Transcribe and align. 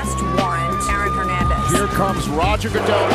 arrest 0.00 0.20
warrant 0.36 0.88
Aaron 0.88 1.12
Hernandez. 1.14 1.72
Here 1.72 1.86
comes 1.88 2.28
Roger 2.28 2.70
Goodell. 2.70 3.10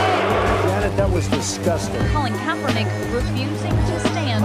Janet, 0.65 0.95
that 0.97 1.11
was 1.11 1.27
disgusting. 1.29 2.01
Colin 2.13 2.33
Kaepernick 2.33 2.87
refusing 3.11 3.71
to 3.71 3.99
stand. 4.09 4.43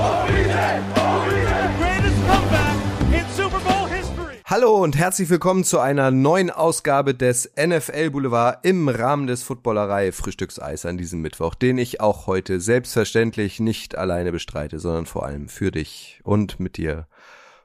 Greatest 1.78 2.16
comeback 2.26 2.76
in 3.12 3.26
Super 3.34 3.60
Bowl 3.60 3.86
history. 3.86 4.36
Hallo 4.46 4.82
und 4.82 4.96
herzlich 4.96 5.28
willkommen 5.28 5.64
zu 5.64 5.80
einer 5.80 6.10
neuen 6.10 6.50
Ausgabe 6.50 7.14
des 7.14 7.50
NFL 7.56 8.10
Boulevard 8.10 8.64
im 8.64 8.88
Rahmen 8.88 9.26
des 9.26 9.42
Footballerei 9.42 10.12
Frühstückseis 10.12 10.86
an 10.86 10.96
diesem 10.96 11.20
Mittwoch, 11.20 11.54
den 11.54 11.76
ich 11.76 12.00
auch 12.00 12.26
heute 12.26 12.60
selbstverständlich 12.60 13.60
nicht 13.60 13.98
alleine 13.98 14.32
bestreite, 14.32 14.78
sondern 14.78 15.06
vor 15.06 15.26
allem 15.26 15.48
für 15.48 15.70
dich 15.70 16.20
und 16.24 16.58
mit 16.58 16.78
dir. 16.78 17.06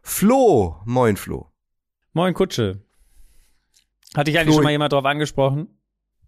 Flo, 0.02 0.82
moin 0.86 1.16
Flo. 1.16 1.48
Moin 2.14 2.34
Kutsche. 2.34 2.85
Hatte 4.16 4.32
ich 4.32 4.38
eigentlich 4.38 4.48
Flo, 4.48 4.56
schon 4.56 4.64
mal 4.64 4.72
jemand 4.72 4.94
drauf 4.94 5.06
angesprochen? 5.06 5.68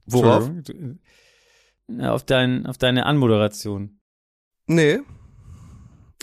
Worauf? 0.05 0.49
Ja, 1.89 2.13
Auf, 2.13 2.23
dein, 2.25 2.65
auf 2.65 2.77
deine 2.77 3.05
Anmoderation. 3.05 3.99
Nee. 4.67 4.99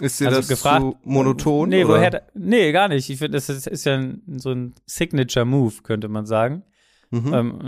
Ist 0.01 0.21
dir 0.21 0.27
Also 0.29 0.41
das 0.41 0.49
gefragt- 0.49 0.81
zu 0.83 0.97
monoton? 1.05 1.69
Nee, 1.69 1.85
oder? 1.85 1.95
woher? 1.95 2.23
Nee, 2.35 2.73
gar 2.73 2.89
nicht. 2.89 3.09
Ich 3.09 3.19
finde, 3.19 3.37
das 3.39 3.49
ist, 3.49 3.67
ist 3.67 3.85
ja 3.85 3.95
ein, 3.95 4.23
so 4.39 4.51
ein 4.51 4.75
Signature-Move, 4.87 5.83
könnte 5.83 6.09
man 6.09 6.27
sagen. 6.27 6.65
Mhm. 7.11 7.33
Ähm, 7.35 7.61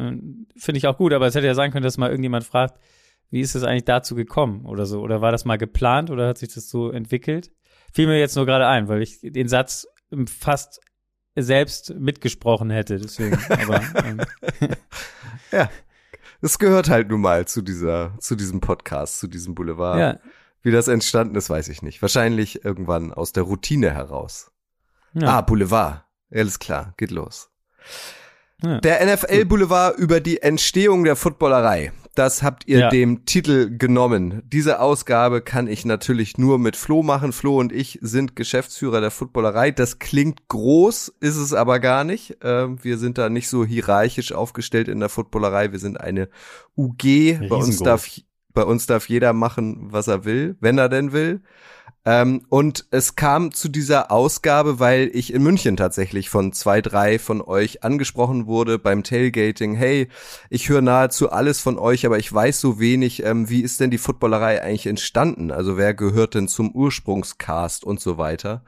äh, 0.54 0.60
finde 0.60 0.78
ich 0.78 0.86
auch 0.88 0.96
gut, 0.98 1.12
aber 1.12 1.26
es 1.26 1.34
hätte 1.34 1.46
ja 1.46 1.54
sein 1.54 1.70
können, 1.70 1.84
dass 1.84 1.98
mal 1.98 2.10
irgendjemand 2.10 2.44
fragt, 2.44 2.80
wie 3.30 3.40
ist 3.40 3.54
es 3.54 3.62
eigentlich 3.62 3.84
dazu 3.84 4.14
gekommen 4.14 4.66
oder 4.66 4.86
so? 4.86 5.00
Oder 5.00 5.20
war 5.20 5.30
das 5.32 5.44
mal 5.44 5.56
geplant 5.56 6.10
oder 6.10 6.28
hat 6.28 6.38
sich 6.38 6.52
das 6.52 6.68
so 6.68 6.90
entwickelt? 6.90 7.50
Fiel 7.92 8.06
mir 8.08 8.18
jetzt 8.18 8.36
nur 8.36 8.46
gerade 8.46 8.66
ein, 8.66 8.88
weil 8.88 9.02
ich 9.02 9.20
den 9.22 9.48
Satz 9.48 9.86
fast 10.26 10.80
selbst 11.36 11.94
mitgesprochen 11.94 12.70
hätte, 12.70 12.98
deswegen. 12.98 13.38
aber, 13.48 13.82
ähm, 14.04 14.20
Ja. 15.52 15.70
Es 16.42 16.58
gehört 16.58 16.88
halt 16.90 17.08
nun 17.08 17.20
mal 17.20 17.46
zu 17.46 17.62
dieser, 17.62 18.12
zu 18.18 18.36
diesem 18.36 18.60
Podcast, 18.60 19.18
zu 19.20 19.26
diesem 19.26 19.54
Boulevard. 19.54 19.98
ja, 19.98 20.18
Wie 20.62 20.70
das 20.70 20.88
entstanden 20.88 21.34
ist, 21.36 21.48
weiß 21.48 21.68
ich 21.68 21.82
nicht. 21.82 22.02
Wahrscheinlich 22.02 22.64
irgendwann 22.64 23.12
aus 23.12 23.32
der 23.32 23.44
Routine 23.44 23.90
heraus. 23.92 24.50
ja. 25.14 25.38
Ah, 25.38 25.40
Boulevard. 25.40 26.04
Alles 26.32 26.58
klar, 26.58 26.92
geht 26.96 27.10
los. 27.10 27.50
Ja. 28.62 28.80
Der 28.80 29.04
NFL 29.14 29.44
Boulevard 29.46 29.96
über 29.98 30.20
die 30.20 30.42
Entstehung 30.42 31.04
der 31.04 31.14
Footballerei. 31.16 31.92
Das 32.16 32.42
habt 32.42 32.66
ihr 32.66 32.78
Ja. 32.78 32.88
dem 32.90 33.26
Titel 33.26 33.76
genommen. 33.76 34.42
Diese 34.46 34.80
Ausgabe 34.80 35.42
kann 35.42 35.68
ich 35.68 35.84
natürlich 35.84 36.38
nur 36.38 36.58
mit 36.58 36.74
Flo 36.74 37.02
machen. 37.02 37.32
Flo 37.32 37.58
und 37.60 37.72
ich 37.72 37.98
sind 38.00 38.34
Geschäftsführer 38.36 39.00
der 39.00 39.10
Footballerei. 39.10 39.70
Das 39.70 39.98
klingt 39.98 40.48
groß, 40.48 41.14
ist 41.20 41.36
es 41.36 41.52
aber 41.52 41.78
gar 41.78 42.04
nicht. 42.04 42.38
Ähm, 42.42 42.78
wir 42.82 42.96
sind 42.98 43.18
da 43.18 43.28
nicht 43.28 43.48
so 43.48 43.64
hierarchisch 43.64 44.32
aufgestellt 44.32 44.88
in 44.88 44.98
der 44.98 45.10
Footballerei. 45.10 45.72
Wir 45.72 45.78
sind 45.78 46.00
eine 46.00 46.28
UG. 46.74 47.38
Bei 47.48 47.56
uns 47.56 47.78
darf, 47.80 48.08
bei 48.54 48.64
uns 48.64 48.86
darf 48.86 49.08
jeder 49.08 49.34
machen, 49.34 49.92
was 49.92 50.08
er 50.08 50.24
will, 50.24 50.56
wenn 50.60 50.78
er 50.78 50.88
denn 50.88 51.12
will. 51.12 51.42
Ähm, 52.06 52.42
und 52.48 52.86
es 52.92 53.16
kam 53.16 53.52
zu 53.52 53.68
dieser 53.68 54.12
Ausgabe, 54.12 54.78
weil 54.78 55.10
ich 55.12 55.34
in 55.34 55.42
München 55.42 55.76
tatsächlich 55.76 56.30
von 56.30 56.52
zwei, 56.52 56.80
drei 56.80 57.18
von 57.18 57.42
euch 57.42 57.82
angesprochen 57.82 58.46
wurde 58.46 58.78
beim 58.78 59.02
Tailgating. 59.02 59.74
Hey, 59.74 60.06
ich 60.48 60.68
höre 60.68 60.82
nahezu 60.82 61.30
alles 61.32 61.58
von 61.58 61.78
euch, 61.78 62.06
aber 62.06 62.18
ich 62.18 62.32
weiß 62.32 62.60
so 62.60 62.78
wenig. 62.78 63.24
Ähm, 63.24 63.50
wie 63.50 63.60
ist 63.60 63.80
denn 63.80 63.90
die 63.90 63.98
Footballerei 63.98 64.62
eigentlich 64.62 64.86
entstanden? 64.86 65.50
Also 65.50 65.76
wer 65.76 65.94
gehört 65.94 66.34
denn 66.36 66.46
zum 66.46 66.70
Ursprungscast 66.70 67.82
und 67.82 67.98
so 67.98 68.18
weiter? 68.18 68.62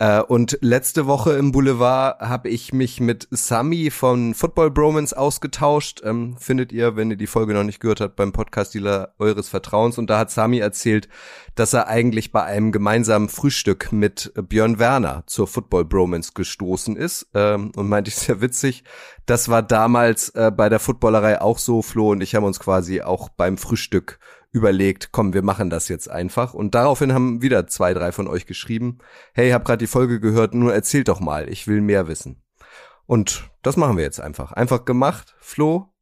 Äh, 0.00 0.20
und 0.20 0.58
letzte 0.60 1.06
Woche 1.06 1.32
im 1.32 1.50
Boulevard 1.50 2.20
habe 2.20 2.48
ich 2.48 2.72
mich 2.72 3.00
mit 3.00 3.26
Sami 3.32 3.90
von 3.90 4.32
Football 4.34 4.70
Bromance 4.70 5.16
ausgetauscht. 5.16 6.02
Ähm, 6.04 6.36
findet 6.38 6.70
ihr, 6.72 6.94
wenn 6.94 7.10
ihr 7.10 7.16
die 7.16 7.26
Folge 7.26 7.52
noch 7.52 7.64
nicht 7.64 7.80
gehört 7.80 8.00
habt, 8.00 8.14
beim 8.14 8.32
Podcast-Dealer 8.32 9.14
eures 9.18 9.48
Vertrauens. 9.48 9.98
Und 9.98 10.08
da 10.08 10.18
hat 10.18 10.30
Sami 10.30 10.58
erzählt, 10.58 11.08
dass 11.56 11.72
er 11.72 11.88
eigentlich 11.88 12.30
bei 12.30 12.44
einem 12.44 12.70
gemeinsamen 12.70 13.28
Frühstück 13.28 13.90
mit 13.90 14.32
Björn 14.48 14.78
Werner 14.78 15.24
zur 15.26 15.48
Football 15.48 15.84
Bromance 15.84 16.32
gestoßen 16.32 16.96
ist. 16.96 17.26
Ähm, 17.34 17.72
und 17.74 17.88
meinte 17.88 18.08
ich 18.10 18.16
sehr 18.16 18.40
witzig. 18.40 18.84
Das 19.26 19.48
war 19.48 19.62
damals 19.62 20.28
äh, 20.30 20.52
bei 20.56 20.68
der 20.68 20.78
Footballerei 20.78 21.40
auch 21.40 21.58
so. 21.58 21.82
Flo 21.82 22.12
und 22.12 22.22
ich 22.22 22.36
haben 22.36 22.44
uns 22.44 22.60
quasi 22.60 23.02
auch 23.02 23.28
beim 23.30 23.58
Frühstück 23.58 24.20
überlegt, 24.58 25.10
komm, 25.12 25.32
wir 25.32 25.42
machen 25.42 25.70
das 25.70 25.88
jetzt 25.88 26.10
einfach. 26.10 26.52
Und 26.52 26.74
daraufhin 26.74 27.14
haben 27.14 27.40
wieder 27.42 27.66
zwei, 27.66 27.94
drei 27.94 28.12
von 28.12 28.28
euch 28.28 28.46
geschrieben, 28.46 28.98
hey, 29.32 29.50
hab 29.50 29.64
gerade 29.64 29.78
die 29.78 29.86
Folge 29.86 30.20
gehört, 30.20 30.54
nur 30.54 30.74
erzählt 30.74 31.08
doch 31.08 31.20
mal, 31.20 31.48
ich 31.48 31.66
will 31.66 31.80
mehr 31.80 32.08
wissen. 32.08 32.42
Und 33.06 33.48
das 33.62 33.76
machen 33.76 33.96
wir 33.96 34.04
jetzt 34.04 34.20
einfach. 34.20 34.52
Einfach 34.52 34.84
gemacht. 34.84 35.34
Flo, 35.40 35.94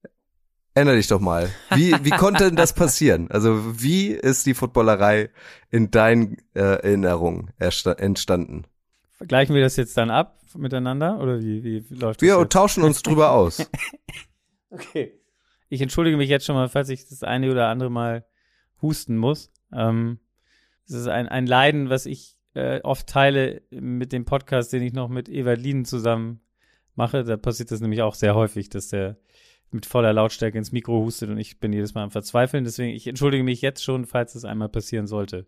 erinnere 0.74 0.96
dich 0.96 1.06
doch 1.06 1.20
mal. 1.20 1.48
Wie, 1.70 1.92
wie 2.02 2.10
konnte 2.10 2.44
denn 2.44 2.56
das 2.56 2.72
passieren? 2.72 3.30
Also 3.30 3.80
wie 3.80 4.08
ist 4.08 4.46
die 4.46 4.54
Footballerei 4.54 5.30
in 5.70 5.90
deinen 5.90 6.38
äh, 6.54 6.60
Erinnerungen 6.60 7.52
entstanden? 7.58 8.64
Vergleichen 9.12 9.54
wir 9.54 9.62
das 9.62 9.76
jetzt 9.76 9.96
dann 9.96 10.10
ab 10.10 10.40
miteinander 10.54 11.20
oder 11.20 11.40
wie, 11.40 11.62
wie 11.62 11.94
läuft 11.94 12.22
das 12.22 12.28
Wir 12.28 12.48
tauschen 12.48 12.82
uns 12.82 13.02
drüber 13.02 13.32
aus. 13.32 13.70
Okay. 14.68 15.12
Ich 15.68 15.80
entschuldige 15.80 16.16
mich 16.16 16.28
jetzt 16.28 16.44
schon 16.44 16.54
mal, 16.54 16.68
falls 16.68 16.88
ich 16.88 17.08
das 17.08 17.22
eine 17.22 17.50
oder 17.50 17.68
andere 17.68 17.90
Mal 17.90 18.26
husten 18.82 19.16
muss. 19.16 19.50
Ähm, 19.72 20.18
es 20.86 20.94
ist 20.94 21.08
ein, 21.08 21.28
ein 21.28 21.46
Leiden, 21.46 21.90
was 21.90 22.06
ich 22.06 22.36
äh, 22.54 22.80
oft 22.82 23.06
teile 23.06 23.62
mit 23.70 24.12
dem 24.12 24.24
Podcast, 24.24 24.72
den 24.72 24.82
ich 24.82 24.92
noch 24.92 25.08
mit 25.08 25.28
Evalin 25.28 25.84
zusammen 25.84 26.40
mache. 26.94 27.24
Da 27.24 27.36
passiert 27.36 27.70
das 27.70 27.80
nämlich 27.80 28.02
auch 28.02 28.14
sehr 28.14 28.34
häufig, 28.34 28.68
dass 28.68 28.88
der 28.88 29.16
mit 29.70 29.86
voller 29.86 30.12
Lautstärke 30.12 30.56
ins 30.56 30.72
Mikro 30.72 31.04
hustet 31.04 31.28
und 31.28 31.38
ich 31.38 31.58
bin 31.58 31.72
jedes 31.72 31.94
Mal 31.94 32.04
am 32.04 32.10
Verzweifeln. 32.10 32.64
Deswegen, 32.64 32.94
ich 32.94 33.06
entschuldige 33.06 33.44
mich 33.44 33.62
jetzt 33.62 33.82
schon, 33.82 34.06
falls 34.06 34.32
das 34.34 34.44
einmal 34.44 34.68
passieren 34.68 35.06
sollte. 35.06 35.46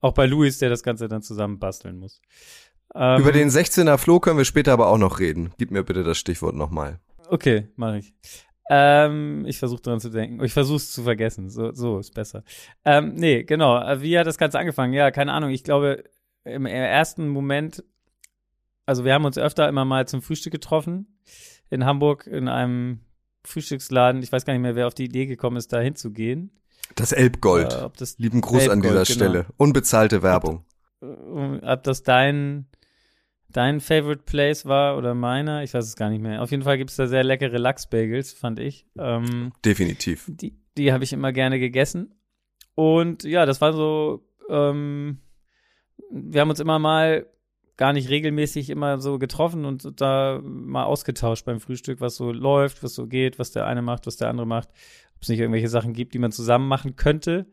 Auch 0.00 0.12
bei 0.12 0.26
Luis, 0.26 0.58
der 0.58 0.68
das 0.68 0.82
Ganze 0.82 1.08
dann 1.08 1.22
zusammen 1.22 1.58
basteln 1.58 1.96
muss. 1.96 2.20
Ähm, 2.94 3.20
Über 3.20 3.32
den 3.32 3.48
16er 3.48 3.98
Flo 3.98 4.20
können 4.20 4.38
wir 4.38 4.44
später 4.44 4.72
aber 4.72 4.88
auch 4.88 4.98
noch 4.98 5.20
reden. 5.20 5.52
Gib 5.58 5.70
mir 5.70 5.84
bitte 5.84 6.02
das 6.02 6.18
Stichwort 6.18 6.54
nochmal. 6.54 7.00
Okay, 7.28 7.68
mache 7.76 7.98
ich. 7.98 8.12
Ähm, 8.70 9.44
ich 9.46 9.58
versuche 9.58 9.82
dran 9.82 10.00
zu 10.00 10.10
denken. 10.10 10.42
Ich 10.44 10.52
versuche 10.52 10.76
es 10.76 10.92
zu 10.92 11.02
vergessen. 11.02 11.50
So, 11.50 11.72
so 11.72 11.98
ist 11.98 12.14
besser. 12.14 12.44
Ähm, 12.84 13.14
nee, 13.14 13.42
genau. 13.42 13.78
Äh, 13.78 14.00
Wie 14.02 14.18
hat 14.18 14.26
das 14.26 14.38
Ganze 14.38 14.58
angefangen? 14.58 14.92
Ja, 14.92 15.10
keine 15.10 15.32
Ahnung. 15.32 15.50
Ich 15.50 15.64
glaube, 15.64 16.04
im 16.44 16.66
ersten 16.66 17.28
Moment, 17.28 17.84
also 18.86 19.04
wir 19.04 19.14
haben 19.14 19.24
uns 19.24 19.38
öfter 19.38 19.68
immer 19.68 19.84
mal 19.84 20.06
zum 20.06 20.22
Frühstück 20.22 20.52
getroffen 20.52 21.18
in 21.70 21.84
Hamburg 21.84 22.26
in 22.26 22.48
einem 22.48 23.00
Frühstücksladen. 23.44 24.22
Ich 24.22 24.30
weiß 24.30 24.44
gar 24.44 24.52
nicht 24.52 24.62
mehr, 24.62 24.76
wer 24.76 24.86
auf 24.86 24.94
die 24.94 25.04
Idee 25.04 25.26
gekommen 25.26 25.56
ist, 25.56 25.72
da 25.72 25.80
hinzugehen. 25.80 26.52
Das 26.94 27.12
Elbgold. 27.12 27.72
Äh, 27.72 27.82
ob 27.82 27.96
das, 27.96 28.18
Lieben 28.18 28.40
Gruß 28.40 28.68
an 28.68 28.82
Elbgold, 28.82 29.08
dieser 29.08 29.14
genau. 29.18 29.30
Stelle. 29.30 29.46
Unbezahlte 29.56 30.22
Werbung. 30.22 30.64
äh, 31.00 31.06
ob 31.06 31.82
das 31.82 32.02
dein, 32.02 32.66
dein 33.52 33.80
Favorite 33.80 34.22
Place 34.24 34.66
war 34.66 34.96
oder 34.96 35.14
meiner. 35.14 35.62
Ich 35.62 35.74
weiß 35.74 35.84
es 35.84 35.96
gar 35.96 36.10
nicht 36.10 36.22
mehr. 36.22 36.42
Auf 36.42 36.50
jeden 36.50 36.62
Fall 36.62 36.78
gibt 36.78 36.90
es 36.90 36.96
da 36.96 37.06
sehr 37.06 37.24
leckere 37.24 37.58
Lachsbagels, 37.58 38.32
fand 38.32 38.58
ich. 38.58 38.86
Ähm, 38.98 39.52
Definitiv. 39.64 40.26
Die, 40.28 40.56
die 40.76 40.92
habe 40.92 41.04
ich 41.04 41.12
immer 41.12 41.32
gerne 41.32 41.58
gegessen. 41.58 42.14
Und 42.74 43.24
ja, 43.24 43.46
das 43.46 43.60
war 43.60 43.72
so, 43.72 44.26
ähm, 44.48 45.18
wir 46.10 46.40
haben 46.40 46.50
uns 46.50 46.60
immer 46.60 46.78
mal 46.78 47.26
gar 47.76 47.92
nicht 47.92 48.10
regelmäßig 48.10 48.70
immer 48.70 49.00
so 49.00 49.18
getroffen 49.18 49.64
und 49.64 50.00
da 50.00 50.40
mal 50.42 50.84
ausgetauscht 50.84 51.44
beim 51.44 51.60
Frühstück, 51.60 52.00
was 52.00 52.16
so 52.16 52.30
läuft, 52.30 52.82
was 52.82 52.94
so 52.94 53.06
geht, 53.06 53.38
was 53.38 53.50
der 53.50 53.66
eine 53.66 53.82
macht, 53.82 54.06
was 54.06 54.16
der 54.16 54.28
andere 54.28 54.46
macht, 54.46 54.68
ob 55.16 55.22
es 55.22 55.28
nicht 55.28 55.40
irgendwelche 55.40 55.68
Sachen 55.68 55.92
gibt, 55.92 56.14
die 56.14 56.18
man 56.18 56.32
zusammen 56.32 56.68
machen 56.68 56.96
könnte. 56.96 57.46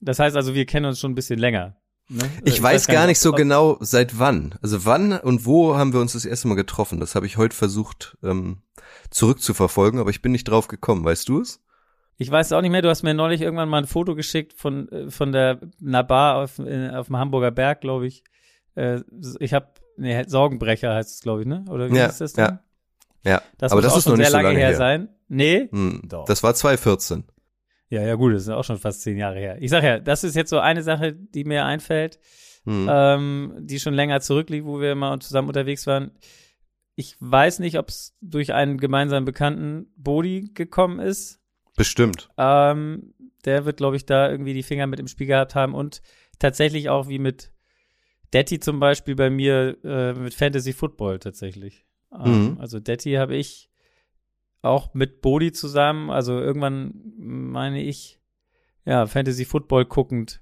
Das 0.00 0.18
heißt 0.18 0.36
also, 0.36 0.54
wir 0.54 0.66
kennen 0.66 0.86
uns 0.86 0.98
schon 0.98 1.12
ein 1.12 1.16
bisschen 1.16 1.38
länger. 1.38 1.76
Ne? 2.10 2.28
Ich, 2.44 2.60
weiß 2.60 2.88
gar 2.88 3.06
nicht 3.06 3.20
so 3.20 3.32
genau, 3.32 3.76
seit 3.80 4.18
wann. 4.18 4.56
Also 4.62 4.84
wann 4.84 5.12
und 5.12 5.46
wo 5.46 5.76
haben 5.76 5.92
wir 5.92 6.00
uns 6.00 6.14
das 6.14 6.24
erste 6.24 6.48
Mal 6.48 6.56
getroffen? 6.56 6.98
Das 7.00 7.14
habe 7.14 7.26
ich 7.26 7.36
heute 7.36 7.54
versucht 7.56 8.18
ähm, 8.24 8.58
zurückzuverfolgen, 9.10 10.00
aber 10.00 10.10
ich 10.10 10.20
bin 10.22 10.32
nicht 10.32 10.44
drauf 10.44 10.66
gekommen. 10.68 11.04
Weißt 11.04 11.28
du 11.28 11.40
es? 11.40 11.60
Ich 12.16 12.30
weiß 12.30 12.52
auch 12.52 12.60
nicht 12.60 12.70
mehr, 12.72 12.82
du 12.82 12.88
hast 12.90 13.02
mir 13.02 13.14
neulich 13.14 13.40
irgendwann 13.40 13.68
mal 13.68 13.78
ein 13.78 13.86
Foto 13.86 14.14
geschickt 14.14 14.52
von, 14.54 14.88
äh, 14.90 15.10
von 15.10 15.32
der 15.32 15.60
einer 15.84 16.02
Bar 16.04 16.36
auf, 16.42 16.58
äh, 16.58 16.90
auf 16.90 17.06
dem 17.06 17.16
Hamburger 17.16 17.50
Berg, 17.50 17.80
glaube 17.80 18.06
ich. 18.06 18.24
Äh, 18.74 19.00
ich 19.38 19.54
habe, 19.54 19.68
nee, 19.96 20.22
Sorgenbrecher 20.26 20.92
heißt 20.94 21.14
es, 21.14 21.20
glaube 21.20 21.42
ich, 21.42 21.46
ne? 21.46 21.64
Oder 21.70 21.90
wie 21.90 21.96
Ja, 21.96 22.06
ist 22.06 22.20
das 22.20 22.32
denn? 22.34 22.44
ja. 22.44 22.60
Ja, 23.22 23.42
Das 23.58 23.72
aber 23.72 23.82
muss 23.82 23.84
das 23.84 23.92
auch 23.92 23.98
ist 23.98 24.06
noch 24.08 24.16
nicht 24.16 24.24
sehr 24.26 24.30
so 24.30 24.36
lange, 24.38 24.48
lange 24.48 24.58
her 24.60 24.68
her. 24.68 24.76
sein. 24.76 25.08
Nee? 25.28 25.68
Hm, 25.70 26.02
Doch. 26.08 26.24
das 26.24 26.42
war 26.42 26.54
2014. 26.54 27.24
Ja, 27.90 28.02
ja, 28.02 28.14
gut, 28.14 28.32
das 28.34 28.42
ist 28.42 28.48
auch 28.48 28.64
schon 28.64 28.78
fast 28.78 29.02
zehn 29.02 29.16
Jahre 29.18 29.38
her. 29.38 29.58
Ich 29.60 29.70
sag 29.70 29.82
ja, 29.82 29.98
das 29.98 30.22
ist 30.24 30.36
jetzt 30.36 30.50
so 30.50 30.58
eine 30.60 30.82
Sache, 30.82 31.12
die 31.12 31.44
mir 31.44 31.64
einfällt, 31.64 32.18
Hm. 32.64 32.86
ähm, 32.90 33.54
die 33.60 33.80
schon 33.80 33.94
länger 33.94 34.20
zurückliegt, 34.20 34.64
wo 34.66 34.80
wir 34.80 34.94
mal 34.94 35.18
zusammen 35.20 35.48
unterwegs 35.48 35.86
waren. 35.86 36.12
Ich 36.94 37.16
weiß 37.20 37.58
nicht, 37.60 37.78
ob 37.78 37.88
es 37.88 38.16
durch 38.20 38.52
einen 38.52 38.76
gemeinsamen 38.78 39.24
Bekannten 39.24 39.86
Bodi 39.96 40.50
gekommen 40.54 41.00
ist. 41.00 41.40
Bestimmt. 41.76 42.28
Ähm, 42.36 43.14
der 43.46 43.64
wird, 43.64 43.78
glaube 43.78 43.96
ich, 43.96 44.04
da 44.04 44.30
irgendwie 44.30 44.52
die 44.52 44.62
Finger 44.62 44.86
mit 44.86 45.00
im 45.00 45.08
Spiel 45.08 45.26
gehabt 45.26 45.54
haben 45.54 45.74
und 45.74 46.02
tatsächlich 46.38 46.90
auch 46.90 47.08
wie 47.08 47.18
mit 47.18 47.50
Detti 48.34 48.60
zum 48.60 48.78
Beispiel 48.78 49.16
bei 49.16 49.30
mir 49.30 49.78
äh, 49.82 50.12
mit 50.12 50.34
Fantasy 50.34 50.72
Football 50.74 51.18
tatsächlich. 51.18 51.86
Ähm, 52.12 52.50
Mhm. 52.52 52.60
Also 52.60 52.78
Detti 52.78 53.14
habe 53.14 53.36
ich 53.36 53.69
auch 54.62 54.94
mit 54.94 55.20
Bodi 55.22 55.52
zusammen, 55.52 56.10
also 56.10 56.38
irgendwann 56.38 56.94
meine 57.18 57.82
ich, 57.82 58.20
ja, 58.84 59.06
Fantasy 59.06 59.44
Football 59.44 59.86
guckend 59.86 60.40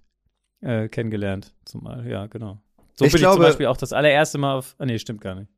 äh, 0.60 0.88
kennengelernt. 0.88 1.54
Zumal, 1.64 2.06
ja, 2.08 2.26
genau. 2.26 2.60
So 2.94 3.04
Ich 3.04 3.12
bin 3.12 3.18
ich 3.18 3.22
glaube- 3.22 3.36
zum 3.36 3.42
Beispiel 3.44 3.66
auch 3.66 3.76
das 3.76 3.92
allererste 3.92 4.38
Mal 4.38 4.54
auf. 4.56 4.74
Ah, 4.78 4.86
nee, 4.86 4.98
stimmt 4.98 5.20
gar 5.20 5.34
nicht. 5.36 5.50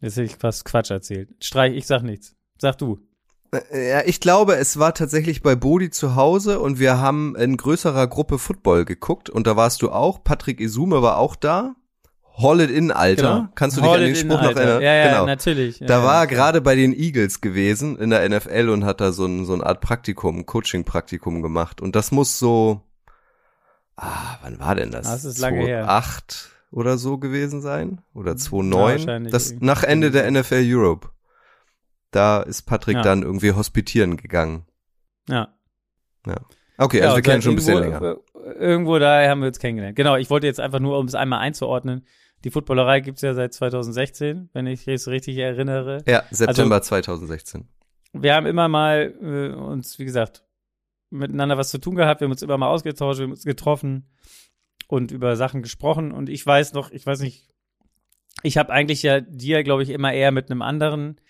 Jetzt 0.00 0.16
hätte 0.16 0.24
ich 0.26 0.36
fast 0.36 0.64
Quatsch 0.64 0.90
erzählt. 0.90 1.30
Streich, 1.42 1.74
ich 1.76 1.86
sag 1.86 2.02
nichts. 2.02 2.36
Sag 2.58 2.78
du. 2.78 3.00
Äh, 3.52 3.88
Ja, 3.90 4.02
ich 4.04 4.20
glaube, 4.20 4.54
es 4.56 4.78
war 4.78 4.94
tatsächlich 4.94 5.42
bei 5.42 5.54
Bodi 5.56 5.90
zu 5.90 6.14
Hause 6.16 6.60
und 6.60 6.78
wir 6.78 6.98
haben 6.98 7.34
in 7.36 7.56
größerer 7.56 8.06
Gruppe 8.06 8.38
Football 8.38 8.84
geguckt 8.84 9.28
und 9.30 9.46
da 9.46 9.56
warst 9.56 9.82
du 9.82 9.90
auch. 9.90 10.22
Patrick 10.22 10.60
Isume 10.60 11.02
war 11.02 11.18
auch 11.18 11.34
da. 11.36 11.74
Hall 12.38 12.60
it 12.60 12.70
in, 12.70 12.90
Alter. 12.90 13.50
Kannst 13.54 13.76
du 13.76 13.80
dich 13.82 13.90
Genau. 13.90 13.92
Hold 13.92 14.00
an 14.00 14.06
den 14.06 14.14
it 14.14 14.22
in, 14.22 14.30
Spruch 14.30 14.42
noch 14.42 14.56
erinnern? 14.56 14.82
Ja, 14.82 14.94
ja, 14.94 15.08
genau. 15.08 15.26
natürlich. 15.26 15.80
Ja, 15.80 15.86
Da 15.86 15.98
ja, 15.98 16.04
war 16.04 16.20
er 16.22 16.26
gerade 16.26 16.60
bei 16.60 16.74
den 16.74 16.92
Eagles 16.94 17.40
gewesen 17.40 17.98
in 17.98 18.10
der 18.10 18.26
NFL 18.28 18.68
und 18.70 18.84
hat 18.84 19.00
da 19.00 19.12
so, 19.12 19.26
ein, 19.26 19.44
so 19.44 19.52
eine 19.54 19.64
Art 19.66 19.80
Praktikum, 19.80 20.46
Coaching-Praktikum 20.46 21.42
gemacht. 21.42 21.80
Und 21.80 21.94
das 21.94 22.10
muss 22.10 22.38
so, 22.38 22.80
ah, 23.96 24.38
wann 24.42 24.58
war 24.60 24.74
denn 24.74 24.90
das? 24.90 25.06
Das 25.06 25.24
ist 25.24 25.38
lange 25.38 25.60
her. 25.60 25.84
2008 25.84 26.50
oder 26.70 26.96
so 26.96 27.18
gewesen 27.18 27.60
sein? 27.60 28.00
Oder 28.14 28.30
Ja, 28.32 28.36
2009? 28.38 28.92
wahrscheinlich 28.98 29.32
das 29.32 29.50
irgendwie. 29.50 29.66
nach 29.66 29.82
Ende 29.82 30.10
der 30.10 30.30
NFL 30.30 30.62
Europe. 30.64 31.10
Da 32.12 32.40
ist 32.40 32.62
Patrick 32.62 32.96
Ja. 32.96 33.02
dann 33.02 33.22
irgendwie 33.22 33.52
hospitieren 33.52 34.16
gegangen. 34.16 34.64
Ja. 35.28 35.48
Okay, 36.78 36.98
Ja, 36.98 37.04
also 37.04 37.16
wir 37.16 37.16
und 37.16 37.22
kennen 37.22 37.42
schon 37.42 37.52
ein 37.52 37.56
bisschen 37.56 37.78
länger. 37.78 38.16
Irgendwo 38.58 38.98
da 38.98 39.28
haben 39.28 39.40
wir 39.40 39.48
uns 39.48 39.58
kennengelernt. 39.58 39.96
Genau, 39.96 40.16
ich 40.16 40.30
wollte 40.30 40.46
jetzt 40.46 40.60
einfach 40.60 40.80
nur, 40.80 40.98
um 40.98 41.06
es 41.06 41.14
einmal 41.14 41.38
einzuordnen, 41.40 42.06
die 42.44 42.50
Footballerei 42.50 43.00
gibt's 43.00 43.22
ja 43.22 43.34
seit 43.34 43.54
2016, 43.54 44.50
wenn 44.52 44.66
ich 44.66 44.86
es 44.88 45.08
richtig 45.08 45.38
erinnere. 45.38 46.02
Ja, 46.06 46.20
Also 46.20 46.46
September 46.46 46.82
2016. 46.82 47.68
Wir 48.12 48.34
haben 48.34 48.46
immer 48.46 48.68
mal 48.68 49.14
äh, 49.20 49.54
uns, 49.54 49.98
wie 49.98 50.04
gesagt, 50.04 50.44
miteinander 51.10 51.56
was 51.58 51.70
zu 51.70 51.78
tun 51.78 51.94
gehabt. 51.94 52.20
Wir 52.20 52.26
haben 52.26 52.32
uns 52.32 52.42
immer 52.42 52.58
mal 52.58 52.68
ausgetauscht, 52.68 53.18
wir 53.18 53.24
haben 53.24 53.32
uns 53.32 53.44
getroffen 53.44 54.06
und 54.88 55.12
über 55.12 55.36
Sachen 55.36 55.62
gesprochen. 55.62 56.12
Und 56.12 56.28
ich 56.28 56.44
weiß 56.44 56.72
noch, 56.72 56.90
ich 56.90 57.06
weiß 57.06 57.20
nicht, 57.20 57.48
ich 58.42 58.58
habe 58.58 58.72
eigentlich 58.72 59.02
ja 59.02 59.20
dir, 59.20 59.62
glaube 59.62 59.82
ich, 59.82 59.90
immer 59.90 60.12
eher 60.12 60.32
mit 60.32 60.50
einem 60.50 60.62
anderen, 60.62 61.20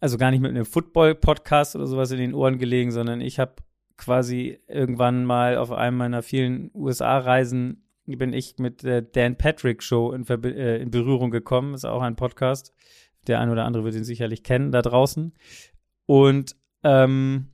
also 0.00 0.18
gar 0.18 0.30
nicht 0.30 0.40
mit 0.40 0.50
einem 0.50 0.64
Football-Podcast 0.64 1.74
oder 1.74 1.86
sowas 1.86 2.10
in 2.10 2.18
den 2.18 2.34
Ohren 2.34 2.58
gelegen, 2.58 2.92
sondern 2.92 3.20
ich 3.20 3.38
habe 3.38 3.56
quasi 3.96 4.60
irgendwann 4.68 5.24
mal 5.24 5.56
auf 5.56 5.72
einem 5.72 5.96
meiner 5.96 6.22
vielen 6.22 6.70
USA-Reisen 6.72 7.87
bin 8.16 8.32
ich 8.32 8.58
mit 8.58 8.82
der 8.82 9.02
Dan 9.02 9.36
Patrick 9.36 9.82
Show 9.82 10.12
in, 10.12 10.24
Verbi 10.24 10.50
äh, 10.50 10.80
in 10.80 10.90
Berührung 10.90 11.30
gekommen. 11.30 11.74
Ist 11.74 11.84
auch 11.84 12.02
ein 12.02 12.16
Podcast. 12.16 12.72
Der 13.26 13.40
ein 13.40 13.50
oder 13.50 13.64
andere 13.64 13.84
wird 13.84 13.94
ihn 13.94 14.04
sicherlich 14.04 14.42
kennen 14.42 14.72
da 14.72 14.82
draußen. 14.82 15.34
Und 16.06 16.56
ähm, 16.82 17.48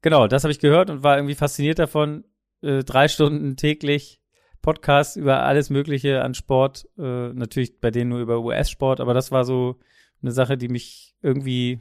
genau, 0.00 0.28
das 0.28 0.44
habe 0.44 0.52
ich 0.52 0.60
gehört 0.60 0.88
und 0.90 1.02
war 1.02 1.16
irgendwie 1.16 1.34
fasziniert 1.34 1.78
davon. 1.78 2.24
Äh, 2.62 2.84
drei 2.84 3.08
Stunden 3.08 3.56
täglich 3.56 4.22
Podcast 4.62 5.16
über 5.16 5.42
alles 5.42 5.70
Mögliche 5.70 6.22
an 6.22 6.34
Sport. 6.34 6.88
Äh, 6.98 7.32
natürlich 7.32 7.80
bei 7.80 7.90
denen 7.90 8.10
nur 8.10 8.20
über 8.20 8.40
US-Sport, 8.40 9.00
aber 9.00 9.14
das 9.14 9.30
war 9.30 9.44
so 9.44 9.76
eine 10.22 10.32
Sache, 10.32 10.56
die 10.56 10.68
mich 10.68 11.14
irgendwie, 11.22 11.80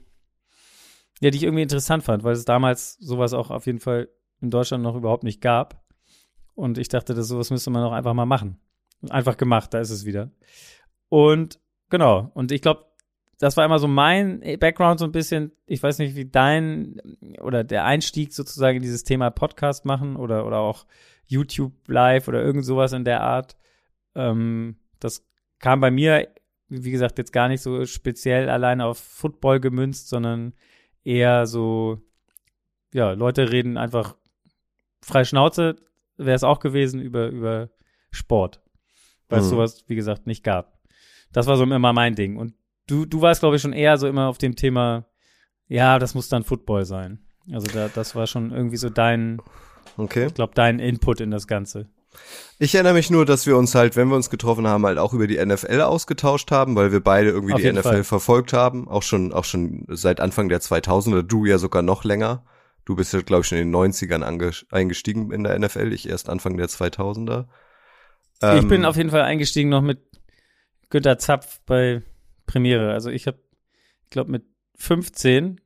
ja, 1.22 1.30
die 1.32 1.38
ich 1.38 1.44
irgendwie 1.44 1.64
interessant 1.64 2.04
fand, 2.04 2.24
weil 2.24 2.34
es 2.34 2.46
damals 2.46 2.96
sowas 3.00 3.34
auch 3.34 3.52
auf 3.52 3.66
jeden 3.66 3.80
Fall 3.80 4.10
in 4.42 4.52
Deutschland 4.52 4.84
noch 4.84 4.96
überhaupt 4.96 5.24
nicht 5.24 5.42
gab. 5.42 5.85
Und 6.56 6.78
ich 6.78 6.88
dachte, 6.88 7.14
das 7.14 7.28
sowas 7.28 7.52
müsste 7.52 7.70
man 7.70 7.84
auch 7.84 7.92
einfach 7.92 8.14
mal 8.14 8.26
machen. 8.26 8.58
Einfach 9.10 9.38
gemacht, 9.38 9.74
da 9.74 9.80
ist 9.80 9.92
es 9.92 10.06
wieder. 10.06 10.32
Und 11.10 11.60
genau, 11.90 12.32
und 12.34 12.52
ich 12.52 12.62
glaube, 12.62 12.86
das 13.38 13.58
war 13.58 13.66
immer 13.66 13.80
so 13.80 13.88
mein 13.88 14.40
Background 14.60 15.00
so 15.00 15.06
ein 15.06 15.12
bisschen. 15.12 15.52
Ich 15.66 15.84
weiß 15.84 16.00
nicht, 16.00 16.16
wie 16.16 16.26
dein 16.26 17.02
oder 17.42 17.64
der 17.64 17.84
Einstieg 17.84 18.34
sozusagen 18.34 18.78
in 18.78 18.82
dieses 18.82 19.04
Thema 19.04 19.30
Podcast 19.30 19.86
machen 19.86 20.16
oder, 20.16 20.46
oder 20.46 20.60
auch 20.60 20.86
YouTube 21.26 21.74
Live 21.88 22.28
oder 22.28 22.42
irgend 22.42 22.66
sowas 22.66 22.94
in 22.94 23.04
der 23.04 23.22
Art. 23.22 23.58
Ähm, 24.16 24.78
das 25.00 25.26
kam 25.60 25.82
bei 25.82 25.92
mir, 25.92 26.30
wie 26.70 26.92
gesagt, 26.92 27.18
jetzt 27.18 27.34
gar 27.34 27.50
nicht 27.50 27.62
so 27.62 27.86
speziell 27.86 28.50
alleine 28.50 28.86
auf 28.86 29.00
Football 29.00 29.60
gemünzt, 29.60 30.08
sondern 30.08 30.54
eher 31.04 31.46
so, 31.46 32.02
ja, 32.94 33.12
Leute 33.12 33.52
reden 33.52 33.78
einfach 33.78 34.16
frei 35.02 35.24
Schnauze, 35.26 35.76
wäre 36.18 36.36
es 36.36 36.44
auch 36.44 36.60
gewesen 36.60 37.00
über, 37.02 37.28
über 37.30 37.70
Sport. 38.12 38.62
Weil 39.30 39.40
es 39.40 39.46
Mhm. 39.46 39.50
sowas, 39.50 39.84
wie 39.88 39.96
gesagt, 39.96 40.28
nicht 40.28 40.44
gab. 40.44 40.80
Das 41.34 41.48
war 41.48 41.58
so 41.58 41.64
immer 41.64 41.94
mein 41.94 42.16
Ding. 42.16 42.38
Und 42.38 42.54
du, 42.88 43.06
du 43.06 43.22
warst, 43.22 43.42
glaube 43.42 43.56
ich, 43.56 43.62
schon 43.62 43.74
eher 43.74 43.98
so 43.98 44.08
immer 44.08 44.28
auf 44.28 44.38
dem 44.38 44.56
Thema, 44.56 45.06
ja, 45.68 46.00
das 46.00 46.14
muss 46.16 46.30
dann 46.30 46.44
Football 46.44 46.86
sein. 46.86 47.20
Also 47.52 47.68
da, 47.68 47.90
das 47.94 48.16
war 48.16 48.28
schon 48.28 48.52
irgendwie 48.52 48.78
so 48.78 48.90
dein, 48.90 49.42
Okay. 49.98 50.28
ich 50.28 50.34
glaube, 50.34 50.54
dein 50.56 50.80
Input 50.80 51.22
in 51.22 51.32
das 51.32 51.48
Ganze. 51.48 51.88
Ich 52.60 52.74
erinnere 52.76 52.94
mich 52.94 53.10
nur, 53.12 53.26
dass 53.26 53.46
wir 53.46 53.58
uns 53.58 53.76
halt, 53.76 53.96
wenn 53.98 54.08
wir 54.08 54.16
uns 54.16 54.30
getroffen 54.30 54.66
haben, 54.68 54.86
halt 54.86 54.98
auch 55.00 55.14
über 55.14 55.28
die 55.28 55.44
NFL 55.44 55.82
ausgetauscht 55.82 56.50
haben, 56.52 56.76
weil 56.76 56.92
wir 56.94 57.02
beide 57.04 57.30
irgendwie 57.32 57.54
Auf 57.54 57.62
die 57.62 57.68
NFL 57.72 57.82
Fall. 57.82 58.04
verfolgt 58.06 58.54
haben. 58.54 58.88
Auch 58.88 59.04
schon, 59.04 59.34
auch 59.34 59.44
schon 59.44 59.84
seit 59.90 60.22
Anfang 60.22 60.48
der 60.48 60.62
2000er. 60.62 61.24
Du 61.24 61.46
ja 61.46 61.58
sogar 61.58 61.82
noch 61.82 62.06
länger. 62.06 62.46
Du 62.86 62.96
bist 62.96 63.14
ja, 63.14 63.22
glaube 63.22 63.42
ich, 63.42 63.48
schon 63.48 63.58
in 63.58 63.72
den 63.72 63.76
90ern 63.76 64.22
ange 64.22 64.52
eingestiegen 64.72 65.32
in 65.32 65.44
der 65.44 65.58
NFL. 65.58 65.92
Ich 65.92 66.08
erst 66.08 66.30
Anfang 66.30 66.56
der 66.58 66.68
2000er. 66.68 67.48
ich 68.42 68.44
Ähm, 68.44 68.68
bin 68.68 68.86
auf 68.86 68.96
jeden 68.96 69.10
Fall 69.10 69.24
eingestiegen 69.24 69.70
noch 69.70 69.82
mit 69.82 70.00
Günter 70.90 71.18
Zapf 71.18 71.62
bei 71.66 72.04
Premiere. 72.46 72.94
Also 72.94 73.10
ich 73.10 73.26
habe, 73.28 73.40
ich 74.04 74.12
glaube, 74.12 74.32
mit 74.32 74.44
15, 74.76 75.60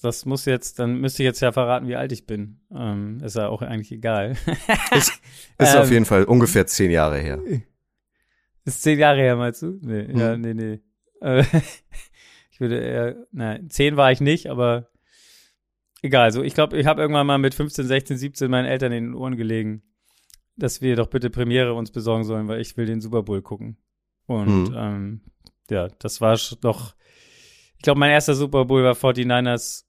das 0.00 0.26
muss 0.26 0.44
jetzt, 0.44 0.78
dann 0.78 1.00
müsste 1.00 1.22
ich 1.22 1.26
jetzt 1.26 1.40
ja 1.40 1.50
verraten, 1.52 1.88
wie 1.88 1.96
alt 1.96 2.12
ich 2.12 2.26
bin. 2.26 2.60
Ähm, 2.72 3.18
ist 3.24 3.34
ja 3.34 3.48
auch 3.48 3.62
eigentlich 3.62 3.90
egal. 3.90 4.36
Ist 4.94 5.20
Ähm, 5.58 5.76
auf 5.78 5.90
jeden 5.90 6.04
Fall 6.04 6.24
ungefähr 6.24 6.66
zehn 6.66 6.90
Jahre 6.90 7.18
her. 7.18 7.40
Ist 8.64 8.82
zehn 8.82 8.98
Jahre 8.98 9.18
her, 9.18 9.36
meinst 9.36 9.62
du? 9.62 9.78
Nee, 9.80 10.06
Hm. 10.06 10.18
ja, 10.18 10.36
nee, 10.36 10.54
nee. 10.54 10.80
Äh, 11.20 11.42
ich 12.50 12.60
würde 12.60 12.78
eher, 12.78 13.16
nein, 13.32 13.70
zehn 13.70 13.96
war 13.96 14.12
ich 14.12 14.20
nicht, 14.20 14.48
aber 14.48 14.88
egal. 16.06 16.32
So, 16.32 16.42
ich 16.42 16.54
glaube, 16.54 16.78
ich 16.78 16.86
habe 16.86 17.00
irgendwann 17.02 17.26
mal 17.26 17.38
mit 17.38 17.54
15, 17.54 17.86
16, 17.86 18.16
17 18.16 18.50
meinen 18.50 18.66
Eltern 18.66 18.92
in 18.92 19.04
den 19.04 19.14
Ohren 19.14 19.36
gelegen, 19.36 19.82
dass 20.56 20.80
wir 20.80 20.96
doch 20.96 21.08
bitte 21.08 21.30
Premiere 21.30 21.74
uns 21.74 21.90
besorgen 21.90 22.24
sollen, 22.24 22.48
weil 22.48 22.60
ich 22.60 22.76
will 22.76 22.86
den 22.86 23.00
Super 23.00 23.22
Bowl 23.22 23.42
gucken. 23.42 23.76
Und 24.26 24.68
Hm. 24.68 24.74
ähm, 24.76 25.20
ja, 25.70 25.88
das 25.98 26.20
war 26.20 26.38
doch, 26.60 26.94
ich 27.76 27.82
glaube, 27.82 28.00
mein 28.00 28.10
erster 28.10 28.34
Super 28.34 28.64
Bowl 28.64 28.82
war 28.84 28.94
49ers, 28.94 29.84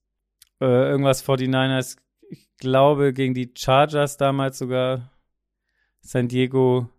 äh, 0.59 0.65
irgendwas 0.65 1.23
49ers, 1.23 1.97
ich 2.29 2.49
glaube, 2.57 3.13
gegen 3.13 3.33
die 3.33 3.53
Chargers 3.55 4.17
damals 4.17 4.57
sogar, 4.57 5.11
San 6.01 6.27
Diego, 6.27 6.89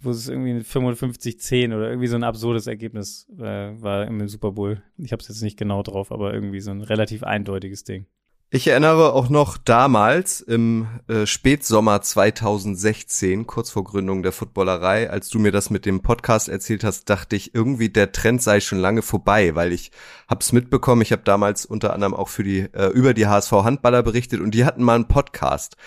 wo 0.00 0.10
es 0.10 0.28
irgendwie 0.28 0.62
55-10 0.64 1.74
oder 1.74 1.88
irgendwie 1.88 2.08
so 2.08 2.16
ein 2.16 2.24
absurdes 2.24 2.66
Ergebnis 2.66 3.28
äh, 3.38 3.80
war 3.80 4.06
im 4.06 4.26
Super 4.28 4.52
Bowl. 4.52 4.82
Ich 4.98 5.12
habe 5.12 5.20
es 5.22 5.28
jetzt 5.28 5.42
nicht 5.42 5.56
genau 5.56 5.82
drauf, 5.82 6.10
aber 6.10 6.34
irgendwie 6.34 6.60
so 6.60 6.70
ein 6.72 6.82
relativ 6.82 7.22
eindeutiges 7.22 7.84
Ding. 7.84 8.06
Ich 8.54 8.66
erinnere 8.66 9.14
auch 9.14 9.30
noch 9.30 9.56
damals 9.56 10.42
im 10.42 10.86
äh, 11.08 11.24
Spätsommer 11.24 12.02
2016, 12.02 13.46
kurz 13.46 13.70
vor 13.70 13.82
Gründung 13.82 14.22
der 14.22 14.32
Footballerei, 14.32 15.08
als 15.08 15.30
du 15.30 15.38
mir 15.38 15.52
das 15.52 15.70
mit 15.70 15.86
dem 15.86 16.02
Podcast 16.02 16.50
erzählt 16.50 16.84
hast, 16.84 17.08
dachte 17.08 17.34
ich 17.34 17.54
irgendwie, 17.54 17.88
der 17.88 18.12
Trend 18.12 18.42
sei 18.42 18.60
schon 18.60 18.78
lange 18.78 19.00
vorbei, 19.00 19.54
weil 19.54 19.72
ich 19.72 19.90
hab's 20.28 20.52
mitbekommen. 20.52 21.00
Ich 21.00 21.12
habe 21.12 21.22
damals 21.24 21.64
unter 21.64 21.94
anderem 21.94 22.12
auch 22.12 22.28
für 22.28 22.44
die 22.44 22.68
äh, 22.74 22.88
über 22.88 23.14
die 23.14 23.26
HSV 23.26 23.52
Handballer 23.52 24.02
berichtet 24.02 24.42
und 24.42 24.50
die 24.50 24.66
hatten 24.66 24.82
mal 24.82 24.96
einen 24.96 25.08
Podcast. 25.08 25.78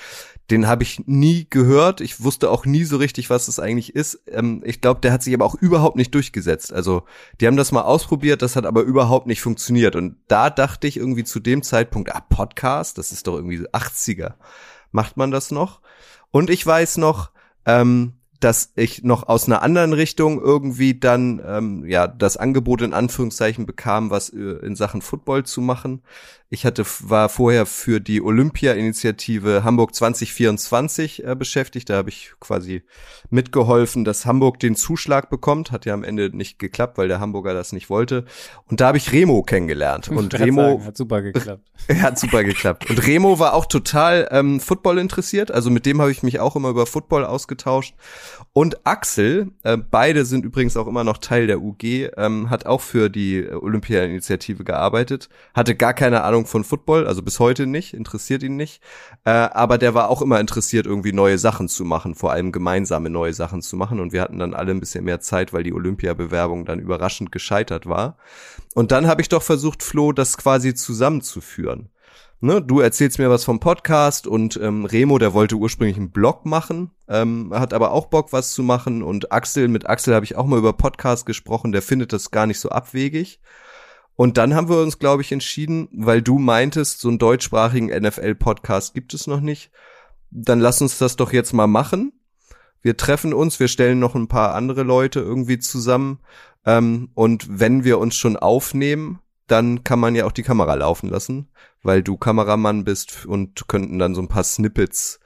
Den 0.51 0.67
habe 0.67 0.83
ich 0.83 1.07
nie 1.07 1.47
gehört. 1.49 2.01
Ich 2.01 2.23
wusste 2.23 2.51
auch 2.51 2.65
nie 2.65 2.83
so 2.83 2.97
richtig, 2.97 3.29
was 3.29 3.47
das 3.47 3.59
eigentlich 3.59 3.95
ist. 3.95 4.21
Ähm, 4.27 4.61
ich 4.63 4.79
glaube, 4.79 5.01
der 5.01 5.11
hat 5.11 5.23
sich 5.23 5.33
aber 5.33 5.45
auch 5.45 5.55
überhaupt 5.55 5.95
nicht 5.95 6.13
durchgesetzt. 6.13 6.71
Also 6.71 7.03
die 7.41 7.47
haben 7.47 7.57
das 7.57 7.71
mal 7.71 7.81
ausprobiert, 7.81 8.41
das 8.41 8.55
hat 8.55 8.65
aber 8.65 8.81
überhaupt 8.81 9.25
nicht 9.25 9.41
funktioniert. 9.41 9.95
Und 9.95 10.17
da 10.27 10.49
dachte 10.49 10.87
ich 10.87 10.97
irgendwie 10.97 11.23
zu 11.23 11.39
dem 11.39 11.63
Zeitpunkt, 11.63 12.13
ah, 12.13 12.21
Podcast, 12.21 12.97
das 12.97 13.11
ist 13.11 13.27
doch 13.27 13.35
irgendwie 13.35 13.57
so 13.57 13.65
80er. 13.65 14.33
Macht 14.91 15.17
man 15.17 15.31
das 15.31 15.51
noch? 15.51 15.81
Und 16.29 16.49
ich 16.49 16.65
weiß 16.65 16.97
noch, 16.97 17.31
ähm, 17.65 18.13
dass 18.39 18.71
ich 18.75 19.03
noch 19.03 19.27
aus 19.27 19.47
einer 19.47 19.61
anderen 19.61 19.93
Richtung 19.93 20.41
irgendwie 20.41 20.99
dann 20.99 21.41
ähm, 21.45 21.85
ja 21.85 22.07
das 22.07 22.37
Angebot 22.37 22.81
in 22.81 22.93
Anführungszeichen 22.93 23.65
bekam, 23.65 24.09
was 24.09 24.29
äh, 24.29 24.37
in 24.37 24.75
Sachen 24.75 25.01
Football 25.01 25.43
zu 25.43 25.61
machen. 25.61 26.01
Ich 26.49 26.63
hatte 26.63 26.85
war 27.01 27.27
vorher 27.27 27.65
für 27.65 27.99
die 27.99 28.21
Olympia-Initiative 28.21 29.63
Hamburg 29.63 29.95
2024 29.95 31.25
äh, 31.25 31.35
beschäftigt. 31.35 31.89
Da 31.89 31.95
habe 31.95 32.09
ich 32.09 32.33
quasi 32.39 32.83
mitgeholfen, 33.31 34.05
dass 34.05 34.27
Hamburg 34.27 34.59
den 34.59 34.75
Zuschlag 34.75 35.29
bekommt. 35.31 35.71
Hat 35.71 35.85
ja 35.85 35.93
am 35.95 36.03
Ende 36.03 36.35
nicht 36.35 36.59
geklappt, 36.59 36.99
weil 36.99 37.07
der 37.07 37.19
Hamburger 37.19 37.55
das 37.55 37.73
nicht 37.73 37.89
wollte. 37.89 38.25
Und 38.69 38.79
da 38.79 38.87
habe 38.87 38.97
ich 38.97 39.11
Remo 39.11 39.41
kennengelernt. 39.41 40.07
Und 40.09 40.37
Remo 40.39 40.61
sagen, 40.61 40.85
hat 40.85 40.97
super 40.97 41.21
geklappt. 41.23 41.63
hat 42.01 42.19
super 42.19 42.43
geklappt. 42.43 42.89
Und 42.91 43.05
Remo 43.07 43.39
war 43.39 43.53
auch 43.53 43.65
total 43.65 44.27
ähm, 44.31 44.59
Football 44.59 44.99
interessiert. 44.99 45.49
Also 45.49 45.71
mit 45.71 45.87
dem 45.87 45.99
habe 45.99 46.11
ich 46.11 46.21
mich 46.21 46.39
auch 46.39 46.55
immer 46.55 46.69
über 46.69 46.85
Football 46.85 47.25
ausgetauscht. 47.25 47.95
Und 48.53 48.85
Axel, 48.85 49.51
äh, 49.63 49.77
beide 49.77 50.25
sind 50.25 50.45
übrigens 50.45 50.77
auch 50.77 50.87
immer 50.87 51.03
noch 51.03 51.17
Teil 51.17 51.47
der 51.47 51.61
UG, 51.61 52.09
ähm, 52.17 52.49
hat 52.49 52.65
auch 52.65 52.81
für 52.81 53.09
die 53.09 53.47
Olympia-Initiative 53.49 54.63
gearbeitet, 54.63 55.29
hatte 55.53 55.75
gar 55.75 55.93
keine 55.93 56.23
Ahnung 56.23 56.45
von 56.45 56.63
Football, 56.63 57.07
also 57.07 57.21
bis 57.21 57.39
heute 57.39 57.67
nicht, 57.67 57.93
interessiert 57.93 58.43
ihn 58.43 58.55
nicht, 58.55 58.81
äh, 59.25 59.31
aber 59.31 59.77
der 59.77 59.93
war 59.93 60.09
auch 60.09 60.21
immer 60.21 60.39
interessiert, 60.39 60.85
irgendwie 60.85 61.13
neue 61.13 61.37
Sachen 61.37 61.67
zu 61.67 61.83
machen, 61.85 62.15
vor 62.15 62.31
allem 62.31 62.51
gemeinsame 62.51 63.09
neue 63.09 63.33
Sachen 63.33 63.61
zu 63.61 63.75
machen. 63.75 63.99
Und 63.99 64.13
wir 64.13 64.21
hatten 64.21 64.39
dann 64.39 64.53
alle 64.53 64.71
ein 64.71 64.79
bisschen 64.79 65.03
mehr 65.03 65.19
Zeit, 65.19 65.53
weil 65.53 65.63
die 65.63 65.73
Olympia-Bewerbung 65.73 66.65
dann 66.65 66.79
überraschend 66.79 67.31
gescheitert 67.31 67.87
war. 67.87 68.17
Und 68.73 68.91
dann 68.91 69.07
habe 69.07 69.21
ich 69.21 69.29
doch 69.29 69.43
versucht, 69.43 69.83
Flo, 69.83 70.11
das 70.11 70.37
quasi 70.37 70.73
zusammenzuführen. 70.73 71.89
Ne, 72.41 72.61
du 72.61 72.79
erzählst 72.79 73.17
mir 73.17 73.29
was 73.29 73.45
vom 73.45 73.59
Podcast 73.59 74.27
und 74.27 74.59
ähm, 74.61 74.85
Remo, 74.85 75.17
der 75.17 75.33
wollte 75.33 75.55
ursprünglich 75.55 75.97
einen 75.97 76.11
Blog 76.11 76.45
machen, 76.45 76.91
ähm, 77.07 77.51
hat 77.53 77.73
aber 77.73 77.91
auch 77.91 78.07
Bock, 78.07 78.33
was 78.33 78.53
zu 78.53 78.63
machen 78.63 79.03
und 79.03 79.31
Axel, 79.31 79.67
mit 79.67 79.87
Axel 79.87 80.13
habe 80.15 80.25
ich 80.25 80.35
auch 80.35 80.45
mal 80.45 80.59
über 80.59 80.73
Podcast 80.73 81.25
gesprochen, 81.25 81.71
der 81.71 81.81
findet 81.81 82.13
das 82.13 82.31
gar 82.31 82.47
nicht 82.47 82.59
so 82.59 82.69
abwegig. 82.69 83.39
Und 84.15 84.37
dann 84.37 84.55
haben 84.55 84.69
wir 84.69 84.81
uns, 84.81 84.97
glaube 84.97 85.21
ich, 85.21 85.31
entschieden, 85.31 85.89
weil 85.91 86.21
du 86.21 86.39
meintest, 86.39 87.01
so 87.01 87.09
einen 87.09 87.19
deutschsprachigen 87.19 87.87
NFL-Podcast 87.87 88.93
gibt 88.93 89.13
es 89.13 89.27
noch 89.27 89.41
nicht. 89.41 89.71
Dann 90.31 90.61
lass 90.61 90.81
uns 90.81 90.97
das 90.97 91.17
doch 91.17 91.33
jetzt 91.33 91.51
mal 91.51 91.67
machen. 91.67 92.13
Wir 92.81 92.95
treffen 92.95 93.33
uns, 93.33 93.59
wir 93.59 93.67
stellen 93.67 93.99
noch 93.99 94.15
ein 94.15 94.29
paar 94.29 94.55
andere 94.55 94.83
Leute 94.83 95.19
irgendwie 95.19 95.59
zusammen. 95.59 96.19
Ähm, 96.65 97.09
und 97.13 97.59
wenn 97.59 97.83
wir 97.83 97.99
uns 97.99 98.15
schon 98.15 98.37
aufnehmen, 98.37 99.19
dann 99.47 99.83
kann 99.83 99.99
man 99.99 100.15
ja 100.15 100.25
auch 100.25 100.31
die 100.31 100.43
Kamera 100.43 100.75
laufen 100.75 101.09
lassen 101.09 101.49
weil 101.85 102.01
du 102.01 102.17
Kameramann 102.17 102.83
bist 102.83 103.25
und 103.25 103.67
könnten 103.67 103.99
dann 103.99 104.15
so 104.15 104.21
ein 104.21 104.27
paar 104.27 104.43
Snippets 104.43 105.19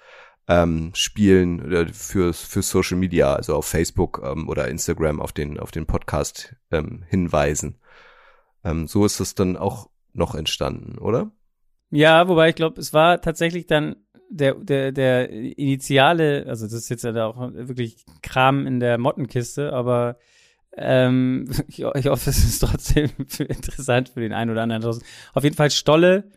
ähm, 0.49 0.89
spielen 0.95 1.71
äh, 1.71 1.93
für, 1.93 2.33
für 2.33 2.63
Social 2.63 2.97
Media, 2.97 3.35
also 3.35 3.55
auf 3.55 3.67
Facebook 3.67 4.21
ähm, 4.25 4.49
oder 4.49 4.67
Instagram 4.67 5.21
auf 5.21 5.31
den, 5.31 5.59
auf 5.59 5.69
den 5.69 5.85
Podcast 5.85 6.55
ähm, 6.71 7.03
hinweisen. 7.07 7.79
Ähm, 8.63 8.87
so 8.87 9.05
ist 9.05 9.19
es 9.19 9.35
dann 9.35 9.55
auch 9.55 9.89
noch 10.11 10.33
entstanden, 10.33 10.97
oder? 10.97 11.31
Ja, 11.91 12.27
wobei 12.27 12.49
ich 12.49 12.55
glaube, 12.55 12.81
es 12.81 12.93
war 12.93 13.21
tatsächlich 13.21 13.67
dann 13.67 13.95
der, 14.31 14.55
der, 14.55 14.91
der 14.91 15.29
initiale, 15.29 16.45
also 16.47 16.65
das 16.65 16.73
ist 16.73 16.89
jetzt 16.89 17.03
ja 17.03 17.25
auch 17.25 17.53
wirklich 17.53 18.05
Kram 18.23 18.65
in 18.65 18.79
der 18.79 18.97
Mottenkiste, 18.97 19.71
aber 19.71 20.17
ähm, 20.75 21.47
ich, 21.67 21.83
ich 21.83 22.07
hoffe, 22.07 22.29
es 22.29 22.43
ist 22.43 22.59
trotzdem 22.59 23.11
interessant 23.37 24.09
für 24.09 24.19
den 24.19 24.33
einen 24.33 24.49
oder 24.49 24.63
anderen. 24.63 24.99
Auf 25.33 25.43
jeden 25.43 25.55
Fall 25.55 25.69
Stolle 25.69 26.31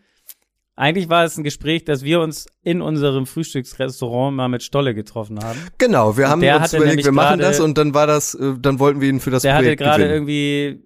eigentlich 0.74 1.08
war 1.08 1.24
es 1.24 1.36
ein 1.36 1.44
Gespräch, 1.44 1.84
dass 1.84 2.02
wir 2.02 2.20
uns 2.20 2.46
in 2.62 2.80
unserem 2.80 3.26
Frühstücksrestaurant 3.26 4.36
mal 4.36 4.48
mit 4.48 4.62
Stolle 4.62 4.94
getroffen 4.94 5.38
haben. 5.42 5.58
Genau, 5.78 6.16
wir 6.16 6.30
haben 6.30 6.42
uns 6.42 6.72
überlegt, 6.72 7.04
wir 7.04 7.12
machen 7.12 7.40
das 7.40 7.60
und 7.60 7.76
dann 7.76 7.94
war 7.94 8.06
das, 8.06 8.34
äh, 8.34 8.54
dann 8.58 8.78
wollten 8.78 9.00
wir 9.00 9.08
ihn 9.08 9.20
für 9.20 9.30
das 9.30 9.42
der 9.42 9.54
Projekt 9.56 9.80
Der 9.80 9.90
hatte 9.90 10.00
gerade 10.00 10.12
irgendwie, 10.12 10.82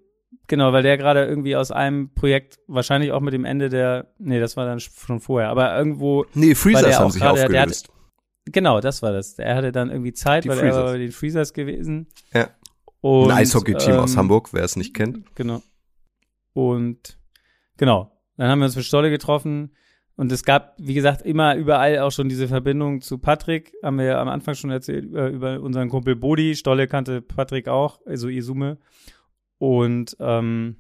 genau, 0.49 0.73
weil 0.73 0.83
der 0.83 0.99
gerade 0.99 1.25
irgendwie 1.25 1.55
aus 1.55 1.71
einem 1.71 2.13
Projekt, 2.15 2.59
wahrscheinlich 2.67 3.13
auch 3.13 3.21
mit 3.21 3.33
dem 3.33 3.45
Ende 3.45 3.69
der, 3.69 4.13
nee, 4.19 4.41
das 4.41 4.57
war 4.57 4.67
dann 4.67 4.81
schon 4.81 5.21
vorher, 5.21 5.51
aber 5.51 5.77
irgendwo. 5.79 6.27
Nee, 6.35 6.55
Freezers 6.57 6.99
haben 6.99 7.11
sich 7.11 7.23
grade, 7.23 7.45
aufgelöst. 7.45 7.89
Hatte, 7.89 8.53
genau, 8.53 8.81
das 8.81 9.03
war 9.03 9.13
das. 9.13 9.39
Er 9.39 9.55
hatte 9.55 9.71
dann 9.71 9.91
irgendwie 9.91 10.13
Zeit, 10.13 10.45
Die 10.45 10.49
weil 10.49 10.59
Freezers. 10.59 10.77
er 10.77 10.85
war 10.85 10.93
bei 10.93 10.99
den 10.99 11.13
Freezers 11.13 11.53
gewesen. 11.53 12.09
Ja. 12.35 12.49
Und, 13.01 13.31
ein 13.31 13.37
Eishockey-Team 13.39 13.95
ähm, 13.95 14.01
aus 14.01 14.17
Hamburg, 14.17 14.53
wer 14.53 14.65
es 14.65 14.75
nicht 14.75 14.95
kennt. 14.95 15.37
Genau. 15.37 15.63
Und 16.55 17.19
genau, 17.77 18.16
dann 18.37 18.49
haben 18.49 18.59
wir 18.59 18.67
uns 18.67 18.77
mit 18.77 18.85
Stolle 18.85 19.11
getroffen 19.11 19.71
und 20.17 20.33
es 20.33 20.45
gab, 20.45 20.75
wie 20.79 20.95
gesagt, 20.95 21.23
immer 21.23 21.57
überall 21.57 21.99
auch 21.99 22.11
schon 22.11 22.31
diese 22.31 22.49
Verbindung 22.49 23.03
zu 23.03 23.19
Patrick. 23.19 23.75
Haben 23.83 23.99
wir 23.99 24.07
ja 24.07 24.21
am 24.21 24.29
Anfang 24.29 24.55
schon 24.55 24.71
erzählt 24.71 25.05
über, 25.05 25.29
über 25.29 25.61
unseren 25.61 25.91
Kumpel 25.91 26.17
Bodi. 26.17 26.57
Stolle 26.57 26.89
kannte 26.89 27.21
Patrick 27.21 27.69
auch, 27.69 28.01
also 28.07 28.29
Isume. 28.29 28.79
Und 29.59 30.17
ähm, 30.19 30.77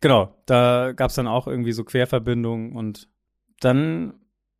genau, 0.00 0.36
da 0.46 0.92
gab 0.92 1.10
es 1.10 1.16
dann 1.16 1.26
auch 1.26 1.48
irgendwie 1.48 1.72
so 1.72 1.82
Querverbindungen 1.82 2.76
und 2.76 3.08
dann 3.60 4.14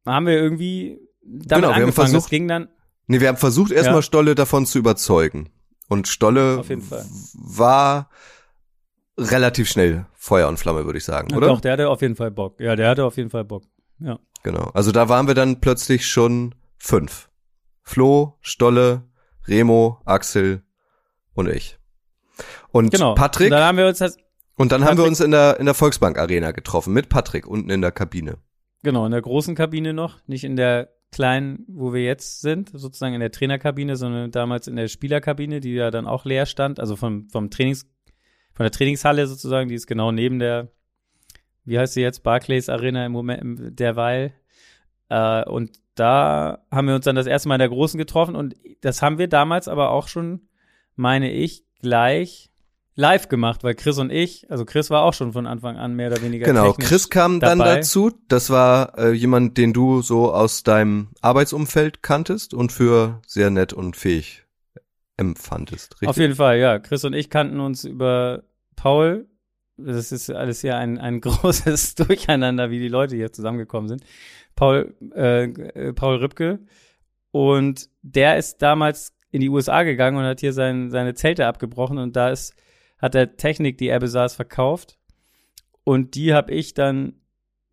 haben 0.05 0.27
wir 0.27 0.35
irgendwie 0.35 0.99
damit 1.23 1.49
genau, 1.49 1.69
wir 1.69 1.77
angefangen. 1.77 1.87
Haben 1.87 1.93
versucht, 1.93 2.25
das 2.25 2.31
ging 2.31 2.49
dann. 2.49 2.69
Nee, 3.07 3.21
wir 3.21 3.29
haben 3.29 3.37
versucht, 3.37 3.71
erstmal 3.71 3.99
ja. 3.99 4.03
Stolle 4.03 4.35
davon 4.35 4.67
zu 4.67 4.79
überzeugen. 4.79 5.51
Und 5.89 6.09
Stolle 6.09 6.63
war 7.35 8.11
relativ 9.19 9.69
schnell 9.69 10.07
Feuer 10.15 10.49
und 10.49 10.59
Flamme, 10.59 10.85
würde 10.85 10.99
ich 10.99 11.05
sagen, 11.05 11.35
oder? 11.37 11.49
Doch, 11.49 11.61
der 11.61 11.73
hatte 11.73 11.89
auf 11.89 12.01
jeden 12.01 12.17
Fall 12.17 12.31
Bock. 12.31 12.61
Ja, 12.61 12.77
der 12.77 12.89
hatte 12.89 13.05
auf 13.05 13.17
jeden 13.17 13.31
Fall 13.31 13.45
Bock. 13.45 13.65
Ja. 13.99 14.19
Genau. 14.43 14.71
Also 14.75 14.93
da 14.93 15.09
waren 15.09 15.27
wir 15.27 15.35
dann 15.35 15.61
plötzlich 15.61 16.07
schon 16.07 16.55
fünf. 16.79 17.29
Flo, 17.83 18.39
Stolle, 18.41 19.03
Remo, 19.47 20.01
Axel 20.05 20.63
und 21.35 21.49
ich. 21.49 21.79
Und 22.71 22.91
genau. 22.91 23.15
Patrick. 23.15 23.47
Und 23.47 23.53
dann 23.53 23.65
haben 23.65 23.79
wir 23.79 23.87
uns 23.87 23.99
das 23.99 24.17
und 24.57 24.73
dann 24.73 24.81
Patrick, 24.81 24.91
haben 24.91 25.05
wir 25.05 25.09
uns 25.09 25.21
in 25.21 25.31
der 25.31 25.59
in 25.59 25.67
der 25.67 25.75
Volksbank 25.75 26.19
Arena 26.19 26.53
getroffen 26.53 26.93
mit 26.93 27.09
Patrick 27.09 27.47
unten 27.47 27.71
in 27.71 27.81
der 27.81 27.93
Kabine. 27.93 28.39
Genau, 28.83 29.07
in 29.07 29.13
der 29.13 29.23
großen 29.23 29.55
Kabine 29.55 29.93
noch, 29.93 30.19
nicht 30.27 30.45
in 30.45 30.57
der 30.57 30.91
kleinen, 31.11 31.65
wo 31.69 31.93
wir 31.93 32.03
jetzt 32.03 32.43
sind, 32.43 32.71
sozusagen 32.73 33.15
in 33.15 33.21
der 33.21 33.33
Trainerkabine, 33.33 33.97
sondern 33.97 34.31
damals 34.31 34.69
in 34.69 34.77
der 34.77 34.89
Spielerkabine, 34.89 35.61
die 35.61 35.73
ja 35.73 35.91
dann 35.91 36.07
auch 36.07 36.25
leer 36.25 36.47
stand, 36.47 36.79
also 36.79 36.95
vom 36.97 37.29
vom 37.31 37.51
Trainings 37.51 37.87
von 38.59 38.65
der 38.65 38.73
Trainingshalle 38.73 39.25
sozusagen, 39.29 39.69
die 39.69 39.77
ist 39.77 39.87
genau 39.87 40.11
neben 40.11 40.41
der, 40.41 40.67
wie 41.65 41.79
heißt 41.79 41.95
sie 41.95 42.01
jetzt, 42.01 42.25
Barclays 42.25 42.69
Arena 42.69 43.07
im 43.07 43.13
Moment, 43.13 43.79
derweil. 43.79 44.33
Äh, 45.09 45.45
und 45.45 45.79
da 45.95 46.59
haben 46.69 46.89
wir 46.89 46.97
uns 46.97 47.05
dann 47.05 47.15
das 47.15 47.29
erste 47.29 47.49
Mal 47.49 47.55
in 47.55 47.61
der 47.61 47.69
Großen 47.69 47.97
getroffen 47.99 48.35
und 48.35 48.57
das 48.81 49.01
haben 49.01 49.19
wir 49.19 49.29
damals 49.29 49.69
aber 49.69 49.91
auch 49.91 50.09
schon, 50.09 50.49
meine 50.97 51.31
ich, 51.31 51.63
gleich 51.81 52.51
live 52.97 53.29
gemacht, 53.29 53.63
weil 53.63 53.77
Chris 53.77 53.97
und 53.99 54.11
ich, 54.11 54.51
also 54.51 54.65
Chris 54.65 54.91
war 54.91 55.05
auch 55.05 55.15
schon 55.15 55.33
von 55.33 55.47
Anfang 55.47 55.77
an 55.77 55.95
mehr 55.95 56.11
oder 56.11 56.21
weniger 56.21 56.45
Genau, 56.45 56.73
Chris 56.73 57.11
kam 57.11 57.39
dabei. 57.39 57.65
dann 57.65 57.77
dazu. 57.77 58.11
Das 58.27 58.51
war 58.51 58.99
äh, 58.99 59.13
jemand, 59.13 59.57
den 59.57 59.73
du 59.73 60.03
so 60.03 60.35
aus 60.35 60.65
deinem 60.65 61.11
Arbeitsumfeld 61.21 62.03
kanntest 62.03 62.55
und 62.55 62.73
für 62.73 63.23
sehr 63.25 63.51
nett 63.51 63.73
und 63.73 63.95
fähig 63.95 64.48
empfandest, 65.19 65.95
richtig? 65.95 66.09
Auf 66.09 66.17
jeden 66.17 66.35
Fall, 66.35 66.59
ja. 66.59 66.79
Chris 66.79 67.05
und 67.05 67.13
ich 67.13 67.29
kannten 67.29 67.61
uns 67.61 67.85
über 67.85 68.45
Paul. 68.77 69.29
Das 69.77 70.13
ist 70.13 70.31
alles 70.31 70.63
ja 70.63 70.79
ein, 70.79 70.99
ein 70.99 71.21
großes 71.21 71.97
Durcheinander, 71.97 72.71
wie 72.71 72.79
die 72.79 72.89
Leute 72.89 73.17
hier 73.17 73.33
zusammengekommen 73.33 73.89
sind. 73.89 74.05
Paul, 74.55 74.95
äh, 75.15 75.45
äh, 75.45 75.93
Paul 75.93 76.17
Rübke. 76.17 76.61
Und 77.31 77.91
der 78.03 78.39
ist 78.39 78.63
damals 78.63 79.15
in 79.31 79.41
die 79.41 79.51
USA 79.51 79.83
gegangen 79.83 80.17
und 80.17 80.25
hat 80.25 80.41
hier 80.41 80.53
sein, 80.53 80.91
seine 80.91 81.15
Zelte 81.15 81.47
abgebrochen 81.47 81.99
und 81.99 82.17
da 82.17 82.31
ist, 82.31 82.55
hat 82.99 83.15
er 83.15 83.37
Technik, 83.37 83.77
die 83.77 83.89
er 83.89 84.01
besaß, 84.01 84.35
verkauft. 84.35 84.99
Und 85.85 86.15
die 86.15 86.33
habe 86.33 86.53
ich 86.53 86.75
dann 86.75 87.15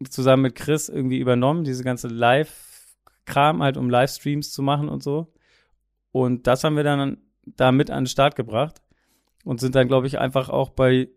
zusammen 0.09 0.43
mit 0.43 0.55
Chris 0.55 0.89
irgendwie 0.89 1.19
übernommen, 1.19 1.63
diese 1.63 1.83
ganze 1.83 2.07
Live-Kram 2.07 3.63
halt, 3.63 3.77
um 3.77 3.89
Livestreams 3.89 4.51
zu 4.51 4.61
machen 4.61 4.89
und 4.89 5.01
so. 5.01 5.33
Und 6.11 6.47
das 6.47 6.63
haben 6.63 6.75
wir 6.75 6.83
dann 6.83 7.17
da 7.45 7.71
mit 7.71 7.89
an 7.91 8.03
den 8.03 8.07
Start 8.07 8.35
gebracht 8.35 8.81
und 9.43 9.59
sind 9.59 9.75
dann, 9.75 9.87
glaube 9.87 10.07
ich, 10.07 10.19
einfach 10.19 10.49
auch 10.49 10.69
bei 10.69 11.09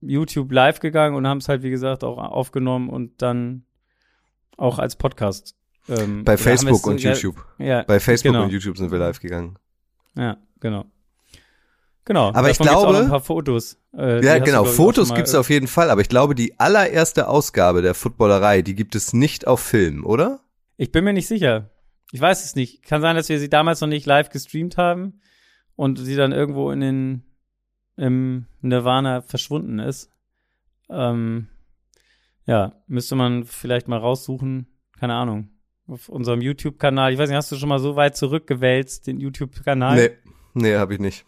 YouTube 0.00 0.50
live 0.50 0.80
gegangen 0.80 1.14
und 1.14 1.26
haben 1.26 1.38
es 1.38 1.48
halt, 1.48 1.62
wie 1.62 1.70
gesagt, 1.70 2.04
auch 2.04 2.18
aufgenommen 2.18 2.88
und 2.88 3.22
dann 3.22 3.64
auch 4.56 4.78
als 4.78 4.96
Podcast. 4.96 5.54
Ähm, 5.88 6.24
bei 6.24 6.36
Facebook 6.36 6.86
und 6.86 7.02
YouTube. 7.02 7.44
Ja, 7.58 7.82
bei 7.82 8.00
Facebook 8.00 8.32
genau. 8.32 8.44
und 8.44 8.52
YouTube 8.52 8.76
sind 8.76 8.90
wir 8.90 8.98
live 8.98 9.20
gegangen. 9.20 9.58
Ja, 10.16 10.36
genau. 10.60 10.84
Genau. 12.04 12.32
Aber 12.32 12.50
ich 12.50 12.58
glaube, 12.58 12.98
ein 12.98 13.08
paar 13.08 13.20
Fotos. 13.20 13.78
Äh, 13.96 14.24
ja, 14.24 14.38
genau. 14.38 14.64
Du, 14.64 14.70
Fotos 14.70 15.14
gibt's 15.14 15.34
auf 15.34 15.50
jeden 15.50 15.68
Fall. 15.68 15.90
Aber 15.90 16.00
ich 16.00 16.08
glaube, 16.08 16.34
die 16.34 16.58
allererste 16.58 17.28
Ausgabe 17.28 17.82
der 17.82 17.94
Footballerei, 17.94 18.62
die 18.62 18.74
gibt 18.74 18.94
es 18.94 19.12
nicht 19.12 19.46
auf 19.46 19.60
Film, 19.60 20.04
oder? 20.04 20.40
Ich 20.76 20.90
bin 20.92 21.04
mir 21.04 21.12
nicht 21.12 21.28
sicher. 21.28 21.70
Ich 22.10 22.20
weiß 22.20 22.44
es 22.44 22.56
nicht. 22.56 22.82
Kann 22.84 23.00
sein, 23.02 23.16
dass 23.16 23.28
wir 23.28 23.38
sie 23.38 23.50
damals 23.50 23.80
noch 23.80 23.88
nicht 23.88 24.06
live 24.06 24.30
gestreamt 24.30 24.76
haben 24.76 25.20
und 25.80 25.96
sie 25.98 26.14
dann 26.14 26.32
irgendwo 26.32 26.70
in 26.72 26.80
den 26.80 27.22
im 27.96 28.44
Nirvana 28.60 29.22
verschwunden 29.22 29.78
ist. 29.78 30.10
Ähm, 30.90 31.48
ja, 32.44 32.74
müsste 32.86 33.16
man 33.16 33.44
vielleicht 33.44 33.88
mal 33.88 33.96
raussuchen. 33.96 34.66
Keine 34.98 35.14
Ahnung. 35.14 35.48
Auf 35.86 36.10
unserem 36.10 36.42
YouTube-Kanal. 36.42 37.14
Ich 37.14 37.18
weiß 37.18 37.30
nicht, 37.30 37.36
hast 37.38 37.50
du 37.50 37.56
schon 37.56 37.70
mal 37.70 37.78
so 37.78 37.96
weit 37.96 38.14
zurückgewälzt, 38.14 39.06
den 39.06 39.20
YouTube-Kanal? 39.20 39.96
Nee, 39.96 40.10
nee, 40.52 40.76
habe 40.76 40.92
ich 40.92 41.00
nicht. 41.00 41.24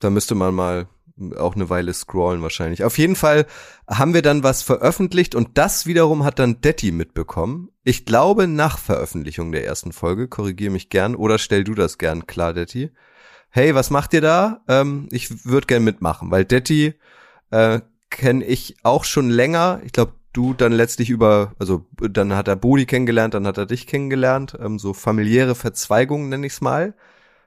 Da 0.00 0.08
müsste 0.08 0.34
man 0.34 0.54
mal 0.54 0.88
auch 1.36 1.54
eine 1.54 1.68
Weile 1.68 1.92
scrollen 1.92 2.40
wahrscheinlich. 2.40 2.84
Auf 2.84 2.96
jeden 2.96 3.16
Fall 3.16 3.44
haben 3.86 4.14
wir 4.14 4.22
dann 4.22 4.42
was 4.42 4.62
veröffentlicht 4.62 5.34
und 5.34 5.58
das 5.58 5.84
wiederum 5.84 6.24
hat 6.24 6.38
dann 6.38 6.62
Detti 6.62 6.90
mitbekommen. 6.90 7.68
Ich 7.82 8.06
glaube 8.06 8.48
nach 8.48 8.78
Veröffentlichung 8.78 9.52
der 9.52 9.66
ersten 9.66 9.92
Folge, 9.92 10.26
korrigiere 10.26 10.72
mich 10.72 10.88
gern 10.88 11.14
oder 11.14 11.36
stell 11.36 11.64
du 11.64 11.74
das 11.74 11.98
gern 11.98 12.26
klar, 12.26 12.54
Detti 12.54 12.90
hey, 13.54 13.72
was 13.74 13.90
macht 13.90 14.12
ihr 14.14 14.20
da? 14.20 14.62
Ähm, 14.66 15.08
ich 15.12 15.46
würde 15.46 15.68
gern 15.68 15.84
mitmachen, 15.84 16.30
weil 16.32 16.44
Detti 16.44 16.94
äh, 17.50 17.80
kenne 18.10 18.44
ich 18.44 18.76
auch 18.82 19.04
schon 19.04 19.30
länger. 19.30 19.80
Ich 19.84 19.92
glaube, 19.92 20.14
du 20.32 20.54
dann 20.54 20.72
letztlich 20.72 21.08
über, 21.08 21.52
also 21.60 21.86
dann 21.92 22.34
hat 22.34 22.48
er 22.48 22.56
Bodi 22.56 22.84
kennengelernt, 22.84 23.34
dann 23.34 23.46
hat 23.46 23.56
er 23.56 23.66
dich 23.66 23.86
kennengelernt, 23.86 24.58
ähm, 24.60 24.80
so 24.80 24.92
familiäre 24.92 25.54
Verzweigungen 25.54 26.28
nenne 26.28 26.48
ich's 26.48 26.60
mal. 26.60 26.94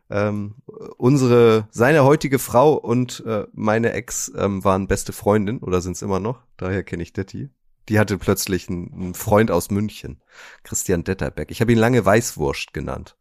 Ähm, 0.09 0.55
unsere, 0.95 1.67
seine 1.71 2.05
heutige 2.05 2.39
Frau 2.39 2.75
und 2.75 3.25
äh, 3.25 3.45
meine 3.51 3.91
Ex 3.91 4.31
ähm, 4.37 4.63
waren 4.63 4.87
beste 4.87 5.11
Freundin 5.11 5.59
oder 5.59 5.81
sind 5.81 5.97
es 5.97 6.01
immer 6.01 6.21
noch. 6.21 6.39
Daher 6.55 6.83
kenne 6.83 7.03
ich 7.03 7.11
Detti. 7.11 7.49
Die 7.89 7.99
hatte 7.99 8.17
plötzlich 8.17 8.69
einen, 8.69 8.93
einen 8.93 9.13
Freund 9.13 9.51
aus 9.51 9.69
München, 9.71 10.21
Christian 10.63 11.03
Detterbeck. 11.03 11.51
Ich 11.51 11.59
habe 11.59 11.73
ihn 11.73 11.77
lange 11.77 12.05
Weißwurst 12.05 12.73
genannt. 12.73 13.17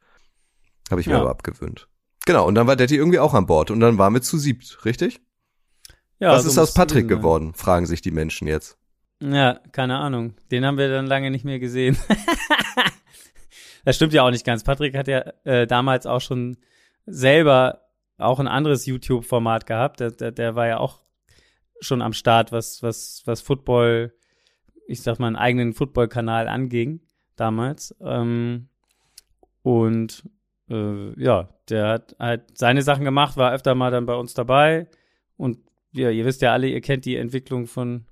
Habe 0.88 1.00
ich 1.00 1.08
mir 1.08 1.14
Ja. 1.14 1.20
aber 1.22 1.30
abgewöhnt. 1.30 1.88
Genau, 2.26 2.46
und 2.46 2.56
dann 2.56 2.66
war 2.66 2.76
Detti 2.76 2.96
irgendwie 2.96 3.20
auch 3.20 3.34
an 3.34 3.46
Bord 3.46 3.70
und 3.70 3.80
dann 3.80 3.98
waren 3.98 4.12
wir 4.12 4.20
zu 4.20 4.36
siebt, 4.36 4.84
richtig? 4.84 5.20
Ja, 6.18 6.32
Was 6.32 6.42
so 6.42 6.50
ist 6.50 6.58
aus 6.58 6.74
Patrick 6.74 7.08
geworden, 7.08 7.54
fragen 7.54 7.86
sich 7.86 8.00
die 8.00 8.10
Menschen 8.10 8.48
jetzt. 8.48 8.76
Ja, 9.22 9.60
keine 9.72 9.98
Ahnung. 9.98 10.34
Den 10.50 10.66
haben 10.66 10.76
wir 10.76 10.88
dann 10.88 11.06
lange 11.06 11.30
nicht 11.30 11.44
mehr 11.44 11.58
gesehen. 11.58 11.96
das 13.84 13.96
stimmt 13.96 14.12
ja 14.12 14.24
auch 14.24 14.30
nicht 14.30 14.44
ganz. 14.44 14.64
Patrick 14.64 14.96
hat 14.96 15.08
ja 15.08 15.20
äh, 15.44 15.66
damals 15.66 16.06
auch 16.06 16.20
schon 16.20 16.56
selber 17.06 17.82
auch 18.18 18.40
ein 18.40 18.48
anderes 18.48 18.86
YouTube-Format 18.86 19.66
gehabt. 19.66 20.00
Der, 20.00 20.10
der, 20.10 20.32
der 20.32 20.54
war 20.56 20.66
ja 20.66 20.78
auch 20.78 21.00
schon 21.80 22.02
am 22.02 22.12
Start, 22.12 22.50
was, 22.50 22.82
was, 22.82 23.22
was 23.26 23.40
Football, 23.40 24.14
ich 24.88 25.02
sag 25.02 25.18
mal, 25.18 25.28
einen 25.28 25.36
eigenen 25.36 25.74
Football-Kanal 25.74 26.48
anging 26.48 27.00
damals. 27.36 27.94
Ähm, 28.00 28.68
und 29.62 30.28
äh, 30.68 31.22
ja, 31.22 31.48
der 31.68 31.88
hat 31.88 32.16
halt 32.18 32.58
seine 32.58 32.82
Sachen 32.82 33.04
gemacht, 33.04 33.36
war 33.36 33.52
öfter 33.52 33.74
mal 33.74 33.90
dann 33.90 34.06
bei 34.06 34.14
uns 34.14 34.34
dabei. 34.34 34.88
Und 35.36 35.58
ja, 35.92 36.10
ihr 36.10 36.24
wisst 36.24 36.42
ja 36.42 36.52
alle, 36.52 36.68
ihr 36.68 36.80
kennt 36.80 37.04
die 37.04 37.16
Entwicklung 37.16 37.66
von 37.66 38.06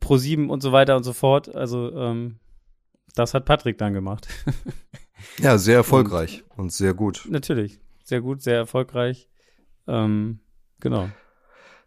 Pro7 0.00 0.48
und 0.48 0.62
so 0.62 0.72
weiter 0.72 0.96
und 0.96 1.04
so 1.04 1.12
fort. 1.12 1.54
Also 1.54 1.94
ähm, 1.94 2.38
das 3.14 3.34
hat 3.34 3.44
Patrick 3.44 3.78
dann 3.78 3.92
gemacht. 3.92 4.28
Ja, 5.40 5.58
sehr 5.58 5.76
erfolgreich 5.76 6.44
und 6.56 6.72
sehr 6.72 6.94
gut. 6.94 7.26
Natürlich. 7.28 7.80
Sehr 8.04 8.20
gut, 8.20 8.42
sehr 8.42 8.56
erfolgreich. 8.56 9.28
Ähm, 9.86 10.40
genau. 10.80 11.08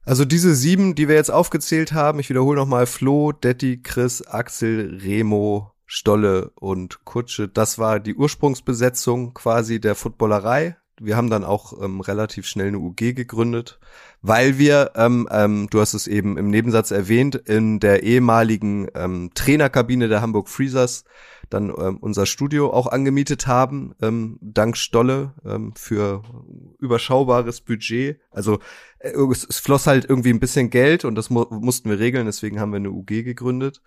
Also 0.03 0.25
diese 0.25 0.55
sieben, 0.55 0.95
die 0.95 1.07
wir 1.07 1.15
jetzt 1.15 1.31
aufgezählt 1.31 1.93
haben, 1.93 2.19
ich 2.19 2.29
wiederhole 2.29 2.59
nochmal, 2.59 2.85
Flo, 2.85 3.31
Detti, 3.31 3.81
Chris, 3.81 4.21
Axel, 4.21 4.99
Remo, 5.01 5.71
Stolle 5.93 6.51
und 6.55 7.03
Kutsche, 7.03 7.49
das 7.49 7.77
war 7.77 7.99
die 7.99 8.15
Ursprungsbesetzung 8.15 9.33
quasi 9.33 9.81
der 9.81 9.93
Footballerei. 9.93 10.77
Wir 11.01 11.17
haben 11.17 11.29
dann 11.29 11.43
auch 11.43 11.83
ähm, 11.83 11.99
relativ 11.99 12.47
schnell 12.47 12.69
eine 12.69 12.79
UG 12.79 13.13
gegründet, 13.13 13.77
weil 14.21 14.57
wir, 14.57 14.91
ähm, 14.95 15.27
ähm, 15.29 15.67
du 15.69 15.81
hast 15.81 15.93
es 15.93 16.07
eben 16.07 16.37
im 16.37 16.49
Nebensatz 16.49 16.91
erwähnt, 16.91 17.35
in 17.35 17.81
der 17.81 18.03
ehemaligen 18.03 18.87
ähm, 18.95 19.31
Trainerkabine 19.33 20.07
der 20.07 20.21
Hamburg 20.21 20.47
Freezers 20.47 21.03
dann 21.49 21.73
ähm, 21.77 21.97
unser 21.99 22.25
Studio 22.25 22.71
auch 22.71 22.87
angemietet 22.87 23.47
haben, 23.47 23.93
ähm, 24.01 24.39
dank 24.39 24.77
Stolle 24.77 25.33
ähm, 25.43 25.73
für 25.75 26.23
überschaubares 26.79 27.59
Budget. 27.59 28.21
Also 28.31 28.59
äh, 28.99 29.09
es, 29.09 29.43
es 29.43 29.59
floss 29.59 29.87
halt 29.87 30.05
irgendwie 30.07 30.29
ein 30.29 30.39
bisschen 30.39 30.69
Geld 30.69 31.03
und 31.03 31.15
das 31.15 31.29
mu 31.29 31.47
mussten 31.49 31.89
wir 31.89 31.99
regeln, 31.99 32.27
deswegen 32.27 32.61
haben 32.61 32.71
wir 32.71 32.77
eine 32.77 32.91
UG 32.91 33.25
gegründet. 33.25 33.81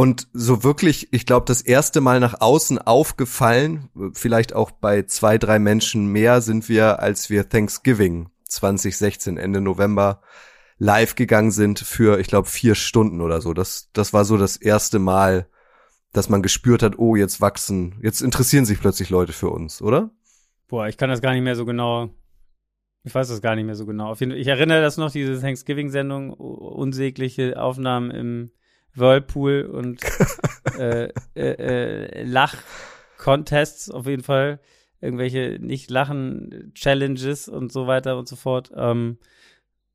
Und 0.00 0.28
so 0.32 0.64
wirklich, 0.64 1.12
ich 1.12 1.26
glaube, 1.26 1.44
das 1.44 1.60
erste 1.60 2.00
Mal 2.00 2.20
nach 2.20 2.40
außen 2.40 2.78
aufgefallen, 2.78 3.90
vielleicht 4.14 4.54
auch 4.54 4.70
bei 4.70 5.02
zwei, 5.02 5.36
drei 5.36 5.58
Menschen 5.58 6.06
mehr, 6.06 6.40
sind 6.40 6.70
wir, 6.70 7.00
als 7.00 7.28
wir 7.28 7.50
Thanksgiving 7.50 8.30
2016, 8.44 9.36
Ende 9.36 9.60
November, 9.60 10.22
live 10.78 11.16
gegangen 11.16 11.50
sind 11.50 11.80
für, 11.80 12.18
ich 12.18 12.28
glaube, 12.28 12.48
vier 12.48 12.76
Stunden 12.76 13.20
oder 13.20 13.42
so. 13.42 13.52
Das, 13.52 13.90
das 13.92 14.14
war 14.14 14.24
so 14.24 14.38
das 14.38 14.56
erste 14.56 14.98
Mal, 14.98 15.48
dass 16.14 16.30
man 16.30 16.40
gespürt 16.40 16.82
hat, 16.82 16.98
oh, 16.98 17.14
jetzt 17.14 17.42
wachsen, 17.42 17.98
jetzt 18.00 18.22
interessieren 18.22 18.64
sich 18.64 18.80
plötzlich 18.80 19.10
Leute 19.10 19.34
für 19.34 19.50
uns, 19.50 19.82
oder? 19.82 20.12
Boah, 20.68 20.88
ich 20.88 20.96
kann 20.96 21.10
das 21.10 21.20
gar 21.20 21.34
nicht 21.34 21.44
mehr 21.44 21.56
so 21.56 21.66
genau. 21.66 22.08
Ich 23.04 23.14
weiß 23.14 23.28
das 23.28 23.42
gar 23.42 23.54
nicht 23.54 23.66
mehr 23.66 23.74
so 23.74 23.84
genau. 23.84 24.14
Ich 24.14 24.46
erinnere 24.46 24.80
das 24.80 24.96
noch, 24.96 25.10
diese 25.10 25.38
Thanksgiving-Sendung, 25.38 26.32
unsägliche 26.32 27.60
Aufnahmen 27.60 28.10
im 28.10 28.50
Whirlpool 28.94 29.62
und 29.72 30.00
äh, 30.78 31.08
äh, 31.34 31.40
äh, 32.14 32.22
Lach-Contests 32.24 33.90
auf 33.90 34.06
jeden 34.06 34.22
Fall. 34.22 34.60
Irgendwelche 35.00 35.58
Nicht-Lachen-Challenges 35.60 37.48
und 37.48 37.72
so 37.72 37.86
weiter 37.86 38.18
und 38.18 38.28
so 38.28 38.36
fort. 38.36 38.70
Ähm, 38.76 39.18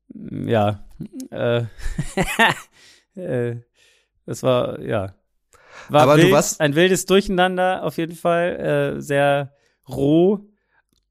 ja. 0.08 0.84
Äh, 1.30 1.64
äh, 3.14 3.56
das 4.24 4.42
war, 4.42 4.80
ja. 4.80 5.14
War 5.88 6.02
Aber 6.02 6.16
du 6.16 6.22
wild, 6.24 6.32
warst- 6.32 6.60
ein 6.60 6.74
wildes 6.74 7.06
Durcheinander 7.06 7.84
auf 7.84 7.98
jeden 7.98 8.16
Fall. 8.16 8.96
Äh, 8.96 9.00
sehr 9.00 9.54
roh. 9.88 10.40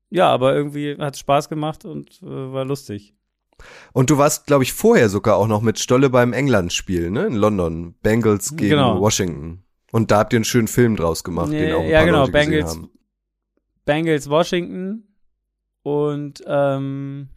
Ja, 0.10 0.30
aber 0.30 0.54
irgendwie 0.56 0.98
hat 0.98 1.14
es 1.16 1.20
Spaß 1.22 1.50
gemacht 1.50 1.86
und 1.86 2.22
äh, 2.22 2.26
war 2.26 2.66
lustig. 2.66 3.14
Und 3.94 4.10
du 4.10 4.18
warst, 4.18 4.48
glaube 4.48 4.64
ich, 4.64 4.74
vorher 4.74 5.10
sogar 5.10 5.38
auch 5.38 5.48
noch 5.48 5.62
mit 5.62 5.80
Stolle 5.80 6.10
beim 6.10 6.34
England-Spiel, 6.34 7.12
ne? 7.12 7.26
In 7.28 7.36
London. 7.36 7.96
Bengals 8.02 8.56
gegen 8.56 8.72
Genau. 8.72 9.00
Washington. 9.00 9.64
Und 9.92 10.12
da 10.12 10.20
habt 10.20 10.34
ihr 10.34 10.38
einen 10.38 10.46
schönen 10.46 10.68
Film 10.68 10.96
draus 10.96 11.24
gemacht, 11.24 11.52
den 11.52 11.74
auch 11.74 11.82
ein 11.82 11.90
ja, 11.90 12.00
paar 12.00 12.06
genau, 12.06 12.20
Leute 12.22 12.32
Bengals, 12.34 12.72
haben. 12.72 12.92
Bengals 13.86 14.30
Washington 14.30 15.08
und 15.84 16.44
ähm, 16.46 17.30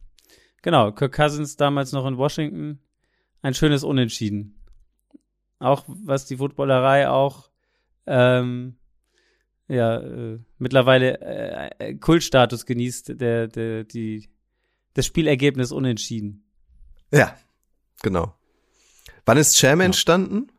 genau, 0.62 0.90
Kirk 0.92 1.14
Cousins 1.14 1.56
damals 1.56 1.92
noch 1.92 2.06
in 2.06 2.16
Washington. 2.16 2.80
Ein 3.42 3.54
schönes 3.54 3.84
Unentschieden. 3.84 4.64
Auch 5.60 5.84
was 5.86 6.26
die 6.26 6.38
Footballerei 6.38 7.08
auch 7.08 7.50
ähm, 8.06 8.78
ja, 9.68 9.98
äh, 9.98 10.38
mittlerweile 10.58 11.20
äh, 11.20 11.70
äh, 11.78 11.94
Kultstatus 11.94 12.64
genießt, 12.64 13.20
der, 13.20 13.48
der, 13.48 13.84
die, 13.84 14.28
das 14.98 15.06
Spielergebnis 15.06 15.70
unentschieden. 15.70 16.44
Ja, 17.12 17.36
genau. 18.02 18.34
Wann 19.24 19.38
ist 19.38 19.56
Cham 19.56 19.80
entstanden? 19.80 20.50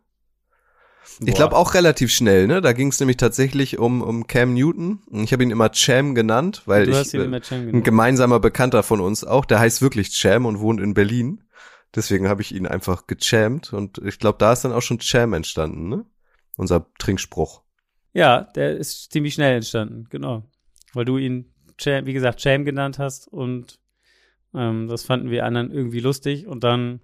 Ich 1.19 1.34
glaube 1.34 1.58
auch 1.58 1.73
relativ 1.73 2.12
schnell, 2.12 2.47
ne? 2.47 2.62
Da 2.62 2.71
ging 2.71 2.88
es 2.88 2.99
nämlich 3.02 3.17
tatsächlich 3.17 3.78
um, 3.78 4.02
um 4.02 4.28
Cam 4.28 4.54
Newton. 4.54 5.02
Ich 5.12 5.34
habe 5.34 5.43
ihn 5.43 5.52
immer 5.52 5.71
Cham 5.71 6.15
genannt, 6.15 6.62
weil 6.65 6.86
du 6.86 7.02
ich 7.02 7.13
äh, 7.13 7.23
ein 7.52 7.84
gemeinsamer 7.84 8.39
Bekannter 8.39 8.84
von 8.84 9.02
uns 9.02 9.25
auch, 9.25 9.43
der 9.43 9.60
heißt 9.60 9.82
wirklich 9.82 10.12
Cham 10.12 10.45
und 10.45 10.62
wohnt 10.62 10.80
in 10.80 10.93
Berlin. 10.93 11.43
Deswegen 11.93 12.30
habe 12.30 12.41
ich 12.41 12.56
ihn 12.56 12.65
einfach 12.65 13.08
gechammt 13.08 13.73
und 13.73 13.97
ich 13.97 14.19
glaube, 14.19 14.38
da 14.38 14.54
ist 14.54 14.62
dann 14.62 14.71
auch 14.71 14.82
schon 14.82 14.99
Cham 14.99 15.34
entstanden, 15.34 15.89
ne? 15.89 16.06
Unser 16.56 16.86
Trinkspruch. 16.97 17.63
Ja, 18.13 18.43
der 18.56 18.78
ist 18.78 19.12
ziemlich 19.12 19.34
schnell 19.34 19.56
entstanden, 19.58 20.08
genau. 20.10 20.43
Weil 20.93 21.04
du 21.04 21.17
ihn, 21.17 21.54
Cham, 21.78 22.06
wie 22.06 22.13
gesagt, 22.13 22.39
Cham 22.39 22.63
genannt 22.63 22.99
hast 22.99 23.28
und 23.28 23.80
ähm, 24.53 24.88
das 24.88 25.03
fanden 25.03 25.29
wir 25.29 25.45
anderen 25.45 25.71
irgendwie 25.71 25.99
lustig 25.99 26.47
und 26.47 26.63
dann 26.63 27.01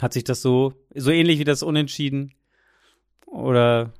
hat 0.00 0.12
sich 0.12 0.24
das 0.24 0.42
so, 0.42 0.74
so 0.94 1.10
ähnlich 1.10 1.38
wie 1.38 1.44
das 1.44 1.62
Unentschieden 1.62 2.34
oder 3.26 3.92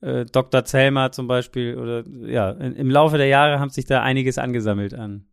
äh, 0.00 0.24
Dr. 0.24 0.64
Zellmer 0.64 1.12
zum 1.12 1.28
Beispiel 1.28 1.76
oder 1.76 2.04
ja, 2.26 2.50
in, 2.50 2.74
im 2.74 2.90
Laufe 2.90 3.18
der 3.18 3.28
Jahre 3.28 3.60
haben 3.60 3.70
sich 3.70 3.84
da 3.86 4.02
einiges 4.02 4.38
angesammelt 4.38 4.94
an, 4.94 5.26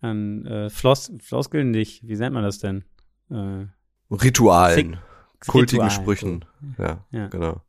an 0.00 0.46
äh, 0.46 0.70
Floss, 0.70 1.12
Floskeln 1.22 1.70
nicht, 1.70 2.06
wie 2.06 2.16
nennt 2.16 2.34
man 2.34 2.42
das 2.42 2.58
denn? 2.58 2.84
Äh, 3.30 3.66
Ritualen, 4.10 4.98
kultigen 5.46 5.84
Ritual, 5.84 5.90
Sprüchen. 5.90 6.44
Ja, 6.78 7.04
Ja. 7.12 7.28
genau. 7.28 7.62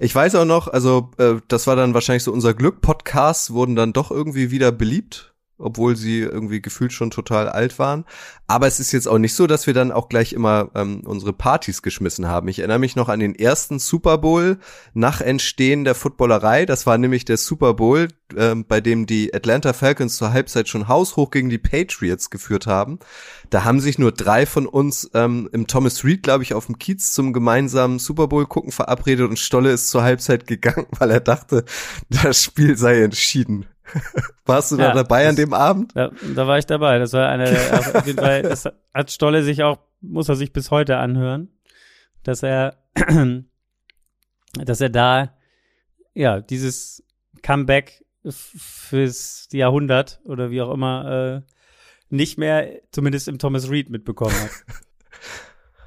Ich 0.00 0.14
weiß 0.14 0.34
auch 0.34 0.44
noch, 0.44 0.68
also 0.68 1.10
äh, 1.18 1.36
das 1.48 1.66
war 1.66 1.76
dann 1.76 1.94
wahrscheinlich 1.94 2.24
so 2.24 2.32
unser 2.32 2.52
Glück. 2.54 2.80
Podcasts 2.82 3.52
wurden 3.52 3.74
dann 3.74 3.92
doch 3.92 4.10
irgendwie 4.10 4.50
wieder 4.50 4.70
beliebt, 4.72 5.31
obwohl 5.62 5.96
sie 5.96 6.20
irgendwie 6.20 6.60
gefühlt 6.60 6.92
schon 6.92 7.10
total 7.10 7.48
alt 7.48 7.78
waren. 7.78 8.04
Aber 8.46 8.66
es 8.66 8.80
ist 8.80 8.92
jetzt 8.92 9.08
auch 9.08 9.18
nicht 9.18 9.34
so, 9.34 9.46
dass 9.46 9.66
wir 9.66 9.74
dann 9.74 9.92
auch 9.92 10.08
gleich 10.08 10.32
immer 10.32 10.70
ähm, 10.74 11.02
unsere 11.06 11.32
Partys 11.32 11.80
geschmissen 11.80 12.28
haben. 12.28 12.48
Ich 12.48 12.58
erinnere 12.58 12.78
mich 12.78 12.96
noch 12.96 13.08
an 13.08 13.20
den 13.20 13.34
ersten 13.34 13.78
Super 13.78 14.18
Bowl 14.18 14.58
nach 14.92 15.20
Entstehen 15.20 15.84
der 15.84 15.94
Footballerei. 15.94 16.66
Das 16.66 16.86
war 16.86 16.98
nämlich 16.98 17.24
der 17.24 17.38
Super 17.38 17.74
Bowl, 17.74 18.08
ähm, 18.36 18.66
bei 18.66 18.80
dem 18.80 19.06
die 19.06 19.32
Atlanta 19.32 19.72
Falcons 19.72 20.16
zur 20.16 20.32
Halbzeit 20.32 20.68
schon 20.68 20.88
haushoch 20.88 21.30
gegen 21.30 21.48
die 21.48 21.58
Patriots 21.58 22.28
geführt 22.28 22.66
haben. 22.66 22.98
Da 23.48 23.64
haben 23.64 23.80
sich 23.80 23.98
nur 23.98 24.12
drei 24.12 24.44
von 24.44 24.66
uns 24.66 25.10
ähm, 25.14 25.48
im 25.52 25.66
Thomas 25.66 26.04
Reed, 26.04 26.22
glaube 26.22 26.42
ich, 26.42 26.54
auf 26.54 26.66
dem 26.66 26.78
Kiez 26.78 27.12
zum 27.12 27.32
gemeinsamen 27.32 27.98
Super 27.98 28.28
Bowl 28.28 28.46
gucken 28.46 28.72
verabredet 28.72 29.28
und 29.28 29.38
Stolle 29.38 29.70
ist 29.70 29.88
zur 29.88 30.02
Halbzeit 30.02 30.46
gegangen, 30.46 30.86
weil 30.98 31.10
er 31.10 31.20
dachte, 31.20 31.64
das 32.10 32.42
Spiel 32.42 32.76
sei 32.76 33.02
entschieden. 33.02 33.66
Warst 34.46 34.72
du 34.72 34.76
da 34.76 34.88
Ja, 34.88 34.94
dabei 34.94 35.22
an 35.28 35.36
das- 35.36 35.44
dem 35.44 35.52
Abend? 35.54 35.92
Da, 35.94 36.10
da 36.34 36.46
war 36.46 36.58
ich 36.58 36.66
dabei. 36.66 36.98
Das 36.98 37.12
war 37.12 37.28
einer 37.28 37.44
der, 37.44 37.78
auf 37.96 38.06
jeden 38.06 38.18
Fall, 38.18 38.42
das 38.42 38.68
hat 38.94 39.10
Stolle 39.10 39.42
sich 39.42 39.62
auch, 39.62 39.78
muss 40.00 40.28
er 40.28 40.36
sich 40.36 40.52
bis 40.52 40.70
heute 40.70 40.98
anhören, 40.98 41.48
dass 42.22 42.42
er, 42.42 42.76
dass 44.54 44.80
er 44.80 44.90
da, 44.90 45.34
ja, 46.14 46.40
dieses 46.40 47.04
Comeback 47.42 48.04
fürs 48.28 49.48
Jahrhundert 49.52 50.20
oder 50.24 50.50
wie 50.50 50.62
auch 50.62 50.72
immer, 50.72 51.42
äh, 51.46 51.52
nicht 52.08 52.38
mehr, 52.38 52.80
zumindest 52.92 53.26
im 53.28 53.38
Thomas 53.38 53.70
Reed 53.70 53.90
mitbekommen 53.90 54.34
hat. 54.34 54.50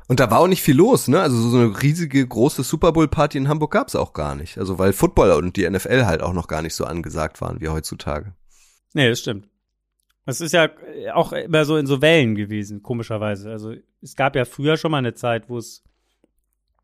Und 0.08 0.20
da 0.20 0.30
war 0.30 0.40
auch 0.40 0.48
nicht 0.48 0.62
viel 0.62 0.76
los, 0.76 1.08
ne? 1.08 1.20
Also 1.20 1.50
so 1.50 1.58
eine 1.58 1.82
riesige 1.82 2.26
große 2.26 2.64
Super 2.64 2.92
Bowl 2.92 3.08
Party 3.08 3.38
in 3.38 3.48
Hamburg 3.48 3.72
gab's 3.72 3.96
auch 3.96 4.14
gar 4.14 4.36
nicht. 4.36 4.58
Also 4.58 4.78
weil 4.78 4.94
Football 4.94 5.32
und 5.32 5.58
die 5.58 5.68
NFL 5.68 6.06
halt 6.06 6.22
auch 6.22 6.34
noch 6.34 6.48
gar 6.48 6.62
nicht 6.62 6.76
so 6.76 6.86
angesagt 6.86 7.42
waren 7.42 7.60
wie 7.60 7.70
heutzutage. 7.70 8.34
Nee, 8.94 9.10
das 9.10 9.20
stimmt. 9.20 9.48
Das 10.26 10.42
ist 10.42 10.54
ja 10.54 10.70
auch 11.14 11.34
immer 11.34 11.66
so 11.66 11.78
in 11.78 11.86
so 11.88 12.02
Wellen 12.02 12.36
gewesen, 12.36 12.82
komischerweise. 12.82 13.52
Also 13.52 13.74
es 14.02 14.16
gab 14.16 14.36
ja 14.36 14.46
früher 14.46 14.78
schon 14.78 14.92
mal 14.92 15.00
eine 15.00 15.14
Zeit, 15.14 15.50
wo 15.50 15.58
es 15.58 15.84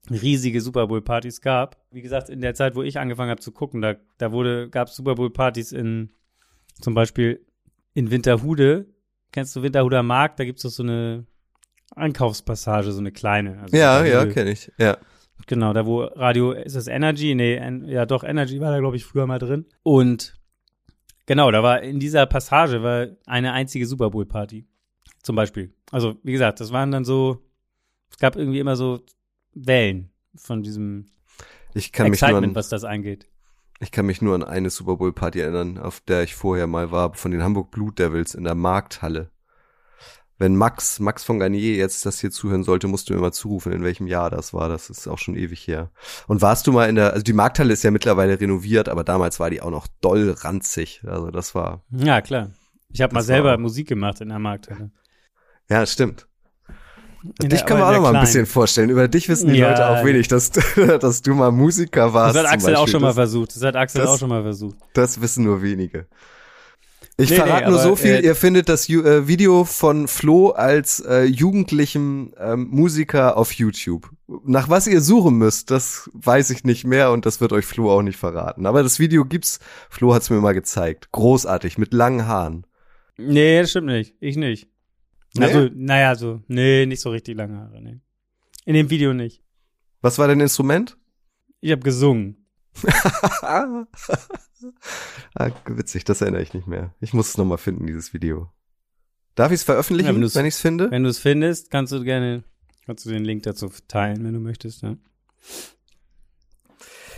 riesige 0.10 0.62
Super 0.62 0.88
Bowl 0.88 1.02
Partys 1.02 1.42
gab. 1.42 1.78
Wie 1.92 2.02
gesagt, 2.02 2.30
in 2.30 2.42
der 2.42 2.56
Zeit, 2.56 2.76
wo 2.76 2.82
ich 2.82 3.00
angefangen 3.00 3.30
habe 3.30 3.42
zu 3.42 3.52
gucken, 3.52 3.82
da, 3.82 3.96
da 4.18 4.32
wurde, 4.32 4.70
gab 4.70 4.88
es 4.88 4.96
Super 4.96 5.16
Bowl 5.16 5.32
Partys 5.32 5.72
in 5.72 6.12
zum 6.80 6.94
Beispiel 6.94 7.46
in 7.94 8.10
Winterhude. 8.10 8.88
Kennst 9.32 9.56
du 9.56 9.62
Winterhuder 9.62 10.04
Markt? 10.04 10.40
Da 10.40 10.46
gibt's 10.46 10.64
doch 10.64 10.70
so 10.70 10.84
eine 10.84 11.26
Einkaufspassage, 11.96 12.92
so 12.92 13.00
eine 13.00 13.12
kleine. 13.12 13.60
Also 13.62 13.76
Ja, 13.76 14.04
ja, 14.06 14.26
kenne 14.26 14.52
ich. 14.52 14.72
Ja. 14.78 14.98
Genau, 15.48 15.74
da 15.74 15.86
wo 15.86 16.04
Radio, 16.04 16.52
ist 16.52 16.76
das 16.76 16.88
Energy? 16.88 17.36
Nee, 17.36 17.56
en, 17.56 17.86
ja 17.86 18.06
doch, 18.06 18.24
Energy 18.24 18.60
war 18.60 18.72
da, 18.72 18.80
glaube 18.80 18.96
ich, 18.96 19.06
früher 19.06 19.26
mal 19.28 19.40
drin. 19.40 19.66
Und 19.84 20.40
genau, 21.26 21.52
da 21.52 21.64
war 21.64 21.82
in 21.82 22.00
dieser 22.00 22.26
Passage 22.26 22.84
war 22.84 23.08
eine 23.26 23.54
einzige 23.54 23.86
Super 23.86 24.12
Bowl 24.12 24.26
Party. 24.26 24.68
Zum 25.24 25.36
Beispiel. 25.36 25.74
Also, 25.92 26.16
wie 26.24 26.32
gesagt, 26.32 26.60
das 26.60 26.72
waren 26.72 26.92
dann 26.92 27.06
so, 27.06 27.40
es 28.10 28.18
gab 28.18 28.36
irgendwie 28.36 28.60
immer 28.60 28.76
so 28.76 29.02
Wellen 29.54 30.12
von 30.36 30.64
diesem 30.64 31.08
Ich 31.74 31.92
kann 31.92 32.10
mich 32.10 32.22
nur 32.22 32.30
Excitement, 32.30 32.52
an, 32.52 32.56
was 32.56 32.70
das 32.70 32.84
angeht. 32.84 33.28
ich 33.80 33.92
kann 33.92 34.06
mich 34.06 34.22
nur 34.22 34.36
an 34.36 34.44
eine 34.44 34.70
Super 34.70 34.96
Bowl 34.96 35.12
Party 35.12 35.40
erinnern, 35.42 35.78
auf 35.78 36.00
der 36.02 36.24
ich 36.24 36.36
vorher 36.36 36.68
mal 36.68 36.92
war, 36.92 37.14
von 37.16 37.32
den 37.32 37.44
Hamburg 37.44 37.72
Blue 37.72 37.92
Devils 37.92 38.36
in 38.36 38.44
der 38.44 38.56
Markthalle. 38.56 39.30
Wenn 40.42 40.56
Max, 40.56 41.00
Max 41.00 41.24
von 41.24 41.38
Garnier 41.38 41.76
jetzt 41.76 42.04
das 42.08 42.20
hier 42.20 42.32
zuhören 42.32 42.64
sollte, 42.64 42.88
musst 42.88 43.08
du 43.08 43.14
mir 43.14 43.20
mal 43.20 43.32
zurufen, 43.32 43.72
in 43.72 43.84
welchem 43.84 44.08
Jahr 44.08 44.32
das 44.32 44.56
war. 44.56 44.70
Das 44.70 44.90
ist 44.90 45.08
auch 45.08 45.20
schon 45.20 45.36
ewig 45.36 45.68
her. 45.68 45.92
Und 46.28 46.42
warst 46.42 46.66
du 46.66 46.72
mal 46.72 46.90
in 46.90 46.96
der, 46.96 47.12
also 47.14 47.22
die 47.22 47.34
Markthalle 47.34 47.72
ist 47.74 47.84
ja 47.84 47.92
mittlerweile 47.92 48.40
renoviert, 48.42 48.90
aber 48.90 49.04
damals 49.04 49.40
war 49.40 49.52
die 49.52 49.62
auch 49.62 49.70
noch 49.70 49.86
doll 50.02 50.32
ranzig. 50.40 51.04
Also 51.06 51.30
das 51.30 51.54
war, 51.54 51.84
Ja, 51.92 52.22
klar. 52.22 52.50
Ich 52.90 53.02
habe 53.02 53.14
mal 53.14 53.20
war 53.20 53.24
selber 53.24 53.54
auch- 53.54 53.60
Musik 53.60 53.88
gemacht 53.88 54.20
in 54.20 54.30
der 54.30 54.40
Markthalle. 54.40 54.90
ja, 55.70 55.86
stimmt. 55.86 56.26
In 57.44 57.50
dich 57.50 57.62
der- 57.62 57.70
wir 57.70 57.76
aber 57.76 57.90
auch 57.90 57.94
noch 58.02 58.12
mal 58.12 58.16
ein 58.16 58.22
bisschen 58.26 58.48
vorstellen. 58.48 58.90
Über 58.90 59.08
dich 59.08 59.30
wissen 59.30 59.54
die 59.54 59.60
Ja. 59.60 59.70
Leute 59.70 59.88
auch 59.90 60.04
wenig, 60.04 60.28
dass, 60.28 60.50
dass 61.00 61.22
du 61.22 61.36
mal 61.36 61.52
Musiker 61.52 62.16
warst. 62.16 62.36
Das 62.36 62.46
hat 62.46 62.52
Axel 62.52 62.76
auch 62.76 62.88
schon 62.88 63.04
mal 63.04 63.14
versucht. 63.14 63.56
Das 63.56 63.62
hat 63.62 63.76
Axel 63.76 64.02
das- 64.02 64.10
auch 64.10 64.18
schon 64.18 64.30
mal 64.30 64.42
versucht. 64.42 64.76
das 64.94 65.22
wissen 65.22 65.44
nur 65.44 65.62
wenige. 65.62 66.08
Ich 67.22 67.30
Nee, 67.30 67.36
verrate 67.36 67.66
nee, 67.66 67.72
nur 67.72 67.80
aber, 67.80 67.90
so 67.90 67.96
viel, 67.96 68.16
äh, 68.16 68.26
ihr 68.26 68.36
findet 68.36 68.68
das 68.68 68.88
Ju 68.88 69.04
äh, 69.04 69.28
Video 69.28 69.64
von 69.64 70.08
Flo 70.08 70.50
als 70.50 71.00
äh, 71.02 71.24
jugendlichem 71.24 72.34
ähm, 72.38 72.68
Musiker 72.70 73.38
auf 73.38 73.52
YouTube. 73.54 74.10
Nach 74.46 74.70
was 74.70 74.88
ihr 74.88 75.02
suchen 75.02 75.38
müsst, 75.38 75.72
das 75.72 76.10
weiß 76.14 76.50
ich 76.50 76.64
nicht 76.64 76.86
mehr 76.86 77.12
und 77.12 77.26
das 77.26 77.42
wird 77.42 77.54
euch 77.54 77.66
Flo 77.66 77.92
auch 77.92 78.02
nicht 78.02 78.18
verraten. 78.18 78.66
Aber 78.66 78.82
das 78.82 79.00
Video 79.00 79.26
gibt's, 79.26 79.60
Flo 79.90 80.14
hat's 80.14 80.30
mir 80.30 80.42
mal 80.42 80.54
gezeigt. 80.54 81.12
Großartig, 81.12 81.78
mit 81.78 81.94
langen 81.94 82.28
Haaren. 82.28 82.66
Nee, 83.18 83.62
das 83.62 83.72
stimmt 83.72 83.88
nicht. 83.88 84.16
Ich 84.20 84.36
nicht. 84.38 84.68
Nee? 85.36 85.46
Also, 85.46 85.70
naja, 85.74 86.16
so, 86.16 86.42
nee, 86.48 86.86
nicht 86.86 87.02
so 87.02 87.10
richtig 87.12 87.38
lange 87.38 87.58
Haare, 87.58 87.82
nee. 87.82 88.00
In 88.66 88.74
dem 88.74 88.90
Video 88.90 89.14
nicht. 89.14 89.44
Was 90.02 90.18
war 90.18 90.28
dein 90.28 90.40
Instrument? 90.40 90.98
Ich 91.60 91.72
habe 91.72 91.82
gesungen. 91.82 92.41
ah, 93.42 93.86
witzig, 95.66 96.04
das 96.04 96.22
erinnere 96.22 96.42
ich 96.42 96.54
nicht 96.54 96.68
mehr. 96.68 96.94
Ich 97.00 97.14
muss 97.14 97.30
es 97.30 97.38
nochmal 97.38 97.58
finden, 97.58 97.88
dieses 97.88 98.14
Video. 98.14 98.50
Darf 99.36 99.52
ich 99.52 99.60
es 99.60 99.64
veröffentlichen, 99.64 100.08
Ja, 100.08 100.16
wenn 100.16 100.36
wenn 100.36 100.46
ich 100.46 100.56
es 100.56 100.62
finde? 100.62 100.92
Wenn 100.92 101.04
du 101.04 101.10
es 101.10 101.20
findest, 101.20 101.72
kannst 101.72 101.94
du 101.94 102.04
gerne, 102.04 102.44
kannst 102.86 103.06
du 103.06 103.10
den 103.10 103.24
Link 103.24 103.44
dazu 103.44 103.70
teilen, 103.88 104.24
wenn 104.24 104.34
du 104.34 104.40
möchtest, 104.40 104.82
ja. 104.84 104.98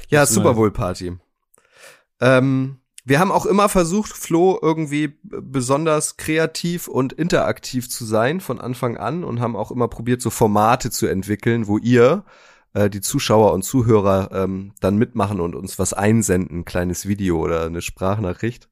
Ja, 0.10 0.26
du 0.26 0.34
Super 0.34 0.54
Bowl 0.54 0.72
Party. 0.72 1.18
Ähm, 2.20 2.80
wir 3.06 3.20
haben 3.20 3.32
auch 3.32 3.46
immer 3.46 3.68
versucht, 3.68 4.14
Flo 4.14 4.58
irgendwie 4.62 5.18
besonders 5.24 6.16
kreativ 6.16 6.88
und 6.88 7.12
interaktiv 7.14 7.90
zu 7.90 8.06
sein 8.06 8.40
von 8.40 8.62
Anfang 8.62 8.96
an 8.96 9.24
und 9.24 9.42
haben 9.42 9.56
auch 9.56 9.72
immer 9.72 9.90
probiert, 9.90 10.22
so 10.22 10.30
Formate 10.30 10.90
zu 10.90 11.08
entwickeln, 11.08 11.68
wo 11.68 11.78
ihr, 11.78 12.24
äh, 12.74 12.90
die 12.90 13.02
Zuschauer 13.02 13.54
und 13.54 13.64
Zuhörer, 13.64 14.30
ähm, 14.34 14.74
dann 14.80 14.98
mitmachen 14.98 15.40
und 15.40 15.56
uns 15.56 15.80
was 15.80 15.94
einsenden, 15.94 16.60
ein 16.60 16.66
kleines 16.66 17.08
Video 17.08 17.40
oder 17.40 17.66
eine 17.66 17.82
Sprachnachricht. 17.82 18.70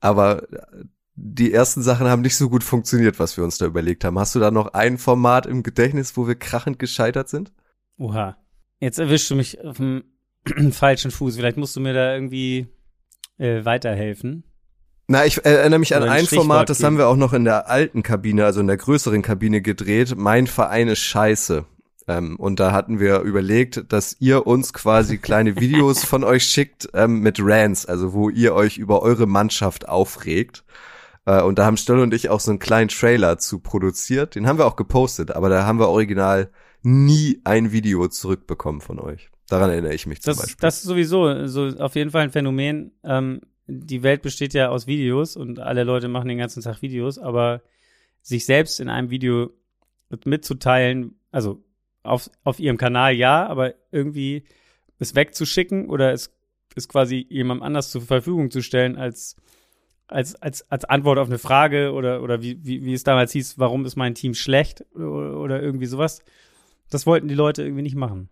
Aber 0.00 0.50
äh, 0.52 0.84
die 1.14 1.52
ersten 1.52 1.82
Sachen 1.82 2.06
haben 2.06 2.22
nicht 2.22 2.36
so 2.36 2.48
gut 2.48 2.62
funktioniert, 2.62 3.18
was 3.18 3.36
wir 3.36 3.44
uns 3.44 3.58
da 3.58 3.66
überlegt 3.66 4.04
haben. 4.04 4.18
Hast 4.18 4.34
du 4.34 4.38
da 4.38 4.50
noch 4.50 4.74
ein 4.74 4.98
Format 4.98 5.46
im 5.46 5.62
Gedächtnis, 5.62 6.16
wo 6.16 6.28
wir 6.28 6.36
krachend 6.36 6.78
gescheitert 6.78 7.28
sind? 7.28 7.52
Oha. 7.96 8.36
Jetzt 8.80 9.00
erwischst 9.00 9.28
du 9.30 9.34
mich 9.34 9.60
auf 9.64 9.78
dem 9.78 10.04
falschen 10.70 11.10
Fuß. 11.10 11.36
Vielleicht 11.36 11.56
musst 11.56 11.74
du 11.74 11.80
mir 11.80 11.92
da 11.92 12.14
irgendwie 12.14 12.68
äh, 13.38 13.64
weiterhelfen. 13.64 14.44
Na, 15.08 15.24
ich 15.24 15.38
äh, 15.38 15.54
erinnere 15.54 15.80
mich 15.80 15.96
an 15.96 16.02
ein 16.04 16.10
ein 16.10 16.26
Format, 16.26 16.68
das 16.68 16.78
geben. 16.78 16.86
haben 16.86 16.98
wir 16.98 17.08
auch 17.08 17.16
noch 17.16 17.32
in 17.32 17.44
der 17.44 17.68
alten 17.68 18.02
Kabine, 18.02 18.44
also 18.44 18.60
in 18.60 18.66
der 18.66 18.76
größeren 18.76 19.22
Kabine 19.22 19.62
gedreht. 19.62 20.14
Mein 20.16 20.46
Verein 20.46 20.88
ist 20.88 21.00
scheiße. 21.00 21.64
Ähm, 22.08 22.36
und 22.36 22.58
da 22.58 22.72
hatten 22.72 22.98
wir 22.98 23.20
überlegt, 23.20 23.92
dass 23.92 24.16
ihr 24.18 24.46
uns 24.46 24.72
quasi 24.72 25.18
kleine 25.18 25.60
Videos 25.60 26.04
von 26.04 26.24
euch 26.24 26.44
schickt 26.44 26.88
ähm, 26.94 27.20
mit 27.20 27.38
Rants, 27.40 27.86
also 27.86 28.14
wo 28.14 28.30
ihr 28.30 28.54
euch 28.54 28.78
über 28.78 29.02
eure 29.02 29.26
Mannschaft 29.26 29.88
aufregt. 29.88 30.64
Äh, 31.26 31.42
und 31.42 31.58
da 31.58 31.66
haben 31.66 31.76
Stolle 31.76 32.02
und 32.02 32.14
ich 32.14 32.30
auch 32.30 32.40
so 32.40 32.50
einen 32.50 32.58
kleinen 32.58 32.88
Trailer 32.88 33.38
zu 33.38 33.60
produziert. 33.60 34.34
Den 34.34 34.46
haben 34.46 34.58
wir 34.58 34.66
auch 34.66 34.76
gepostet, 34.76 35.30
aber 35.30 35.50
da 35.50 35.66
haben 35.66 35.78
wir 35.78 35.88
original 35.88 36.50
nie 36.82 37.40
ein 37.44 37.72
Video 37.72 38.08
zurückbekommen 38.08 38.80
von 38.80 38.98
euch. 38.98 39.30
Daran 39.48 39.70
erinnere 39.70 39.94
ich 39.94 40.06
mich 40.06 40.22
zum 40.22 40.30
Das, 40.32 40.38
Beispiel. 40.38 40.56
das 40.60 40.78
ist 40.78 40.84
sowieso 40.84 41.46
so 41.46 41.66
auf 41.78 41.94
jeden 41.94 42.10
Fall 42.10 42.22
ein 42.22 42.30
Phänomen. 42.30 42.92
Ähm, 43.04 43.42
die 43.66 44.02
Welt 44.02 44.22
besteht 44.22 44.54
ja 44.54 44.70
aus 44.70 44.86
Videos 44.86 45.36
und 45.36 45.58
alle 45.58 45.84
Leute 45.84 46.08
machen 46.08 46.28
den 46.28 46.38
ganzen 46.38 46.62
Tag 46.62 46.80
Videos, 46.80 47.18
aber 47.18 47.60
sich 48.22 48.46
selbst 48.46 48.80
in 48.80 48.88
einem 48.88 49.10
Video 49.10 49.50
mitzuteilen, 50.24 51.18
also 51.30 51.62
auf, 52.08 52.30
auf 52.44 52.58
ihrem 52.58 52.76
Kanal 52.76 53.14
ja, 53.14 53.46
aber 53.46 53.74
irgendwie 53.90 54.44
es 54.98 55.14
wegzuschicken 55.14 55.88
oder 55.88 56.12
es, 56.12 56.34
es 56.74 56.88
quasi 56.88 57.26
jemandem 57.28 57.62
anders 57.62 57.90
zur 57.90 58.02
Verfügung 58.02 58.50
zu 58.50 58.62
stellen 58.62 58.96
als, 58.96 59.36
als, 60.08 60.34
als, 60.36 60.70
als 60.70 60.84
Antwort 60.84 61.18
auf 61.18 61.28
eine 61.28 61.38
Frage 61.38 61.92
oder, 61.92 62.22
oder 62.22 62.42
wie, 62.42 62.64
wie, 62.64 62.84
wie 62.84 62.94
es 62.94 63.04
damals 63.04 63.32
hieß, 63.32 63.58
warum 63.58 63.84
ist 63.84 63.96
mein 63.96 64.14
Team 64.14 64.34
schlecht 64.34 64.84
oder, 64.94 65.38
oder 65.38 65.62
irgendwie 65.62 65.86
sowas. 65.86 66.20
Das 66.90 67.06
wollten 67.06 67.28
die 67.28 67.34
Leute 67.34 67.62
irgendwie 67.62 67.82
nicht 67.82 67.96
machen. 67.96 68.28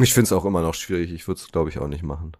ich 0.00 0.14
finde 0.14 0.26
es 0.26 0.32
auch 0.32 0.44
immer 0.44 0.62
noch 0.62 0.74
schwierig. 0.74 1.12
Ich 1.12 1.26
würde 1.26 1.40
es, 1.40 1.48
glaube 1.50 1.70
ich, 1.70 1.78
auch 1.78 1.88
nicht 1.88 2.04
machen. 2.04 2.32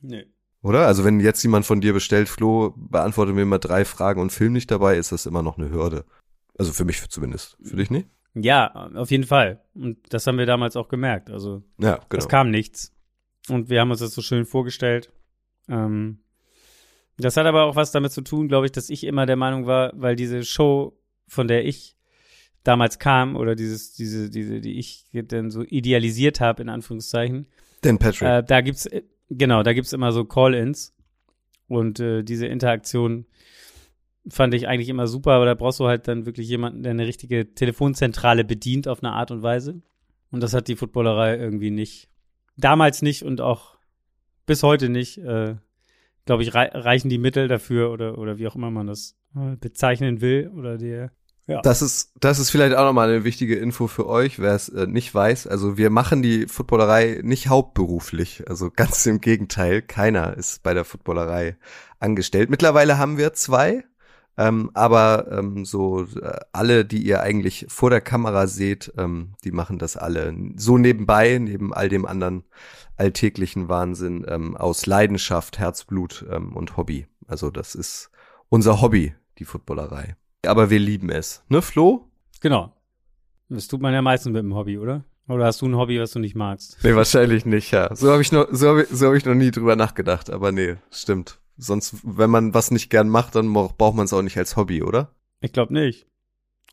Nee. 0.00 0.26
Oder? 0.62 0.86
Also 0.86 1.04
wenn 1.04 1.20
jetzt 1.20 1.42
jemand 1.42 1.66
von 1.66 1.80
dir 1.80 1.92
bestellt, 1.92 2.28
Flo, 2.28 2.72
beantworte 2.76 3.32
mir 3.32 3.44
mal 3.44 3.58
drei 3.58 3.84
Fragen 3.84 4.20
und 4.20 4.30
film 4.30 4.52
nicht 4.52 4.70
dabei, 4.70 4.96
ist 4.96 5.12
das 5.12 5.26
immer 5.26 5.42
noch 5.42 5.58
eine 5.58 5.70
Hürde. 5.70 6.04
Also 6.58 6.72
für 6.72 6.84
mich 6.84 7.06
zumindest. 7.08 7.56
Für 7.62 7.76
dich 7.76 7.90
nicht? 7.90 8.08
Ja, 8.34 8.90
auf 8.94 9.10
jeden 9.10 9.24
Fall. 9.24 9.60
Und 9.74 9.98
das 10.12 10.26
haben 10.26 10.38
wir 10.38 10.46
damals 10.46 10.76
auch 10.76 10.88
gemerkt. 10.88 11.30
Also 11.30 11.62
Ja, 11.78 12.00
genau. 12.08 12.18
es 12.22 12.28
kam 12.28 12.50
nichts. 12.50 12.92
Und 13.48 13.68
wir 13.68 13.80
haben 13.80 13.90
uns 13.90 14.00
das 14.00 14.14
so 14.14 14.22
schön 14.22 14.44
vorgestellt. 14.44 15.12
Ähm, 15.68 16.18
das 17.18 17.36
hat 17.36 17.46
aber 17.46 17.64
auch 17.64 17.76
was 17.76 17.92
damit 17.92 18.12
zu 18.12 18.22
tun, 18.22 18.48
glaube 18.48 18.66
ich, 18.66 18.72
dass 18.72 18.88
ich 18.88 19.04
immer 19.04 19.26
der 19.26 19.36
Meinung 19.36 19.66
war, 19.66 19.92
weil 19.94 20.16
diese 20.16 20.44
Show, 20.44 20.98
von 21.28 21.46
der 21.46 21.66
ich 21.66 21.96
damals 22.64 22.98
kam, 22.98 23.36
oder 23.36 23.54
dieses, 23.54 23.92
diese, 23.92 24.30
diese, 24.30 24.60
die 24.60 24.78
ich 24.78 25.04
dann 25.12 25.50
so 25.50 25.62
idealisiert 25.62 26.40
habe, 26.40 26.62
in 26.62 26.68
Anführungszeichen, 26.68 27.48
Dan 27.82 27.98
Patrick. 27.98 28.28
äh, 28.28 28.42
da 28.42 28.60
gibt's, 28.60 28.86
äh, 28.86 29.02
genau, 29.28 29.62
da 29.62 29.72
gibt's 29.72 29.92
immer 29.92 30.12
so 30.12 30.24
Call-ins. 30.24 30.94
Und 31.68 32.00
äh, 32.00 32.22
diese 32.22 32.46
Interaktion 32.46 33.26
fand 34.28 34.54
ich 34.54 34.68
eigentlich 34.68 34.88
immer 34.88 35.06
super, 35.06 35.32
aber 35.32 35.46
da 35.46 35.54
brauchst 35.54 35.80
du 35.80 35.86
halt 35.86 36.08
dann 36.08 36.26
wirklich 36.26 36.48
jemanden, 36.48 36.82
der 36.82 36.90
eine 36.90 37.06
richtige 37.06 37.54
Telefonzentrale 37.54 38.44
bedient 38.44 38.88
auf 38.88 39.02
eine 39.02 39.12
Art 39.12 39.30
und 39.30 39.42
Weise. 39.42 39.82
Und 40.30 40.42
das 40.42 40.54
hat 40.54 40.68
die 40.68 40.76
Footballerei 40.76 41.36
irgendwie 41.36 41.70
nicht. 41.70 42.08
Damals 42.56 43.02
nicht 43.02 43.22
und 43.22 43.40
auch 43.40 43.76
bis 44.46 44.62
heute 44.62 44.88
nicht. 44.88 45.18
Äh, 45.18 45.56
Glaube 46.24 46.44
ich, 46.44 46.54
rei 46.54 46.70
reichen 46.72 47.08
die 47.08 47.18
Mittel 47.18 47.48
dafür 47.48 47.90
oder, 47.90 48.16
oder 48.16 48.38
wie 48.38 48.46
auch 48.46 48.54
immer 48.54 48.70
man 48.70 48.86
das 48.86 49.16
äh, 49.34 49.56
bezeichnen 49.56 50.20
will 50.20 50.52
oder 50.56 50.78
der. 50.78 51.10
Das 51.62 51.82
ist, 51.82 52.12
das 52.20 52.38
ist 52.38 52.50
vielleicht 52.50 52.76
auch 52.76 52.84
nochmal 52.84 53.08
eine 53.08 53.24
wichtige 53.24 53.56
Info 53.56 53.88
für 53.88 54.06
euch, 54.06 54.38
wer 54.38 54.54
es 54.54 54.68
äh, 54.68 54.86
nicht 54.86 55.12
weiß. 55.12 55.48
Also 55.48 55.76
wir 55.76 55.90
machen 55.90 56.22
die 56.22 56.46
Footballerei 56.46 57.20
nicht 57.24 57.48
hauptberuflich. 57.48 58.44
Also 58.48 58.70
ganz 58.70 59.04
im 59.06 59.20
Gegenteil. 59.20 59.82
Keiner 59.82 60.36
ist 60.36 60.62
bei 60.62 60.72
der 60.72 60.84
Footballerei 60.84 61.56
angestellt. 61.98 62.48
Mittlerweile 62.48 62.98
haben 62.98 63.18
wir 63.18 63.32
zwei. 63.32 63.84
Ähm, 64.38 64.70
aber 64.72 65.26
ähm, 65.30 65.64
so 65.64 66.04
äh, 66.04 66.38
alle, 66.52 66.84
die 66.84 67.02
ihr 67.02 67.20
eigentlich 67.20 67.66
vor 67.68 67.90
der 67.90 68.00
Kamera 68.00 68.46
seht, 68.46 68.92
ähm, 68.96 69.34
die 69.44 69.52
machen 69.52 69.78
das 69.78 69.96
alle 69.96 70.34
so 70.56 70.78
nebenbei, 70.78 71.38
neben 71.38 71.74
all 71.74 71.88
dem 71.88 72.06
anderen 72.06 72.44
alltäglichen 72.96 73.68
Wahnsinn 73.68 74.24
ähm, 74.26 74.56
aus 74.56 74.86
Leidenschaft, 74.86 75.58
Herzblut 75.58 76.24
ähm, 76.30 76.56
und 76.56 76.76
Hobby. 76.76 77.06
Also 77.26 77.50
das 77.50 77.74
ist 77.74 78.10
unser 78.48 78.80
Hobby, 78.80 79.14
die 79.38 79.44
Footballerei. 79.44 80.16
Aber 80.46 80.70
wir 80.70 80.78
lieben 80.78 81.10
es. 81.10 81.44
Ne, 81.48 81.62
Flo? 81.62 82.08
Genau. 82.40 82.74
Das 83.48 83.68
tut 83.68 83.82
man 83.82 83.92
ja 83.92 84.02
meistens 84.02 84.32
mit 84.32 84.42
dem 84.42 84.54
Hobby, 84.54 84.78
oder? 84.78 85.04
Oder 85.28 85.46
hast 85.46 85.60
du 85.60 85.66
ein 85.66 85.76
Hobby, 85.76 86.00
was 86.00 86.12
du 86.12 86.18
nicht 86.18 86.34
magst? 86.34 86.78
Nee, 86.82 86.94
wahrscheinlich 86.94 87.46
nicht, 87.46 87.70
ja. 87.70 87.94
So 87.94 88.10
habe 88.10 88.22
ich 88.22 88.32
noch, 88.32 88.48
so 88.50 88.68
habe 88.68 88.82
ich, 88.82 88.88
so 88.88 89.08
hab 89.08 89.14
ich 89.14 89.24
noch 89.24 89.34
nie 89.34 89.50
drüber 89.50 89.76
nachgedacht, 89.76 90.30
aber 90.30 90.52
nee, 90.52 90.76
stimmt. 90.90 91.38
Sonst, 91.56 91.96
wenn 92.02 92.30
man 92.30 92.54
was 92.54 92.70
nicht 92.70 92.90
gern 92.90 93.08
macht, 93.08 93.34
dann 93.34 93.52
braucht 93.52 93.94
man 93.94 94.04
es 94.04 94.12
auch 94.12 94.22
nicht 94.22 94.38
als 94.38 94.56
Hobby, 94.56 94.82
oder? 94.82 95.14
Ich 95.40 95.52
glaube 95.52 95.72
nicht. 95.72 96.06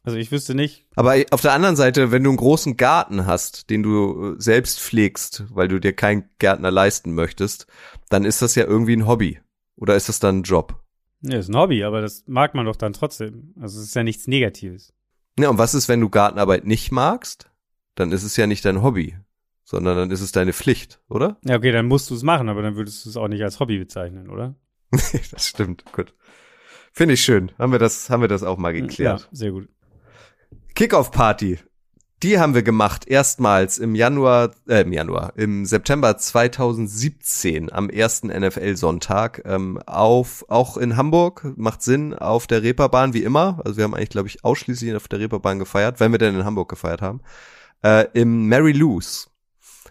Also 0.04 0.18
ich 0.18 0.32
wüsste 0.32 0.56
nicht. 0.56 0.86
Aber 0.96 1.16
auf 1.32 1.42
der 1.42 1.54
anderen 1.54 1.76
Seite, 1.76 2.12
wenn 2.12 2.24
du 2.24 2.30
einen 2.30 2.38
großen 2.38 2.78
Garten 2.78 3.26
hast, 3.26 3.70
den 3.70 3.84
du 3.84 4.34
äh, 4.34 4.36
selbst 4.42 4.80
pflegst, 4.80 5.44
weil 5.50 5.68
du 5.68 5.80
dir 5.80 5.94
keinen 5.94 6.30
Gärtner 6.40 6.72
leisten 6.72 7.14
möchtest, 7.14 7.68
dann 8.10 8.24
ist 8.24 8.42
das 8.42 8.56
ja 8.56 8.66
irgendwie 8.66 8.96
ein 8.96 9.08
Hobby. 9.08 9.40
Oder 9.76 9.96
ist 9.96 10.10
das 10.10 10.20
dann 10.20 10.40
ein 10.40 10.44
Job? 10.44 10.82
Ja, 11.22 11.38
ist 11.38 11.50
ein 11.50 11.58
Hobby, 11.58 11.84
aber 11.84 12.02
das 12.02 12.24
mag 12.28 12.56
man 12.56 12.66
doch 12.66 12.78
dann 12.78 12.94
trotzdem. 12.94 13.54
Also 13.60 13.80
es 13.80 13.88
ist 13.88 13.96
ja 13.96 14.04
nichts 14.04 14.28
Negatives. 14.28 14.94
Ja, 15.38 15.50
und 15.50 15.58
was 15.58 15.74
ist, 15.74 15.90
wenn 15.90 16.02
du 16.02 16.10
Gartenarbeit 16.10 16.66
nicht 16.66 16.92
magst? 16.92 17.50
Dann 17.96 18.12
ist 18.12 18.24
es 18.24 18.38
ja 18.38 18.48
nicht 18.48 18.64
dein 18.64 18.82
Hobby, 18.82 19.18
sondern 19.64 19.98
dann 19.98 20.12
ist 20.12 20.22
es 20.22 20.32
deine 20.32 20.54
Pflicht, 20.54 21.02
oder? 21.10 21.38
Ja, 21.44 21.58
okay, 21.58 21.72
dann 21.72 21.88
musst 21.88 22.10
du 22.10 22.16
es 22.16 22.24
machen, 22.24 22.48
aber 22.48 22.62
dann 22.62 22.76
würdest 22.76 23.06
du 23.06 23.10
es 23.10 23.18
auch 23.18 23.28
nicht 23.28 23.44
als 23.44 23.60
Hobby 23.60 23.78
bezeichnen, 23.78 24.30
oder? 24.30 24.56
das 25.32 25.48
stimmt, 25.48 25.86
gut. 25.92 26.14
Finde 26.92 27.14
ich 27.14 27.22
schön. 27.22 27.52
Haben 27.58 27.72
wir 27.72 27.80
das, 27.80 28.10
haben 28.10 28.22
wir 28.22 28.28
das 28.28 28.44
auch 28.44 28.58
mal 28.58 28.74
geklärt. 28.74 29.22
Ja, 29.22 29.28
sehr 29.32 29.52
gut. 29.52 29.70
Kickoff-Party. 30.76 31.60
Die 32.22 32.38
haben 32.38 32.54
wir 32.54 32.64
gemacht 32.64 33.08
erstmals 33.08 33.78
im 33.78 33.96
Januar, 33.96 34.52
äh, 34.68 34.82
im 34.82 34.92
Januar, 34.92 35.32
im 35.38 35.66
September 35.66 36.18
2017 36.18 37.72
am 37.72 37.90
ersten 37.90 38.28
NFL-Sonntag 38.28 39.42
ähm, 39.46 39.80
auf, 39.86 40.44
auch 40.50 40.76
in 40.76 40.98
Hamburg, 40.98 41.54
macht 41.56 41.82
Sinn, 41.82 42.14
auf 42.14 42.46
der 42.46 42.62
Reeperbahn 42.62 43.14
wie 43.14 43.24
immer. 43.24 43.62
Also 43.64 43.78
wir 43.78 43.86
haben 43.86 43.94
eigentlich, 43.94 44.10
glaube 44.10 44.28
ich, 44.28 44.44
ausschließlich 44.44 44.94
auf 44.96 45.08
der 45.08 45.20
Reeperbahn 45.20 45.60
gefeiert, 45.60 46.02
wenn 46.02 46.12
wir 46.12 46.20
denn 46.20 46.36
in 46.36 46.44
Hamburg 46.44 46.68
gefeiert 46.68 47.02
haben. 47.02 47.22
Äh, 47.84 48.08
Im 48.12 48.50
Mary 48.50 48.74
Lou's, 48.74 49.29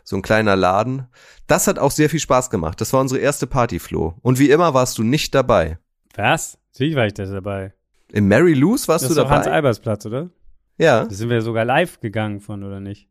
so 0.08 0.16
ein 0.16 0.22
kleiner 0.22 0.56
Laden. 0.56 1.06
Das 1.46 1.66
hat 1.66 1.78
auch 1.78 1.90
sehr 1.90 2.08
viel 2.08 2.18
Spaß 2.18 2.48
gemacht. 2.48 2.80
Das 2.80 2.94
war 2.94 3.00
unsere 3.02 3.20
erste 3.20 3.46
Party, 3.46 3.78
Flo. 3.78 4.14
Und 4.22 4.38
wie 4.38 4.48
immer 4.50 4.72
warst 4.72 4.96
du 4.96 5.02
nicht 5.02 5.34
dabei. 5.34 5.78
Was? 6.14 6.56
Natürlich 6.72 6.96
war 6.96 7.04
ich 7.06 7.12
da 7.12 7.26
dabei. 7.26 7.74
Im 8.10 8.26
Mary 8.26 8.54
Lou's 8.54 8.88
warst 8.88 9.04
Das 9.04 9.08
du 9.14 9.20
ist 9.20 9.22
dabei? 9.22 9.36
Hans-Albers-Platz, 9.36 10.06
oder? 10.06 10.30
ja. 10.78 11.04
Da 11.04 11.10
sind 11.14 11.28
wir 11.28 11.42
sogar 11.42 11.66
live 11.66 12.00
gegangen 12.00 12.40
von, 12.40 12.64
oder 12.64 12.80
nicht? 12.80 13.06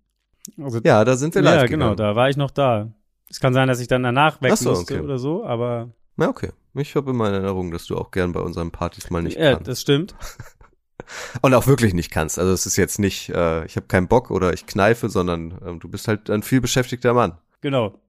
Also, 0.59 0.79
Ja, 0.83 1.05
da 1.05 1.15
sind 1.17 1.35
wir 1.35 1.43
live 1.43 1.61
ja, 1.61 1.67
genau, 1.67 1.91
gegangen. 1.91 1.97
da 1.97 2.15
war 2.15 2.29
ich 2.29 2.37
noch 2.37 2.49
da. 2.49 2.91
Es 3.29 3.39
kann 3.39 3.53
sein, 3.53 3.67
dass 3.67 3.79
ich 3.79 3.87
dann 3.87 4.01
danach 4.01 4.41
weg 4.41 4.55
so, 4.57 4.69
musste 4.71 4.95
okay. 4.95 5.03
oder 5.03 5.19
so, 5.19 5.45
aber 5.45 5.91
Ja, 6.17 6.29
okay. 6.29 6.49
Ich 6.73 6.95
habe 6.95 7.11
immer 7.11 7.27
in 7.27 7.33
Erinnerung, 7.35 7.69
dass 7.71 7.85
du 7.85 7.95
auch 7.95 8.09
gern 8.09 8.31
bei 8.31 8.39
unseren 8.39 8.71
Partys 8.71 9.09
mal 9.11 9.21
nicht 9.21 9.37
ja, 9.37 9.53
kannst. 9.53 9.67
das 9.67 9.81
stimmt. 9.81 10.15
Und 11.41 11.53
auch 11.53 11.67
wirklich 11.67 11.93
nicht 11.93 12.11
kannst. 12.11 12.37
Also 12.39 12.51
es 12.51 12.65
ist 12.65 12.75
jetzt 12.75 12.99
nicht, 12.99 13.29
äh, 13.29 13.65
ich 13.65 13.75
habe 13.75 13.87
keinen 13.87 14.07
Bock 14.07 14.31
oder 14.31 14.53
ich 14.53 14.65
kneife, 14.65 15.09
sondern 15.09 15.57
ähm, 15.65 15.79
du 15.79 15.87
bist 15.87 16.07
halt 16.07 16.29
ein 16.29 16.43
viel 16.43 16.61
beschäftigter 16.61 17.13
Mann. 17.13 17.37
Genau. 17.61 17.99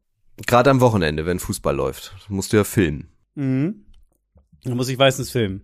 Gerade 0.46 0.70
am 0.70 0.80
Wochenende, 0.80 1.26
wenn 1.26 1.38
Fußball 1.38 1.74
läuft, 1.74 2.14
musst 2.28 2.52
du 2.52 2.56
ja 2.58 2.64
filmen. 2.64 3.08
Mhm. 3.34 3.84
Dann 4.64 4.76
muss 4.76 4.88
ich 4.88 4.98
meistens 4.98 5.30
filmen. 5.30 5.62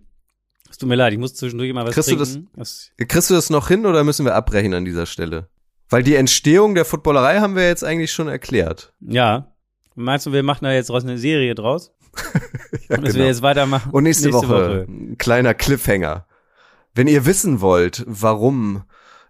Es 0.69 0.77
tut 0.77 0.89
mir 0.89 0.95
leid, 0.95 1.13
ich 1.13 1.19
muss 1.19 1.35
zwischendurch 1.35 1.69
immer 1.69 1.85
was 1.85 1.93
Kriegst 1.93 2.11
du 2.11 2.15
trinken. 2.15 2.49
das? 2.55 2.91
Kriegst 2.97 3.29
du 3.29 3.33
das 3.33 3.49
noch 3.49 3.67
hin 3.67 3.85
oder 3.85 4.03
müssen 4.03 4.25
wir 4.25 4.35
abbrechen 4.35 4.73
an 4.73 4.85
dieser 4.85 5.05
Stelle? 5.05 5.49
Weil 5.89 6.03
die 6.03 6.15
Entstehung 6.15 6.75
der 6.75 6.85
Footballerei 6.85 7.39
haben 7.39 7.55
wir 7.55 7.67
jetzt 7.67 7.83
eigentlich 7.83 8.11
schon 8.11 8.27
erklärt. 8.27 8.93
Ja. 8.99 9.53
Meinst 9.95 10.25
du, 10.25 10.33
wir 10.33 10.43
machen 10.43 10.65
da 10.65 10.73
jetzt 10.73 10.91
eine 10.91 11.17
Serie 11.17 11.55
draus? 11.55 11.91
Ja, 12.89 12.97
Dass 12.97 13.15
wir 13.15 13.25
jetzt 13.25 13.41
weitermachen? 13.41 13.89
Und 13.91 14.03
nächste, 14.03 14.31
Woche, 14.31 14.85
ein 14.87 15.17
kleiner 15.17 15.55
Cliffhanger. 15.55 16.27
Wenn 16.95 17.07
ihr 17.07 17.25
wissen 17.25 17.61
wollt, 17.61 18.03
warum 18.07 18.83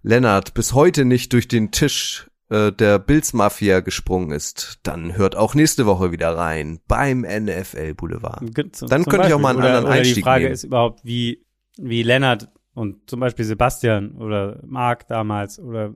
Lennart 0.03 0.53
bis 0.53 0.73
heute 0.73 1.03
nicht 1.03 1.33
durch 1.33 1.47
den 1.47 1.71
Tisch 1.71 2.29
äh, 2.49 2.71
der 2.71 2.99
Bills 2.99 3.33
Mafia 3.33 3.79
gesprungen 3.79 4.31
ist, 4.31 4.79
dann 4.83 5.17
hört 5.17 5.35
auch 5.35 5.55
nächste 5.55 5.85
Woche 5.87 6.11
wieder 6.11 6.37
rein 6.37 6.79
beim 6.87 7.21
NFL 7.21 7.95
Boulevard. 7.95 8.43
Zum- 8.75 8.87
Dann 8.87 9.03
könnte 9.05 9.27
ich 9.27 9.33
auch 9.33 9.39
mal 9.39 9.49
einen 9.49 9.57
Beispiel. 9.59 9.65
anderen 9.75 9.83
oder, 9.85 9.89
oder 9.89 9.99
Einstieg 9.99 10.15
Die 10.15 10.21
Frage 10.21 10.43
nehmen. 10.43 10.53
ist 10.53 10.63
überhaupt, 10.63 11.03
wie, 11.03 11.43
wie 11.77 12.03
Lennart 12.03 12.49
und 12.75 13.09
zum 13.09 13.19
Beispiel 13.19 13.45
Sebastian 13.45 14.11
oder 14.11 14.61
Marc 14.65 15.07
damals 15.07 15.57
oder 15.59 15.95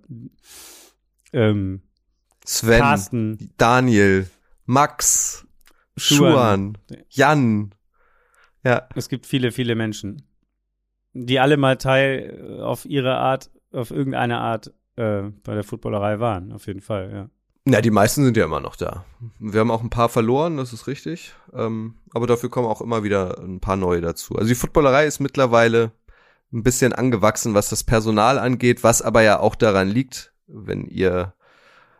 ähm, 1.34 1.82
Sven, 2.45 2.79
Carsten, 2.79 3.51
Daniel, 3.58 4.27
Max, 4.65 5.45
Schuan. 5.97 6.32
Schuan, 6.32 6.77
Jan. 7.10 7.75
Ja, 8.63 8.88
es 8.95 9.08
gibt 9.10 9.25
viele, 9.25 9.51
viele 9.51 9.75
Menschen, 9.75 10.23
die 11.25 11.39
alle 11.39 11.58
mal 11.58 11.77
Teil 11.77 12.58
äh, 12.60 12.62
auf 12.62 12.86
ihre 12.86 13.17
Art, 13.17 13.49
auf 13.71 13.91
irgendeine 13.91 14.39
Art 14.39 14.73
äh, 14.95 15.23
bei 15.43 15.53
der 15.53 15.63
Footballerei 15.63 16.19
waren, 16.19 16.51
auf 16.51 16.67
jeden 16.67 16.82
Fall, 16.82 17.12
ja. 17.12 17.29
Na, 17.65 17.82
die 17.82 17.91
meisten 17.91 18.23
sind 18.23 18.38
ja 18.38 18.45
immer 18.45 18.62
noch 18.62 18.75
da. 18.75 19.05
Wir 19.38 19.60
haben 19.60 19.69
auch 19.69 19.84
ein 19.84 19.91
paar 19.91 20.10
verloren, 20.10 20.58
das 20.58 20.73
ist 20.73 20.88
richtig. 20.88 21.34
Ähm, 21.53 21.95
aber 22.13 22.25
dafür 22.25 22.49
kommen 22.49 22.67
auch 22.67 22.82
immer 22.82 23.03
wieder 23.03 23.38
ein 23.39 23.60
paar 23.60 23.75
neue 23.75 24.01
dazu. 24.01 24.36
Also 24.36 24.47
die 24.47 24.55
Footballerei 24.55 25.05
ist 25.05 25.19
mittlerweile 25.19 25.91
ein 26.51 26.63
bisschen 26.63 26.93
angewachsen, 26.93 27.53
was 27.53 27.69
das 27.69 27.84
Personal 27.84 28.39
angeht, 28.39 28.84
was 28.84 29.01
aber 29.01 29.21
ja 29.21 29.39
auch 29.39 29.55
daran 29.55 29.88
liegt, 29.88 30.34
wenn 30.47 30.86
ihr 30.86 31.34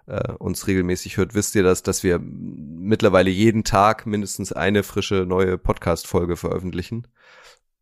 äh, 0.08 0.34
uns 0.40 0.66
regelmäßig 0.66 1.18
hört, 1.18 1.36
wisst 1.36 1.54
ihr 1.54 1.62
das, 1.62 1.84
dass 1.84 2.04
wir 2.04 2.20
mittlerweile 2.20 3.30
jeden 3.30 3.64
Tag 3.64 4.08
mindestens 4.08 4.52
eine 4.52 4.82
frische 4.82 5.26
neue 5.28 5.60
Podcast-Folge 5.60 6.36
veröffentlichen. 6.36 7.06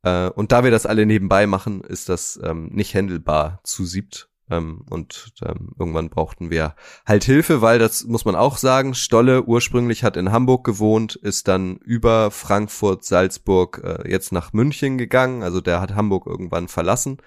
Äh, 0.07 0.29
und 0.29 0.51
da 0.51 0.63
wir 0.63 0.71
das 0.71 0.85
alle 0.85 1.05
nebenbei 1.05 1.47
machen, 1.47 1.81
ist 1.81 2.09
das 2.09 2.39
ähm, 2.43 2.69
nicht 2.71 2.95
handelbar 2.95 3.59
zu 3.63 3.85
siebt. 3.85 4.29
Ähm, 4.49 4.85
und 4.89 5.33
ähm, 5.45 5.73
irgendwann 5.77 6.09
brauchten 6.09 6.49
wir 6.49 6.75
halt 7.05 7.25
Hilfe, 7.25 7.61
weil 7.61 7.79
das 7.79 8.05
muss 8.05 8.23
man 8.23 8.35
auch 8.35 8.55
sagen, 8.55 8.93
Stolle 8.93 9.43
ursprünglich 9.43 10.05
hat 10.05 10.15
in 10.15 10.31
Hamburg 10.31 10.63
gewohnt, 10.63 11.17
ist 11.17 11.49
dann 11.49 11.75
über 11.77 12.31
Frankfurt, 12.31 13.03
Salzburg 13.03 13.81
äh, 13.83 14.09
jetzt 14.09 14.31
nach 14.31 14.53
München 14.53 14.97
gegangen, 14.97 15.43
also 15.43 15.59
der 15.59 15.81
hat 15.81 15.95
Hamburg 15.95 16.27
irgendwann 16.27 16.69
verlassen, 16.69 17.17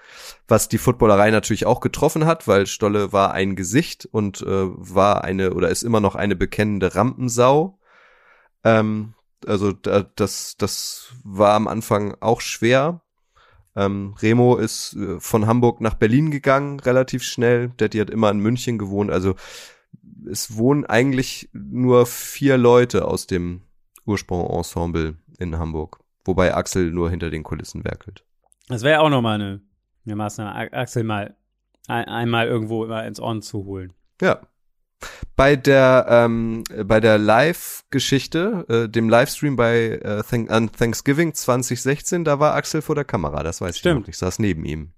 was 0.47 0.67
die 0.67 0.79
Footballerei 0.79 1.29
natürlich 1.29 1.67
auch 1.67 1.79
getroffen 1.79 2.25
hat, 2.25 2.47
weil 2.47 2.65
Stolle 2.65 3.13
war 3.13 3.33
ein 3.33 3.55
Gesicht 3.55 4.07
und 4.11 4.41
äh, 4.41 4.47
war 4.47 5.23
eine 5.23 5.53
oder 5.53 5.69
ist 5.69 5.83
immer 5.83 5.99
noch 5.99 6.15
eine 6.15 6.35
bekennende 6.35 6.95
Rampensau. 6.95 7.77
Ähm, 8.63 9.13
also 9.47 9.71
da, 9.71 10.03
das, 10.15 10.55
das 10.57 11.13
war 11.23 11.53
am 11.53 11.67
Anfang 11.67 12.15
auch 12.19 12.41
schwer. 12.41 13.01
Ähm, 13.75 14.15
Remo 14.21 14.57
ist 14.57 14.95
äh, 14.95 15.19
von 15.19 15.47
Hamburg 15.47 15.81
nach 15.81 15.93
Berlin 15.93 16.31
gegangen, 16.31 16.79
relativ 16.79 17.23
schnell. 17.23 17.71
Daddy 17.77 17.99
hat 17.99 18.09
immer 18.09 18.29
in 18.29 18.39
München 18.39 18.77
gewohnt. 18.77 19.11
Also 19.11 19.35
es 20.29 20.57
wohnen 20.57 20.85
eigentlich 20.85 21.49
nur 21.53 22.05
vier 22.05 22.57
Leute 22.57 23.07
aus 23.07 23.27
dem 23.27 23.61
Ursprung-Ensemble 24.05 25.15
in 25.39 25.57
Hamburg. 25.57 25.99
Wobei 26.25 26.53
Axel 26.53 26.91
nur 26.91 27.09
hinter 27.09 27.29
den 27.29 27.43
Kulissen 27.43 27.83
werkelt. 27.83 28.23
Das 28.67 28.83
wäre 28.83 28.95
ja 28.95 28.99
auch 29.01 29.09
nochmal 29.09 29.35
eine, 29.35 29.61
eine 30.05 30.15
Maßnahme, 30.15 30.73
Axel 30.73 31.03
mal 31.03 31.35
ein, 31.87 32.05
einmal 32.05 32.47
irgendwo 32.47 32.83
immer 32.83 33.05
ins 33.05 33.19
On 33.19 33.41
zu 33.41 33.65
holen. 33.65 33.93
Ja. 34.21 34.41
Bei 35.41 35.55
der 35.55 36.05
ähm, 36.07 36.63
bei 36.85 36.99
der 36.99 37.17
Live-Geschichte, 37.17 38.63
äh, 38.69 38.87
dem 38.87 39.09
Livestream 39.09 39.55
bei 39.55 39.93
äh, 39.93 40.21
Thank 40.21 40.51
an 40.51 40.71
Thanksgiving 40.71 41.33
2016, 41.33 42.23
da 42.23 42.39
war 42.39 42.53
Axel 42.53 42.83
vor 42.83 42.93
der 42.93 43.05
Kamera, 43.05 43.41
das 43.41 43.59
weiß 43.59 43.73
ich 43.73 43.79
Stimmt. 43.79 44.01
noch. 44.01 44.07
Ich 44.07 44.19
saß 44.19 44.37
neben 44.37 44.65
ihm. 44.65 44.93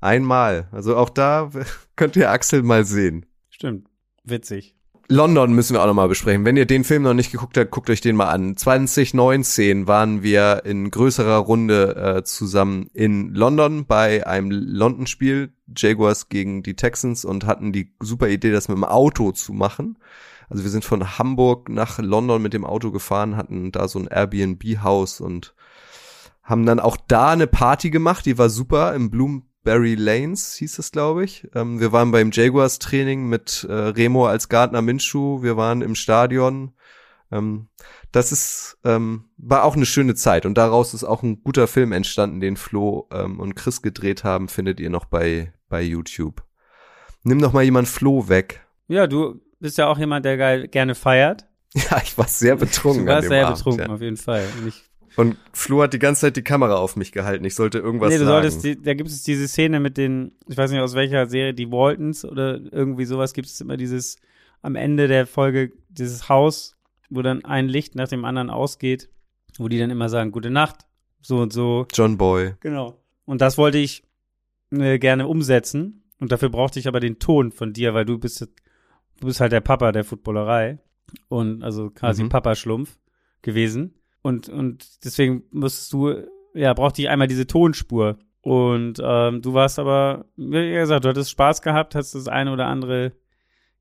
Einmal. 0.00 0.66
Also 0.72 0.96
auch 0.96 1.10
da 1.10 1.52
könnt 1.94 2.16
ihr 2.16 2.28
Axel 2.28 2.64
mal 2.64 2.84
sehen. 2.84 3.26
Stimmt. 3.50 3.86
Witzig. 4.24 4.74
London 5.10 5.54
müssen 5.54 5.72
wir 5.72 5.82
auch 5.82 5.86
nochmal 5.86 6.08
besprechen. 6.08 6.44
Wenn 6.44 6.58
ihr 6.58 6.66
den 6.66 6.84
Film 6.84 7.02
noch 7.02 7.14
nicht 7.14 7.32
geguckt 7.32 7.56
habt, 7.56 7.70
guckt 7.70 7.88
euch 7.88 8.02
den 8.02 8.14
mal 8.14 8.28
an. 8.28 8.58
2019 8.58 9.86
waren 9.86 10.22
wir 10.22 10.66
in 10.66 10.90
größerer 10.90 11.38
Runde 11.38 11.96
äh, 11.96 12.24
zusammen 12.24 12.90
in 12.92 13.34
London 13.34 13.86
bei 13.86 14.26
einem 14.26 14.50
London-Spiel, 14.50 15.54
Jaguars 15.74 16.28
gegen 16.28 16.62
die 16.62 16.76
Texans 16.76 17.24
und 17.24 17.46
hatten 17.46 17.72
die 17.72 17.94
super 18.00 18.28
Idee, 18.28 18.52
das 18.52 18.68
mit 18.68 18.76
dem 18.76 18.84
Auto 18.84 19.32
zu 19.32 19.54
machen. 19.54 19.96
Also 20.50 20.64
wir 20.64 20.70
sind 20.70 20.84
von 20.84 21.18
Hamburg 21.18 21.70
nach 21.70 21.98
London 21.98 22.42
mit 22.42 22.52
dem 22.52 22.66
Auto 22.66 22.90
gefahren, 22.90 23.36
hatten 23.36 23.72
da 23.72 23.88
so 23.88 23.98
ein 23.98 24.08
Airbnb-Haus 24.08 25.22
und 25.22 25.54
haben 26.42 26.66
dann 26.66 26.80
auch 26.80 26.98
da 27.08 27.30
eine 27.30 27.46
Party 27.46 27.88
gemacht, 27.88 28.26
die 28.26 28.36
war 28.36 28.50
super 28.50 28.94
im 28.94 29.10
Bloomberry 29.68 29.96
Lanes, 29.96 30.54
hieß 30.54 30.78
es, 30.78 30.92
glaube 30.92 31.24
ich. 31.24 31.46
Ähm, 31.54 31.78
wir 31.78 31.92
waren 31.92 32.10
beim 32.10 32.30
Jaguars 32.32 32.78
Training 32.78 33.28
mit 33.28 33.66
äh, 33.68 33.72
Remo 33.72 34.26
als 34.26 34.48
Gardner 34.48 34.80
Minshew, 34.80 35.42
wir 35.42 35.58
waren 35.58 35.82
im 35.82 35.94
Stadion. 35.94 36.72
Ähm, 37.30 37.68
das 38.10 38.32
ist, 38.32 38.78
ähm, 38.84 39.24
war 39.36 39.64
auch 39.64 39.76
eine 39.76 39.84
schöne 39.84 40.14
Zeit 40.14 40.46
und 40.46 40.56
daraus 40.56 40.94
ist 40.94 41.04
auch 41.04 41.22
ein 41.22 41.42
guter 41.42 41.68
Film 41.68 41.92
entstanden, 41.92 42.40
den 42.40 42.56
Flo 42.56 43.08
ähm, 43.12 43.38
und 43.40 43.56
Chris 43.56 43.82
gedreht 43.82 44.24
haben, 44.24 44.48
findet 44.48 44.80
ihr 44.80 44.88
noch 44.88 45.04
bei, 45.04 45.52
bei 45.68 45.82
YouTube. 45.82 46.42
Nimm 47.22 47.42
doch 47.42 47.52
mal 47.52 47.62
jemand 47.62 47.88
Flo 47.88 48.28
weg. 48.28 48.64
Ja, 48.86 49.06
du 49.06 49.38
bist 49.60 49.76
ja 49.76 49.86
auch 49.88 49.98
jemand, 49.98 50.24
der 50.24 50.38
geil, 50.38 50.68
gerne 50.68 50.94
feiert. 50.94 51.44
Ja, 51.74 52.00
ich 52.02 52.16
war 52.16 52.26
sehr 52.26 52.56
betrunken. 52.56 53.04
Du 53.04 53.12
warst 53.12 53.28
sehr 53.28 53.46
Abend, 53.46 53.58
betrunken, 53.58 53.86
Ja. 53.86 53.94
auf 53.94 54.00
jeden 54.00 54.16
Fall. 54.16 54.46
Und 54.58 54.68
ich, 54.68 54.87
Und 55.18 55.36
Flo 55.52 55.82
hat 55.82 55.92
die 55.92 55.98
ganze 55.98 56.22
Zeit 56.22 56.36
die 56.36 56.42
Kamera 56.42 56.76
auf 56.76 56.96
mich 56.96 57.12
gehalten. 57.12 57.44
Ich 57.44 57.54
sollte 57.54 57.78
irgendwas 57.78 58.10
nee, 58.10 58.18
du 58.18 58.24
sagen. 58.24 58.48
solltest, 58.48 58.64
die, 58.64 58.80
da 58.80 58.94
gibt 58.94 59.10
es 59.10 59.22
diese 59.22 59.48
Szene 59.48 59.80
mit 59.80 59.96
den, 59.96 60.32
ich 60.48 60.56
weiß 60.56 60.70
nicht 60.70 60.80
aus 60.80 60.94
welcher 60.94 61.26
Serie, 61.26 61.54
die 61.54 61.70
Waltons 61.70 62.24
oder 62.24 62.60
irgendwie 62.72 63.04
sowas, 63.04 63.32
gibt 63.32 63.48
es 63.48 63.60
immer 63.60 63.76
dieses, 63.76 64.16
am 64.62 64.76
Ende 64.76 65.08
der 65.08 65.26
Folge, 65.26 65.72
dieses 65.88 66.28
Haus, 66.28 66.76
wo 67.10 67.22
dann 67.22 67.44
ein 67.44 67.68
Licht 67.68 67.94
nach 67.94 68.08
dem 68.08 68.24
anderen 68.24 68.50
ausgeht 68.50 69.10
wo 69.58 69.68
die 69.68 69.78
dann 69.78 69.90
immer 69.90 70.08
sagen, 70.08 70.30
gute 70.30 70.50
Nacht, 70.50 70.86
so 71.20 71.38
und 71.38 71.52
so. 71.52 71.86
John 71.92 72.16
Boy. 72.16 72.54
Genau. 72.60 73.02
Und 73.24 73.40
das 73.40 73.58
wollte 73.58 73.78
ich 73.78 74.04
äh, 74.70 74.98
gerne 74.98 75.26
umsetzen. 75.26 76.04
Und 76.20 76.32
dafür 76.32 76.48
brauchte 76.48 76.78
ich 76.78 76.88
aber 76.88 77.00
den 77.00 77.18
Ton 77.18 77.52
von 77.52 77.72
dir, 77.72 77.94
weil 77.94 78.04
du 78.04 78.18
bist, 78.18 78.40
du 78.40 79.26
bist 79.26 79.40
halt 79.40 79.52
der 79.52 79.60
Papa 79.60 79.92
der 79.92 80.04
Footballerei. 80.04 80.78
Und 81.28 81.62
also 81.62 81.90
quasi 81.90 82.22
Mhm. 82.22 82.28
Papa-Schlumpf 82.28 82.98
gewesen. 83.42 83.94
Und, 84.28 84.48
und 84.48 85.04
deswegen 85.04 85.44
musstest 85.50 85.92
du, 85.92 86.14
ja, 86.54 86.74
brauchte 86.74 87.00
ich 87.00 87.08
einmal 87.08 87.28
diese 87.28 87.46
Tonspur. 87.46 88.18
Und 88.42 89.00
ähm, 89.02 89.42
du 89.42 89.54
warst 89.54 89.78
aber, 89.78 90.26
wie 90.36 90.72
gesagt, 90.72 91.04
du 91.04 91.08
hattest 91.08 91.30
Spaß 91.30 91.62
gehabt, 91.62 91.94
hast 91.94 92.14
das 92.14 92.28
eine 92.28 92.52
oder 92.52 92.66
andere 92.66 93.12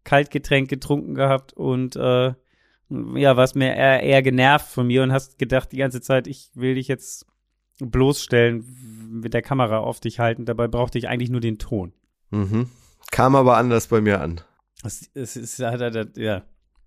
Kaltgetränk 0.04 0.70
getrunken 0.70 1.16
gehabt 1.16 1.54
und 1.54 1.96
äh, 1.98 2.34
ja, 2.90 3.38
warst 3.38 3.56
mir 3.58 3.76
eher, 3.76 4.02
eher 4.02 4.22
genervt 4.22 4.70
von 4.70 4.88
mir 4.88 5.04
und 5.04 5.12
hast 5.12 5.38
gedacht 5.38 5.72
die 5.74 5.78
ganze 5.78 6.00
Zeit, 6.02 6.28
ich 6.28 6.50
will 6.54 6.76
dich 6.76 6.88
jetzt 6.88 7.26
bloßstellen, 7.80 8.66
mit 9.10 9.34
der 9.34 9.42
Kamera 9.42 9.80
auf 9.80 10.00
dich 10.00 10.20
halten. 10.20 10.46
Dabei 10.46 10.68
brauchte 10.68 10.98
ich 10.98 11.08
eigentlich 11.08 11.30
nur 11.30 11.42
den 11.42 11.60
Ton. 11.60 11.94
Mhm. 12.32 12.70
Kam 13.12 13.36
aber 13.36 13.58
anders 13.58 13.88
bei 13.88 14.02
mir 14.02 14.22
an. 14.22 14.42
Es, 14.84 15.10
es 15.14 15.60
halt, 15.60 16.18
ja, 16.18 16.44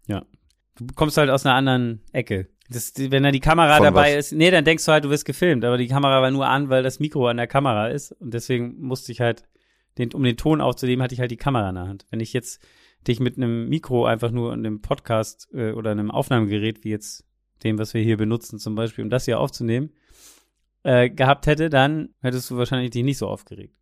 ja. 0.06 0.24
Du 0.76 0.86
kommst 0.94 1.16
halt 1.16 1.30
aus 1.30 1.44
einer 1.44 1.54
anderen 1.54 2.00
Ecke. 2.12 2.48
Das, 2.72 2.92
wenn 2.96 3.24
da 3.24 3.32
die 3.32 3.40
Kamera 3.40 3.76
Von 3.76 3.84
dabei 3.84 4.16
was? 4.16 4.26
ist, 4.26 4.32
nee, 4.32 4.50
dann 4.50 4.64
denkst 4.64 4.84
du 4.84 4.92
halt, 4.92 5.04
du 5.04 5.10
wirst 5.10 5.24
gefilmt, 5.24 5.64
aber 5.64 5.76
die 5.76 5.88
Kamera 5.88 6.22
war 6.22 6.30
nur 6.30 6.46
an, 6.46 6.68
weil 6.68 6.84
das 6.84 7.00
Mikro 7.00 7.26
an 7.26 7.36
der 7.36 7.48
Kamera 7.48 7.88
ist 7.88 8.12
und 8.12 8.32
deswegen 8.32 8.80
musste 8.80 9.10
ich 9.10 9.20
halt, 9.20 9.48
den, 9.98 10.12
um 10.12 10.22
den 10.22 10.36
Ton 10.36 10.60
aufzunehmen, 10.60 11.02
hatte 11.02 11.14
ich 11.14 11.20
halt 11.20 11.32
die 11.32 11.36
Kamera 11.36 11.68
in 11.68 11.74
der 11.74 11.88
Hand. 11.88 12.06
Wenn 12.10 12.20
ich 12.20 12.32
jetzt 12.32 12.62
dich 13.08 13.18
mit 13.18 13.36
einem 13.36 13.68
Mikro 13.68 14.06
einfach 14.06 14.30
nur 14.30 14.52
in 14.52 14.60
einem 14.60 14.82
Podcast 14.82 15.48
äh, 15.52 15.72
oder 15.72 15.90
einem 15.90 16.12
Aufnahmegerät, 16.12 16.84
wie 16.84 16.90
jetzt 16.90 17.24
dem, 17.64 17.78
was 17.78 17.92
wir 17.92 18.02
hier 18.02 18.16
benutzen, 18.16 18.58
zum 18.58 18.76
Beispiel, 18.76 19.02
um 19.04 19.10
das 19.10 19.24
hier 19.24 19.40
aufzunehmen, 19.40 19.90
äh, 20.82 21.10
gehabt 21.10 21.46
hätte, 21.46 21.70
dann 21.70 22.14
hättest 22.20 22.50
du 22.50 22.56
wahrscheinlich 22.56 22.90
dich 22.90 23.04
nicht 23.04 23.18
so 23.18 23.26
aufgeregt. 23.26 23.74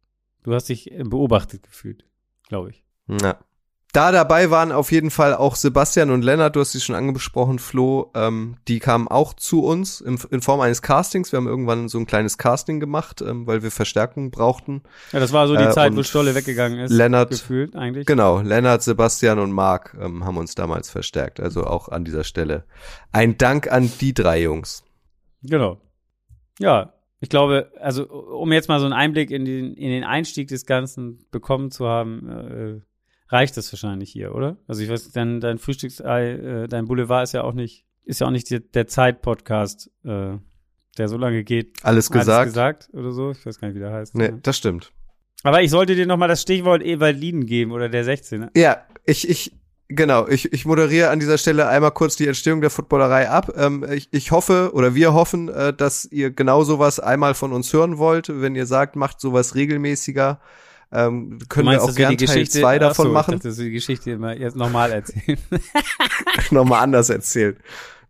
Du 0.42 0.54
hast 0.54 0.68
dich 0.68 0.90
äh, 0.90 1.02
beobachtet 1.04 1.62
gefühlt, 1.62 2.06
glaube 2.48 2.70
ich. 2.70 2.84
Ja. 3.22 3.38
Da 3.94 4.12
dabei 4.12 4.50
waren 4.50 4.70
auf 4.70 4.92
jeden 4.92 5.10
Fall 5.10 5.34
auch 5.34 5.56
Sebastian 5.56 6.10
und 6.10 6.22
Lennart, 6.22 6.54
du 6.54 6.60
hast 6.60 6.72
sie 6.72 6.80
schon 6.80 6.94
angesprochen, 6.94 7.58
Flo, 7.58 8.10
ähm, 8.14 8.56
die 8.68 8.80
kamen 8.80 9.08
auch 9.08 9.32
zu 9.32 9.64
uns 9.64 10.02
in, 10.02 10.18
in 10.30 10.42
Form 10.42 10.60
eines 10.60 10.82
Castings. 10.82 11.32
Wir 11.32 11.38
haben 11.38 11.46
irgendwann 11.46 11.88
so 11.88 11.98
ein 11.98 12.04
kleines 12.04 12.36
Casting 12.36 12.80
gemacht, 12.80 13.22
ähm, 13.22 13.46
weil 13.46 13.62
wir 13.62 13.70
Verstärkung 13.70 14.30
brauchten. 14.30 14.82
Ja, 15.12 15.20
das 15.20 15.32
war 15.32 15.48
so 15.48 15.56
die 15.56 15.64
Äh, 15.64 15.70
Zeit, 15.70 15.96
wo 15.96 16.02
Stolle 16.02 16.34
weggegangen 16.34 16.80
ist. 16.80 16.92
Lennart- 16.92 17.30
gefühlt 17.30 17.76
eigentlich. 17.76 18.06
Genau, 18.06 18.40
Lennart, 18.40 18.82
Sebastian 18.82 19.38
und 19.38 19.52
Marc 19.52 19.96
ähm, 19.98 20.22
haben 20.26 20.36
uns 20.36 20.54
damals 20.54 20.90
verstärkt. 20.90 21.40
Also 21.40 21.64
auch 21.64 21.88
an 21.88 22.04
dieser 22.04 22.24
Stelle 22.24 22.64
ein 23.10 23.38
Dank 23.38 23.72
an 23.72 23.90
die 24.00 24.12
drei 24.12 24.42
Jungs. 24.42 24.84
Genau. 25.42 25.80
Ja, 26.58 26.92
ich 27.20 27.30
glaube, 27.30 27.72
also 27.80 28.06
um 28.06 28.52
jetzt 28.52 28.68
mal 28.68 28.80
so 28.80 28.84
einen 28.84 28.92
Einblick 28.92 29.30
in 29.30 29.46
den, 29.46 29.72
in 29.74 29.88
den 29.90 30.04
Einstieg 30.04 30.48
des 30.48 30.66
Ganzen 30.66 31.24
bekommen 31.30 31.70
zu 31.70 31.86
haben, 31.86 32.28
äh, 32.28 32.80
reicht 33.28 33.56
das 33.56 33.72
wahrscheinlich 33.72 34.10
hier, 34.10 34.34
oder? 34.34 34.56
Also 34.66 34.82
ich 34.82 34.88
weiß, 34.88 35.12
dein, 35.12 35.40
dein 35.40 35.58
Frühstücksei, 35.58 36.30
äh, 36.30 36.68
dein 36.68 36.86
Boulevard 36.86 37.24
ist 37.24 37.32
ja 37.32 37.42
auch 37.42 37.54
nicht, 37.54 37.84
ist 38.04 38.20
ja 38.20 38.26
auch 38.26 38.30
nicht 38.32 38.50
die, 38.50 38.60
der 38.60 38.86
Zeit-Podcast, 38.86 39.90
äh, 40.04 40.36
der 40.96 41.08
so 41.08 41.16
lange 41.16 41.44
geht. 41.44 41.84
Alles 41.84 42.10
Alles 42.10 42.10
gesagt? 42.10 42.46
gesagt 42.46 42.90
oder 42.92 43.12
so. 43.12 43.30
Ich 43.30 43.44
weiß 43.44 43.60
gar 43.60 43.68
nicht, 43.68 43.76
wie 43.76 43.80
der 43.80 43.92
heißt. 43.92 44.14
Nee, 44.14 44.32
das 44.42 44.56
stimmt. 44.56 44.92
Aber 45.44 45.62
ich 45.62 45.70
sollte 45.70 45.94
dir 45.94 46.06
noch 46.06 46.16
mal 46.16 46.26
das 46.26 46.42
Stichwort 46.42 46.82
Ewald 46.82 47.16
Lieden 47.16 47.46
geben 47.46 47.70
oder 47.70 47.88
der 47.88 48.04
16er. 48.04 48.48
Ja, 48.56 48.82
ich, 49.04 49.28
ich, 49.28 49.52
genau, 49.88 50.26
ich, 50.26 50.52
ich 50.52 50.66
moderiere 50.66 51.10
an 51.10 51.20
dieser 51.20 51.38
Stelle 51.38 51.68
einmal 51.68 51.92
kurz 51.92 52.16
die 52.16 52.26
Entstehung 52.26 52.60
der 52.60 52.70
Footballerei 52.70 53.28
ab. 53.28 53.52
Ähm, 53.56 53.86
ich, 53.88 54.08
ich 54.10 54.32
hoffe 54.32 54.70
oder 54.74 54.96
wir 54.96 55.12
hoffen, 55.12 55.48
äh, 55.48 55.72
dass 55.72 56.04
ihr 56.06 56.30
genau 56.30 56.64
sowas 56.64 56.98
einmal 56.98 57.34
von 57.34 57.52
uns 57.52 57.72
hören 57.72 57.98
wollt. 57.98 58.28
Wenn 58.28 58.56
ihr 58.56 58.66
sagt, 58.66 58.96
macht 58.96 59.20
sowas 59.20 59.54
regelmäßiger, 59.54 60.40
ähm, 60.92 61.38
können 61.48 61.66
wir 61.66 61.72
Meinst, 61.72 61.84
auch 61.84 61.88
wir 61.88 61.94
gern 61.94 62.16
die 62.16 62.24
Teil 62.24 62.34
Geschichte- 62.36 62.60
zwei 62.60 62.76
Ach 62.76 62.80
davon 62.80 63.06
so, 63.08 63.12
machen. 63.12 63.38
Dass 63.40 63.58
wir 63.58 63.64
die 63.66 63.70
Geschichte 63.72 64.10
immer 64.12 64.36
jetzt 64.36 64.56
nochmal 64.56 64.92
erzählen. 64.92 65.38
nochmal 66.50 66.82
anders 66.82 67.10
erzählen. 67.10 67.56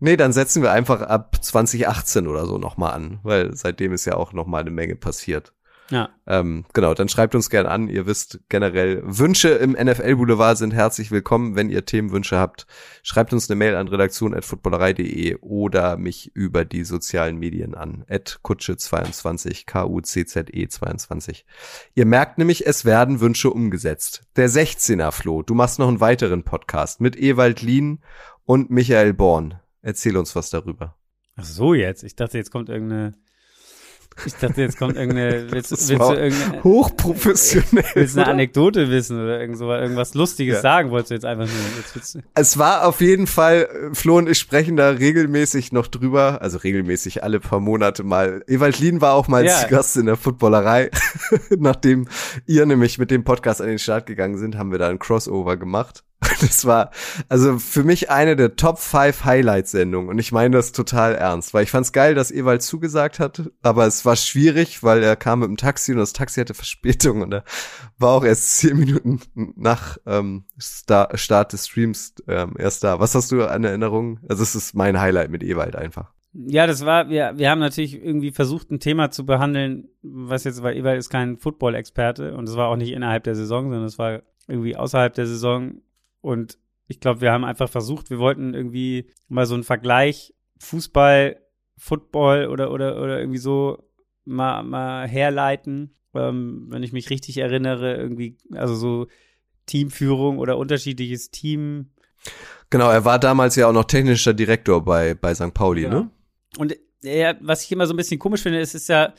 Nee, 0.00 0.16
dann 0.16 0.32
setzen 0.32 0.62
wir 0.62 0.70
einfach 0.70 1.02
ab 1.02 1.42
2018 1.42 2.28
oder 2.28 2.46
so 2.46 2.58
nochmal 2.58 2.92
an, 2.92 3.18
weil 3.24 3.54
seitdem 3.56 3.92
ist 3.92 4.04
ja 4.04 4.14
auch 4.14 4.32
nochmal 4.32 4.60
eine 4.60 4.70
Menge 4.70 4.94
passiert. 4.94 5.52
Ja. 5.90 6.10
Ähm, 6.26 6.64
genau, 6.74 6.92
dann 6.94 7.08
schreibt 7.08 7.34
uns 7.34 7.48
gern 7.48 7.66
an. 7.66 7.88
Ihr 7.88 8.06
wisst 8.06 8.40
generell, 8.48 9.02
Wünsche 9.04 9.48
im 9.50 9.72
NFL 9.72 10.16
Boulevard 10.16 10.58
sind 10.58 10.74
herzlich 10.74 11.10
willkommen. 11.10 11.56
Wenn 11.56 11.70
ihr 11.70 11.86
Themenwünsche 11.86 12.38
habt, 12.38 12.66
schreibt 13.02 13.32
uns 13.32 13.48
eine 13.48 13.56
Mail 13.56 13.74
an 13.74 13.88
redaktion.footballerei.de 13.88 15.36
oder 15.40 15.96
mich 15.96 16.30
über 16.34 16.64
die 16.64 16.84
sozialen 16.84 17.38
Medien 17.38 17.74
an. 17.74 18.04
Kutsche22, 18.08 19.64
K-U-C-Z-E 19.66 20.68
22. 20.68 21.46
Ihr 21.94 22.06
merkt 22.06 22.38
nämlich, 22.38 22.66
es 22.66 22.84
werden 22.84 23.20
Wünsche 23.20 23.50
umgesetzt. 23.50 24.22
Der 24.36 24.50
16er 24.50 25.10
Flo, 25.12 25.42
du 25.42 25.54
machst 25.54 25.78
noch 25.78 25.88
einen 25.88 26.00
weiteren 26.00 26.42
Podcast 26.42 27.00
mit 27.00 27.16
Ewald 27.16 27.62
Lien 27.62 28.00
und 28.44 28.70
Michael 28.70 29.14
Born. 29.14 29.54
Erzähl 29.80 30.16
uns 30.16 30.36
was 30.36 30.50
darüber. 30.50 30.96
Ach 31.36 31.44
so 31.44 31.72
jetzt. 31.72 32.02
Ich 32.02 32.16
dachte, 32.16 32.36
jetzt 32.36 32.50
kommt 32.50 32.68
irgendeine. 32.68 33.14
Ich 34.26 34.34
dachte, 34.34 34.60
jetzt 34.62 34.78
kommt 34.78 34.96
irgendeine. 34.96 35.50
Willst, 35.50 35.70
willst 35.70 35.88
du 35.90 35.94
irgendeine, 35.94 36.64
Hochprofessionell. 36.64 37.84
willst 37.94 38.16
du 38.16 38.20
eine 38.20 38.26
oder? 38.26 38.32
Anekdote 38.32 38.90
wissen 38.90 39.22
oder 39.22 39.40
irgend 39.40 39.58
so, 39.58 39.70
irgendwas 39.72 40.14
Lustiges 40.14 40.56
Ja. 40.56 40.60
sagen 40.62 40.90
wolltest 40.90 41.10
du 41.10 41.14
jetzt 41.14 41.24
einfach 41.24 41.46
nur. 41.46 42.12
Es 42.34 42.58
war 42.58 42.86
auf 42.86 43.00
jeden 43.00 43.26
Fall, 43.26 43.68
äh, 43.90 43.94
Flo 43.94 44.18
und 44.18 44.28
ich 44.28 44.38
sprechen 44.38 44.76
da 44.76 44.90
regelmäßig 44.90 45.72
noch 45.72 45.86
drüber, 45.86 46.42
also 46.42 46.58
regelmäßig 46.58 47.22
alle 47.22 47.40
paar 47.40 47.60
Monate 47.60 48.02
mal. 48.02 48.42
Ewald 48.46 48.78
Lien 48.78 49.00
war 49.00 49.14
auch 49.14 49.28
mal 49.28 49.44
Ja. 49.44 49.52
zu 49.56 49.68
Gast 49.68 49.96
in 49.96 50.06
der 50.06 50.16
Footballerei. 50.16 50.90
Nachdem 51.56 52.08
ihr 52.46 52.66
nämlich 52.66 52.98
mit 52.98 53.10
dem 53.10 53.24
Podcast 53.24 53.60
an 53.60 53.68
den 53.68 53.78
Start 53.78 54.06
gegangen 54.06 54.38
sind, 54.38 54.56
haben 54.56 54.70
wir 54.72 54.78
da 54.78 54.88
ein 54.88 54.98
Crossover 54.98 55.56
gemacht. 55.56 56.04
Das 56.40 56.64
war 56.66 56.90
also 57.28 57.58
für 57.58 57.82
mich 57.82 58.10
eine 58.10 58.36
der 58.36 58.56
Top 58.56 58.78
5 58.78 59.24
Highlight-Sendungen 59.24 60.08
und 60.08 60.18
ich 60.18 60.32
meine 60.32 60.56
das 60.56 60.72
total 60.72 61.14
ernst, 61.14 61.54
weil 61.54 61.64
ich 61.64 61.70
fand's 61.70 61.92
geil, 61.92 62.14
dass 62.14 62.30
Ewald 62.30 62.62
zugesagt 62.62 63.18
hat, 63.18 63.50
aber 63.62 63.86
es 63.86 64.04
war 64.04 64.16
schwierig, 64.16 64.82
weil 64.82 65.02
er 65.02 65.16
kam 65.16 65.40
mit 65.40 65.48
dem 65.48 65.56
Taxi 65.56 65.92
und 65.92 65.98
das 65.98 66.12
Taxi 66.12 66.40
hatte 66.40 66.54
Verspätung 66.54 67.22
und 67.22 67.32
er 67.32 67.44
war 67.98 68.10
auch 68.10 68.24
erst 68.24 68.58
zehn 68.58 68.78
Minuten 68.78 69.20
nach 69.56 69.98
ähm, 70.06 70.44
Star 70.60 71.16
Start 71.16 71.52
des 71.52 71.66
Streams 71.66 72.14
ähm, 72.26 72.54
erst 72.58 72.84
da. 72.84 73.00
Was 73.00 73.14
hast 73.14 73.32
du 73.32 73.44
an 73.44 73.64
Erinnerung? 73.64 74.20
Also 74.28 74.42
es 74.42 74.54
ist 74.54 74.74
mein 74.74 75.00
Highlight 75.00 75.30
mit 75.30 75.42
Ewald 75.42 75.76
einfach. 75.76 76.12
ja, 76.32 76.66
das 76.66 76.84
war, 76.84 77.08
wir, 77.08 77.32
wir 77.36 77.50
haben 77.50 77.58
natürlich 77.58 77.94
irgendwie 77.94 78.30
versucht, 78.32 78.70
ein 78.70 78.80
Thema 78.80 79.10
zu 79.10 79.24
behandeln, 79.26 79.88
was 80.02 80.44
jetzt, 80.44 80.62
weil 80.62 80.76
Ewald 80.76 80.98
ist 80.98 81.10
kein 81.10 81.36
Football-Experte 81.36 82.36
und 82.36 82.48
es 82.48 82.56
war 82.56 82.68
auch 82.68 82.76
nicht 82.76 82.92
innerhalb 82.92 83.24
der 83.24 83.34
Saison, 83.34 83.70
sondern 83.70 83.86
es 83.86 83.98
war 83.98 84.22
irgendwie 84.46 84.76
außerhalb 84.76 85.14
der 85.14 85.26
Saison. 85.26 85.82
Und 86.20 86.58
ich 86.86 87.00
glaube, 87.00 87.20
wir 87.20 87.32
haben 87.32 87.44
einfach 87.44 87.68
versucht, 87.68 88.10
wir 88.10 88.18
wollten 88.18 88.54
irgendwie 88.54 89.10
mal 89.28 89.46
so 89.46 89.54
einen 89.54 89.64
Vergleich 89.64 90.34
Fußball, 90.58 91.40
Football 91.76 92.48
oder, 92.48 92.72
oder, 92.72 93.00
oder 93.00 93.20
irgendwie 93.20 93.38
so 93.38 93.90
mal, 94.24 94.62
mal 94.62 95.06
herleiten. 95.06 95.94
Ähm, 96.14 96.66
wenn 96.68 96.82
ich 96.82 96.92
mich 96.92 97.10
richtig 97.10 97.38
erinnere, 97.38 97.96
irgendwie, 97.96 98.38
also 98.52 98.74
so 98.74 99.06
Teamführung 99.66 100.38
oder 100.38 100.56
unterschiedliches 100.58 101.30
Team, 101.30 101.90
Genau, 102.70 102.90
er 102.90 103.04
war 103.04 103.18
damals 103.18 103.56
ja 103.56 103.68
auch 103.68 103.72
noch 103.72 103.84
technischer 103.84 104.34
Direktor 104.34 104.84
bei, 104.84 105.14
bei 105.14 105.34
St. 105.34 105.54
Pauli, 105.54 105.82
Genau. 105.82 106.00
ne? 106.00 106.10
Und 106.58 106.76
ja, 107.02 107.34
was 107.40 107.64
ich 107.64 107.72
immer 107.72 107.86
so 107.86 107.94
ein 107.94 107.96
bisschen 107.96 108.18
komisch 108.18 108.42
finde, 108.42 108.60
ist, 108.60 108.74
ist 108.74 108.88
ja, 108.88 109.14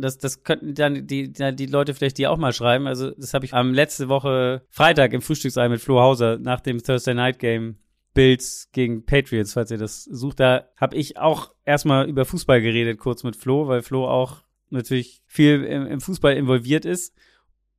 das, 0.00 0.18
das 0.18 0.42
könnten 0.42 0.74
dann 0.74 1.06
die, 1.06 1.32
die 1.32 1.66
Leute 1.66 1.94
vielleicht 1.94 2.18
dir 2.18 2.30
auch 2.30 2.38
mal 2.38 2.52
schreiben. 2.52 2.86
Also, 2.86 3.10
das 3.12 3.34
habe 3.34 3.44
ich 3.44 3.54
am 3.54 3.72
letzte 3.72 4.08
Woche 4.08 4.62
Freitag 4.70 5.12
im 5.12 5.22
Frühstücksei 5.22 5.68
mit 5.68 5.80
Flo 5.80 6.00
Hauser 6.00 6.38
nach 6.38 6.60
dem 6.60 6.82
Thursday 6.82 7.14
Night 7.14 7.38
Game 7.38 7.78
Bills 8.14 8.68
gegen 8.72 9.04
Patriots, 9.04 9.52
falls 9.52 9.70
ihr 9.70 9.78
das 9.78 10.04
sucht. 10.04 10.40
Da 10.40 10.68
habe 10.76 10.96
ich 10.96 11.18
auch 11.18 11.54
erstmal 11.64 12.08
über 12.08 12.24
Fußball 12.24 12.60
geredet, 12.60 12.98
kurz 12.98 13.22
mit 13.22 13.36
Flo, 13.36 13.68
weil 13.68 13.82
Flo 13.82 14.08
auch 14.08 14.42
natürlich 14.70 15.22
viel 15.26 15.62
im, 15.64 15.86
im 15.86 16.00
Fußball 16.00 16.36
involviert 16.36 16.84
ist. 16.84 17.14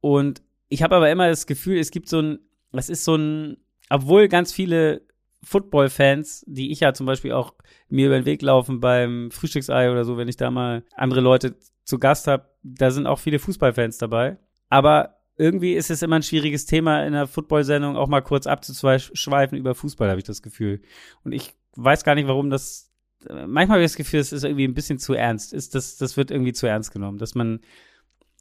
Und 0.01 0.41
ich 0.69 0.83
habe 0.83 0.95
aber 0.95 1.11
immer 1.11 1.27
das 1.27 1.45
Gefühl, 1.45 1.77
es 1.77 1.91
gibt 1.91 2.07
so 2.07 2.21
ein, 2.21 2.39
es 2.71 2.89
ist 2.89 3.03
so 3.03 3.15
ein, 3.15 3.57
obwohl 3.89 4.27
ganz 4.27 4.53
viele 4.53 5.01
Football-Fans, 5.43 6.43
die 6.47 6.71
ich 6.71 6.81
ja 6.81 6.93
zum 6.93 7.05
Beispiel 7.05 7.31
auch 7.31 7.53
mir 7.87 8.07
über 8.07 8.19
den 8.19 8.25
Weg 8.25 8.41
laufen 8.41 8.79
beim 8.79 9.31
Frühstücksei 9.31 9.91
oder 9.91 10.03
so, 10.03 10.17
wenn 10.17 10.27
ich 10.27 10.37
da 10.37 10.51
mal 10.51 10.83
andere 10.95 11.21
Leute 11.21 11.55
zu 11.83 11.97
Gast 11.97 12.27
habe, 12.27 12.49
da 12.63 12.91
sind 12.91 13.07
auch 13.07 13.19
viele 13.19 13.39
Fußballfans 13.39 13.97
dabei. 13.97 14.37
Aber 14.69 15.19
irgendwie 15.37 15.73
ist 15.73 15.89
es 15.89 16.01
immer 16.01 16.17
ein 16.17 16.23
schwieriges 16.23 16.65
Thema 16.65 17.01
in 17.05 17.13
einer 17.13 17.27
Football-Sendung 17.27 17.95
auch 17.95 18.09
mal 18.09 18.21
kurz 18.21 18.45
abzuschweifen 18.45 19.57
über 19.57 19.73
Fußball, 19.73 20.09
habe 20.09 20.19
ich 20.19 20.25
das 20.25 20.41
Gefühl. 20.41 20.81
Und 21.23 21.31
ich 21.31 21.53
weiß 21.75 22.03
gar 22.03 22.15
nicht, 22.15 22.27
warum 22.27 22.49
das. 22.49 22.91
Manchmal 23.27 23.75
habe 23.75 23.79
ich 23.81 23.91
das 23.91 23.97
Gefühl, 23.97 24.19
es 24.19 24.31
ist 24.31 24.43
irgendwie 24.43 24.65
ein 24.65 24.73
bisschen 24.73 24.99
zu 24.99 25.13
ernst. 25.13 25.53
Ist 25.53 25.75
das, 25.75 25.97
das 25.97 26.17
wird 26.17 26.31
irgendwie 26.31 26.53
zu 26.53 26.67
ernst 26.67 26.91
genommen, 26.91 27.17
dass 27.17 27.35
man, 27.35 27.61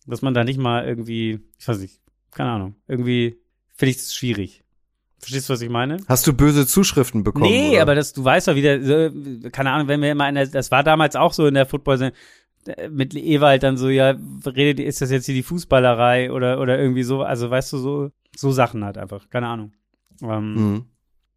dass 0.06 0.22
man 0.22 0.34
da 0.34 0.44
nicht 0.44 0.58
mal 0.58 0.86
irgendwie, 0.86 1.40
ich 1.58 1.66
weiß 1.66 1.78
nicht, 1.78 2.00
keine 2.32 2.50
Ahnung, 2.50 2.76
irgendwie 2.86 3.40
finde 3.74 3.90
ich 3.90 3.96
es 3.96 4.14
schwierig. 4.14 4.64
Verstehst 5.18 5.48
du, 5.48 5.52
was 5.52 5.60
ich 5.60 5.68
meine? 5.68 5.98
Hast 6.06 6.26
du 6.26 6.32
böse 6.32 6.66
Zuschriften 6.66 7.24
bekommen? 7.24 7.50
Nee, 7.50 7.70
oder? 7.72 7.82
aber 7.82 7.94
das, 7.94 8.12
du 8.12 8.24
weißt 8.24 8.48
doch 8.48 8.54
wieder, 8.54 9.10
keine 9.50 9.72
Ahnung, 9.72 9.88
wenn 9.88 10.00
wir 10.00 10.12
immer 10.12 10.28
in 10.28 10.36
der, 10.36 10.46
das 10.46 10.70
war 10.70 10.84
damals 10.84 11.16
auch 11.16 11.32
so 11.32 11.46
in 11.46 11.54
der 11.54 11.66
Football, 11.66 12.12
äh, 12.66 12.88
mit 12.88 13.14
Ewald 13.14 13.62
dann 13.62 13.76
so, 13.76 13.88
ja, 13.88 14.14
redet, 14.46 14.84
ist 14.84 15.00
das 15.00 15.10
jetzt 15.10 15.26
hier 15.26 15.34
die 15.34 15.42
Fußballerei 15.42 16.30
oder, 16.30 16.60
oder 16.60 16.78
irgendwie 16.78 17.02
so, 17.02 17.22
also 17.22 17.50
weißt 17.50 17.72
du, 17.72 17.78
so, 17.78 18.10
so 18.36 18.52
Sachen 18.52 18.84
halt 18.84 18.98
einfach, 18.98 19.28
keine 19.30 19.48
Ahnung. 19.48 19.72
Ähm, 20.22 20.54
Mhm. 20.54 20.84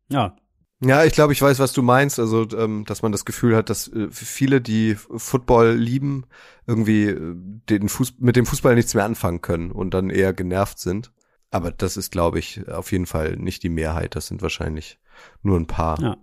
Ja, 0.10 0.36
Ja, 0.84 1.06
ich 1.06 1.14
glaube, 1.14 1.32
ich 1.32 1.42
weiß, 1.42 1.60
was 1.60 1.74
du 1.74 1.82
meinst. 1.84 2.20
Also, 2.20 2.48
ähm, 2.58 2.86
dass 2.86 3.02
man 3.02 3.12
das 3.12 3.24
Gefühl 3.24 3.56
hat, 3.56 3.70
dass 3.70 3.88
äh, 3.88 4.08
viele, 4.12 4.62
die 4.62 4.96
Football 4.96 5.74
lieben, 5.76 6.26
irgendwie 6.68 7.06
äh, 7.06 7.36
den 7.70 7.88
Fuß 7.88 8.16
mit 8.20 8.36
dem 8.36 8.46
Fußball 8.46 8.76
nichts 8.76 8.94
mehr 8.94 9.06
anfangen 9.06 9.42
können 9.42 9.72
und 9.72 9.94
dann 9.94 10.10
eher 10.10 10.34
genervt 10.34 10.80
sind. 10.80 11.12
Aber 11.52 11.72
das 11.72 11.98
ist, 11.98 12.12
glaube 12.12 12.40
ich, 12.40 12.68
auf 12.70 12.92
jeden 12.92 13.06
Fall 13.06 13.36
nicht 13.36 13.62
die 13.64 13.70
Mehrheit. 13.70 14.16
Das 14.16 14.28
sind 14.28 14.42
wahrscheinlich 14.42 15.00
nur 15.44 15.60
ein 15.60 15.68
paar. 15.68 16.02
Ja. 16.02 16.18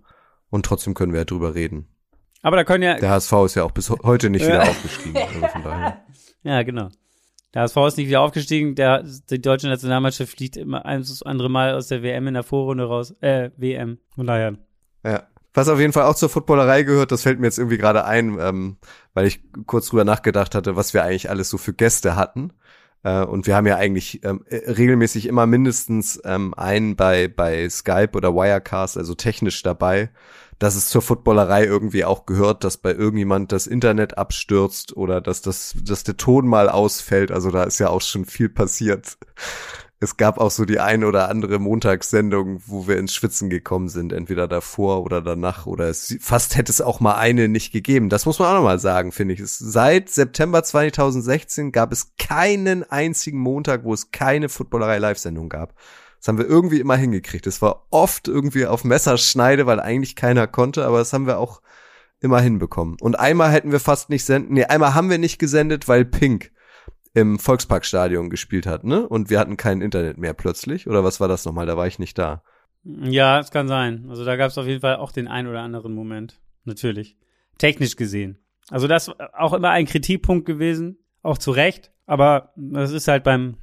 Und 0.49 0.65
trotzdem 0.65 0.95
können 0.95 1.13
wir 1.13 1.19
ja 1.19 1.25
drüber 1.25 1.53
reden. 1.53 1.87
aber 2.41 2.57
da 2.57 2.63
können 2.63 2.83
ja, 2.83 2.95
Der 2.95 3.11
HSV 3.11 3.31
ist 3.45 3.55
ja 3.55 3.63
auch 3.63 3.71
bis 3.71 3.89
heute 3.89 4.31
nicht 4.31 4.45
wieder 4.45 4.63
aufgestiegen. 4.63 5.17
Also 5.17 5.47
von 5.47 5.63
daher. 5.63 6.03
ja, 6.43 6.63
genau. 6.63 6.89
Der 7.53 7.63
HSV 7.63 7.77
ist 7.87 7.97
nicht 7.97 8.07
wieder 8.07 8.21
aufgestiegen, 8.21 8.75
der, 8.75 9.03
die 9.29 9.41
deutsche 9.41 9.67
Nationalmannschaft 9.67 10.31
fliegt 10.31 10.57
immer 10.57 10.85
ein 10.85 10.99
das 10.99 11.23
andere 11.23 11.49
Mal 11.49 11.73
aus 11.73 11.87
der 11.87 12.03
WM 12.03 12.27
in 12.27 12.33
der 12.35 12.43
Vorrunde 12.43 12.85
raus, 12.85 13.15
äh, 13.21 13.51
WM. 13.57 13.99
Von 14.15 14.27
daher. 14.27 14.57
Ja. 15.03 15.23
Was 15.53 15.67
auf 15.67 15.79
jeden 15.79 15.93
Fall 15.93 16.03
auch 16.03 16.15
zur 16.15 16.29
Footballerei 16.29 16.83
gehört, 16.83 17.11
das 17.11 17.23
fällt 17.23 17.39
mir 17.39 17.47
jetzt 17.47 17.57
irgendwie 17.57 17.79
gerade 17.79 18.05
ein, 18.05 18.37
ähm, 18.39 18.77
weil 19.15 19.25
ich 19.25 19.41
kurz 19.65 19.87
drüber 19.87 20.05
nachgedacht 20.05 20.53
hatte, 20.53 20.75
was 20.75 20.93
wir 20.93 21.03
eigentlich 21.03 21.29
alles 21.29 21.49
so 21.49 21.57
für 21.57 21.73
Gäste 21.73 22.15
hatten. 22.15 22.53
Äh, 23.03 23.23
und 23.23 23.47
wir 23.47 23.55
haben 23.55 23.67
ja 23.67 23.77
eigentlich 23.77 24.23
ähm, 24.23 24.43
äh, 24.49 24.71
regelmäßig 24.71 25.25
immer 25.25 25.45
mindestens 25.45 26.19
ähm, 26.25 26.53
einen 26.55 26.95
bei, 26.95 27.27
bei 27.27 27.69
Skype 27.69 28.11
oder 28.13 28.33
Wirecast, 28.33 28.97
also 28.97 29.15
technisch 29.15 29.63
dabei, 29.63 30.09
dass 30.59 30.75
es 30.75 30.89
zur 30.89 31.01
Footballerei 31.01 31.63
irgendwie 31.63 32.03
auch 32.03 32.25
gehört, 32.25 32.63
dass 32.63 32.77
bei 32.77 32.93
irgendjemand 32.93 33.51
das 33.51 33.67
Internet 33.67 34.17
abstürzt 34.17 34.95
oder 34.95 35.21
dass 35.21 35.41
das, 35.41 35.75
dass 35.81 36.03
der 36.03 36.17
Ton 36.17 36.47
mal 36.47 36.69
ausfällt. 36.69 37.31
Also 37.31 37.49
da 37.51 37.63
ist 37.63 37.79
ja 37.79 37.89
auch 37.89 38.01
schon 38.01 38.25
viel 38.25 38.49
passiert. 38.49 39.17
Es 40.01 40.15
gab 40.15 40.37
auch 40.37 40.49
so 40.49 40.63
die 40.63 40.79
ein 40.79 41.03
oder 41.03 41.27
andere 41.27 41.59
Montagssendung, 41.59 42.61
wo 42.65 42.87
wir 42.87 42.97
ins 42.97 43.13
Schwitzen 43.13 43.49
gekommen 43.49 43.89
sind, 43.89 44.13
entweder 44.13 44.47
davor 44.47 45.03
oder 45.03 45.21
danach 45.21 45.65
oder 45.65 45.89
es, 45.89 46.15
fast 46.21 46.55
hätte 46.55 46.71
es 46.71 46.79
auch 46.79 47.01
mal 47.01 47.15
eine 47.15 47.49
nicht 47.49 47.73
gegeben. 47.73 48.07
Das 48.07 48.25
muss 48.25 48.39
man 48.39 48.47
auch 48.47 48.55
nochmal 48.55 48.79
sagen, 48.79 49.11
finde 49.11 49.33
ich. 49.33 49.41
Es, 49.41 49.57
seit 49.57 50.09
September 50.09 50.63
2016 50.63 51.73
gab 51.73 51.91
es 51.91 52.13
keinen 52.17 52.89
einzigen 52.89 53.39
Montag, 53.39 53.83
wo 53.83 53.93
es 53.93 54.11
keine 54.11 54.47
Footballerei-Live-Sendung 54.47 55.49
gab. 55.49 55.73
Das 56.19 56.29
haben 56.29 56.37
wir 56.37 56.47
irgendwie 56.47 56.79
immer 56.79 56.95
hingekriegt. 56.95 57.45
Es 57.45 57.61
war 57.61 57.85
oft 57.89 58.29
irgendwie 58.29 58.67
auf 58.67 58.85
Messerschneide, 58.85 59.65
weil 59.65 59.81
eigentlich 59.81 60.15
keiner 60.15 60.47
konnte, 60.47 60.85
aber 60.85 60.99
das 60.99 61.11
haben 61.11 61.27
wir 61.27 61.39
auch 61.39 61.61
immer 62.21 62.39
hinbekommen. 62.39 62.95
Und 63.01 63.19
einmal 63.19 63.51
hätten 63.51 63.73
wir 63.73 63.81
fast 63.81 64.09
nicht 64.09 64.23
senden, 64.23 64.53
nee, 64.53 64.63
einmal 64.63 64.95
haben 64.95 65.09
wir 65.09 65.17
nicht 65.17 65.39
gesendet, 65.39 65.89
weil 65.89 66.05
Pink 66.05 66.51
im 67.13 67.39
Volksparkstadion 67.39 68.29
gespielt 68.29 68.65
hat, 68.65 68.83
ne? 68.83 69.07
Und 69.07 69.29
wir 69.29 69.39
hatten 69.39 69.57
kein 69.57 69.81
Internet 69.81 70.17
mehr 70.17 70.33
plötzlich. 70.33 70.87
Oder 70.87 71.03
was 71.03 71.19
war 71.19 71.27
das 71.27 71.45
nochmal? 71.45 71.65
Da 71.65 71.75
war 71.75 71.87
ich 71.87 71.99
nicht 71.99 72.17
da. 72.17 72.43
Ja, 72.83 73.39
es 73.39 73.51
kann 73.51 73.67
sein. 73.67 74.05
Also 74.09 74.23
da 74.25 74.35
gab 74.35 74.51
es 74.51 74.57
auf 74.57 74.65
jeden 74.65 74.81
Fall 74.81 74.97
auch 74.97 75.11
den 75.11 75.27
ein 75.27 75.47
oder 75.47 75.61
anderen 75.61 75.93
Moment. 75.93 76.39
Natürlich. 76.65 77.17
Technisch 77.57 77.95
gesehen. 77.95 78.39
Also 78.69 78.87
das 78.87 79.11
auch 79.33 79.53
immer 79.53 79.71
ein 79.71 79.85
Kritikpunkt 79.85 80.45
gewesen, 80.45 80.99
auch 81.23 81.37
zu 81.37 81.51
Recht. 81.51 81.91
Aber 82.05 82.53
das 82.55 82.91
ist 82.91 83.07
halt 83.07 83.23
beim, 83.23 83.57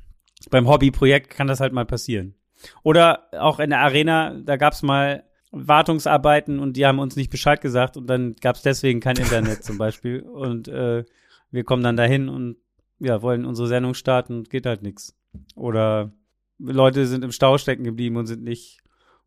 beim 0.50 0.68
Hobbyprojekt 0.68 1.30
kann 1.30 1.46
das 1.46 1.60
halt 1.60 1.72
mal 1.72 1.86
passieren. 1.86 2.34
Oder 2.82 3.28
auch 3.32 3.60
in 3.60 3.70
der 3.70 3.80
Arena, 3.80 4.34
da 4.44 4.56
gab 4.56 4.72
es 4.72 4.82
mal 4.82 5.24
Wartungsarbeiten 5.52 6.58
und 6.58 6.76
die 6.76 6.86
haben 6.86 6.98
uns 6.98 7.16
nicht 7.16 7.30
Bescheid 7.30 7.60
gesagt 7.60 7.96
und 7.96 8.08
dann 8.08 8.34
gab 8.40 8.56
es 8.56 8.62
deswegen 8.62 9.00
kein 9.00 9.16
Internet 9.16 9.64
zum 9.64 9.78
Beispiel. 9.78 10.20
Und 10.22 10.68
äh, 10.68 11.04
wir 11.50 11.64
kommen 11.64 11.82
dann 11.82 11.96
dahin 11.96 12.28
und 12.28 12.56
ja, 12.98 13.22
wollen 13.22 13.44
unsere 13.44 13.68
Sendung 13.68 13.94
starten 13.94 14.38
und 14.38 14.50
geht 14.50 14.66
halt 14.66 14.82
nichts. 14.82 15.16
Oder 15.54 16.12
Leute 16.58 17.06
sind 17.06 17.24
im 17.24 17.32
Stau 17.32 17.58
stecken 17.58 17.84
geblieben 17.84 18.16
und 18.16 18.26
sind 18.26 18.42
nicht, 18.42 18.80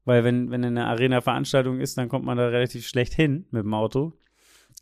weil 0.06 0.24
wenn, 0.24 0.50
wenn 0.50 0.64
in 0.64 0.78
einer 0.78 0.88
Arena 0.88 1.22
Veranstaltung 1.22 1.80
ist, 1.80 1.98
dann 1.98 2.10
kommt 2.10 2.26
man 2.26 2.38
da 2.38 2.48
relativ 2.48 2.88
schlecht 2.88 3.14
hin 3.14 3.46
mit 3.52 3.64
dem 3.64 3.74
Auto, 3.74 4.14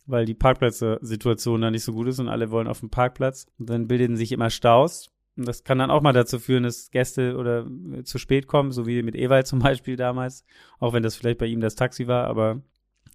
weil 0.06 0.26
die 0.26 0.34
Parkplätze-Situation 0.34 1.62
da 1.62 1.72
nicht 1.72 1.84
so 1.84 1.94
gut 1.94 2.08
ist 2.08 2.20
und 2.20 2.30
alle 2.30 2.52
wollen 2.52 2.68
auf 2.68 2.80
dem 2.80 2.90
Parkplatz. 2.90 3.48
Und 3.60 3.70
dann 3.70 3.88
bilden 3.88 4.16
sich 4.16 4.32
immer 4.32 4.50
Staus. 4.50 5.12
Und 5.36 5.48
das 5.48 5.64
kann 5.64 5.78
dann 5.78 5.92
auch 5.92 6.02
mal 6.02 6.14
dazu 6.14 6.40
führen, 6.40 6.64
dass 6.64 6.90
Gäste 6.90 7.36
oder 7.38 7.68
äh, 7.94 8.04
zu 8.04 8.18
spät 8.18 8.48
kommen, 8.48 8.72
so 8.72 8.88
wie 8.88 9.04
mit 9.04 9.16
Ewald 9.16 9.46
zum 9.48 9.60
Beispiel 9.60 9.96
damals, 9.96 10.44
auch 10.80 10.94
wenn 10.94 11.04
das 11.04 11.16
vielleicht 11.16 11.38
bei 11.38 11.46
ihm 11.46 11.60
das 11.60 11.76
Taxi 11.76 12.08
war, 12.08 12.26
aber 12.26 12.62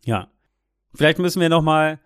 ja. 0.04 0.30
Vielleicht 0.94 1.18
müssen 1.18 1.40
wir 1.40 1.48
noch 1.48 1.62
mal, 1.62 1.98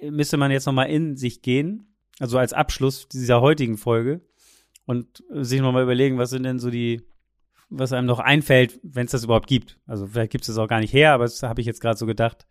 äh, 0.00 0.10
müsste 0.10 0.38
man 0.38 0.50
jetzt 0.50 0.66
noch 0.66 0.72
mal 0.72 0.84
in 0.84 1.16
sich 1.16 1.42
gehen, 1.42 1.89
also 2.20 2.38
als 2.38 2.52
Abschluss 2.52 3.08
dieser 3.08 3.40
heutigen 3.40 3.76
Folge 3.76 4.20
und 4.86 5.24
sich 5.30 5.60
noch 5.60 5.72
mal 5.72 5.82
überlegen, 5.82 6.16
was 6.18 6.30
sind 6.30 6.44
denn 6.44 6.60
so 6.60 6.70
die, 6.70 7.02
was 7.68 7.92
einem 7.92 8.06
noch 8.06 8.18
einfällt, 8.20 8.78
wenn 8.84 9.06
es 9.06 9.12
das 9.12 9.24
überhaupt 9.24 9.48
gibt. 9.48 9.78
Also 9.86 10.06
vielleicht 10.06 10.30
gibt 10.30 10.42
es 10.42 10.46
das 10.48 10.58
auch 10.58 10.68
gar 10.68 10.78
nicht 10.80 10.92
her, 10.92 11.12
aber 11.12 11.24
das 11.24 11.42
habe 11.42 11.60
ich 11.60 11.66
jetzt 11.66 11.80
gerade 11.80 11.98
so 11.98 12.06
gedacht. 12.06 12.46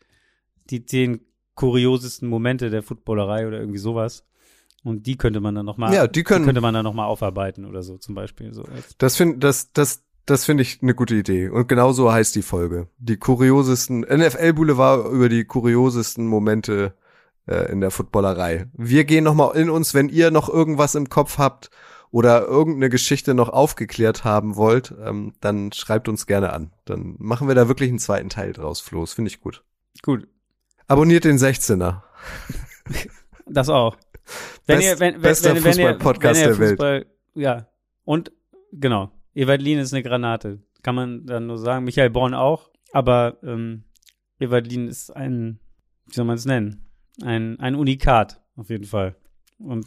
Die 0.70 0.86
zehn 0.86 1.22
kuriosesten 1.56 2.28
Momente 2.30 2.70
der 2.70 2.84
Footballerei 2.84 3.48
oder 3.48 3.60
irgendwie 3.60 3.80
sowas. 3.80 4.26
Und 4.84 5.06
die 5.08 5.18
könnte 5.18 5.42
man 5.42 5.56
dann 5.56 5.66
noch 5.66 5.76
mal, 5.78 5.94
Ja, 5.94 6.08
die 6.08 6.24
können- 6.24 6.46
könnte 6.46 6.62
man 6.62 6.74
dann 6.74 6.86
noch 6.86 6.94
mal 6.94 7.06
aufarbeiten 7.06 7.66
oder 7.66 7.84
so 7.84 7.98
zum 7.98 8.16
Beispiel. 8.16 8.54
So 8.54 8.64
Das 8.98 9.18
finde 9.18 9.40
das, 9.40 9.74
das, 9.74 10.06
das 10.26 10.46
finde 10.46 10.62
ich 10.64 10.82
eine 10.82 10.96
gute 10.96 11.16
Idee. 11.16 11.50
Und 11.50 11.68
genau 11.68 11.92
so 11.92 12.14
heißt 12.14 12.34
die 12.36 12.42
Folge. 12.44 12.88
Die 12.98 13.18
kuriosesten, 13.18 14.04
NFL 14.04 14.54
Boulevard 14.54 15.12
über 15.12 15.28
die 15.28 15.44
kuriosesten 15.44 16.28
Momente 16.28 16.94
äh, 17.50 17.72
in 17.72 17.82
der 17.82 17.92
Footballerei. 17.92 18.68
Wir 18.74 19.04
gehen 19.06 19.24
nochmal 19.24 19.56
in 19.56 19.70
uns, 19.70 19.94
wenn 19.94 20.10
ihr 20.10 20.32
noch 20.32 20.50
irgendwas 20.50 20.96
im 20.96 21.10
Kopf 21.10 21.38
habt 21.38 21.70
oder 22.12 22.46
irgendeine 22.48 22.90
Geschichte 22.90 23.34
noch 23.34 23.50
aufgeklärt 23.50 24.24
haben 24.24 24.56
wollt, 24.56 24.94
ähm, 25.04 25.34
dann 25.42 25.72
schreibt 25.72 26.08
uns 26.10 26.26
gerne 26.28 26.54
an. 26.54 26.72
Dann 26.86 27.16
machen 27.20 27.48
wir 27.48 27.56
da 27.56 27.68
wirklich 27.68 27.90
einen 27.90 28.00
zweiten 28.00 28.30
Teil 28.30 28.54
draus, 28.54 28.80
Flo. 28.82 29.02
Das 29.02 29.14
finde 29.14 29.30
ich 29.30 29.42
gut. 29.42 29.64
gut, 30.02 30.28
Abonniert 30.88 31.24
den 31.24 31.38
16er. 31.38 32.02
das 33.48 33.70
auch. 33.70 33.96
Wenn 34.66 34.78
Best- 34.78 34.88
ihr, 34.88 35.00
wenn, 35.00 35.14
wenn, 35.16 35.22
bester 35.22 35.56
wenn, 35.56 35.64
wenn 35.64 35.78
ihr, 35.80 35.90
Fußball-Podcast 35.90 36.36
wenn 36.42 36.42
ihr 36.42 36.48
der 36.56 36.60
Welt. 36.60 36.70
Fußball, 36.72 37.06
Ja. 37.36 37.68
Und 38.06 38.32
genau. 38.72 39.12
Evalin 39.36 39.80
ist 39.80 39.94
eine 39.94 40.04
Granate. 40.04 40.60
Kann 40.82 40.96
man 40.96 41.26
dann 41.26 41.46
nur 41.48 41.58
sagen. 41.60 41.86
Michael 41.86 42.10
Born 42.10 42.34
auch. 42.34 42.70
Aber 42.92 43.38
ähm, 43.44 43.84
Evalin 44.40 44.88
ist 44.88 45.16
ein, 45.16 45.60
wie 46.08 46.14
soll 46.16 46.26
man 46.26 46.36
es 46.38 46.46
nennen? 46.46 46.89
Ein, 47.24 47.60
ein 47.60 47.76
Unikat, 47.76 48.42
auf 48.56 48.70
jeden 48.70 48.86
Fall. 48.86 49.16
Und 49.58 49.86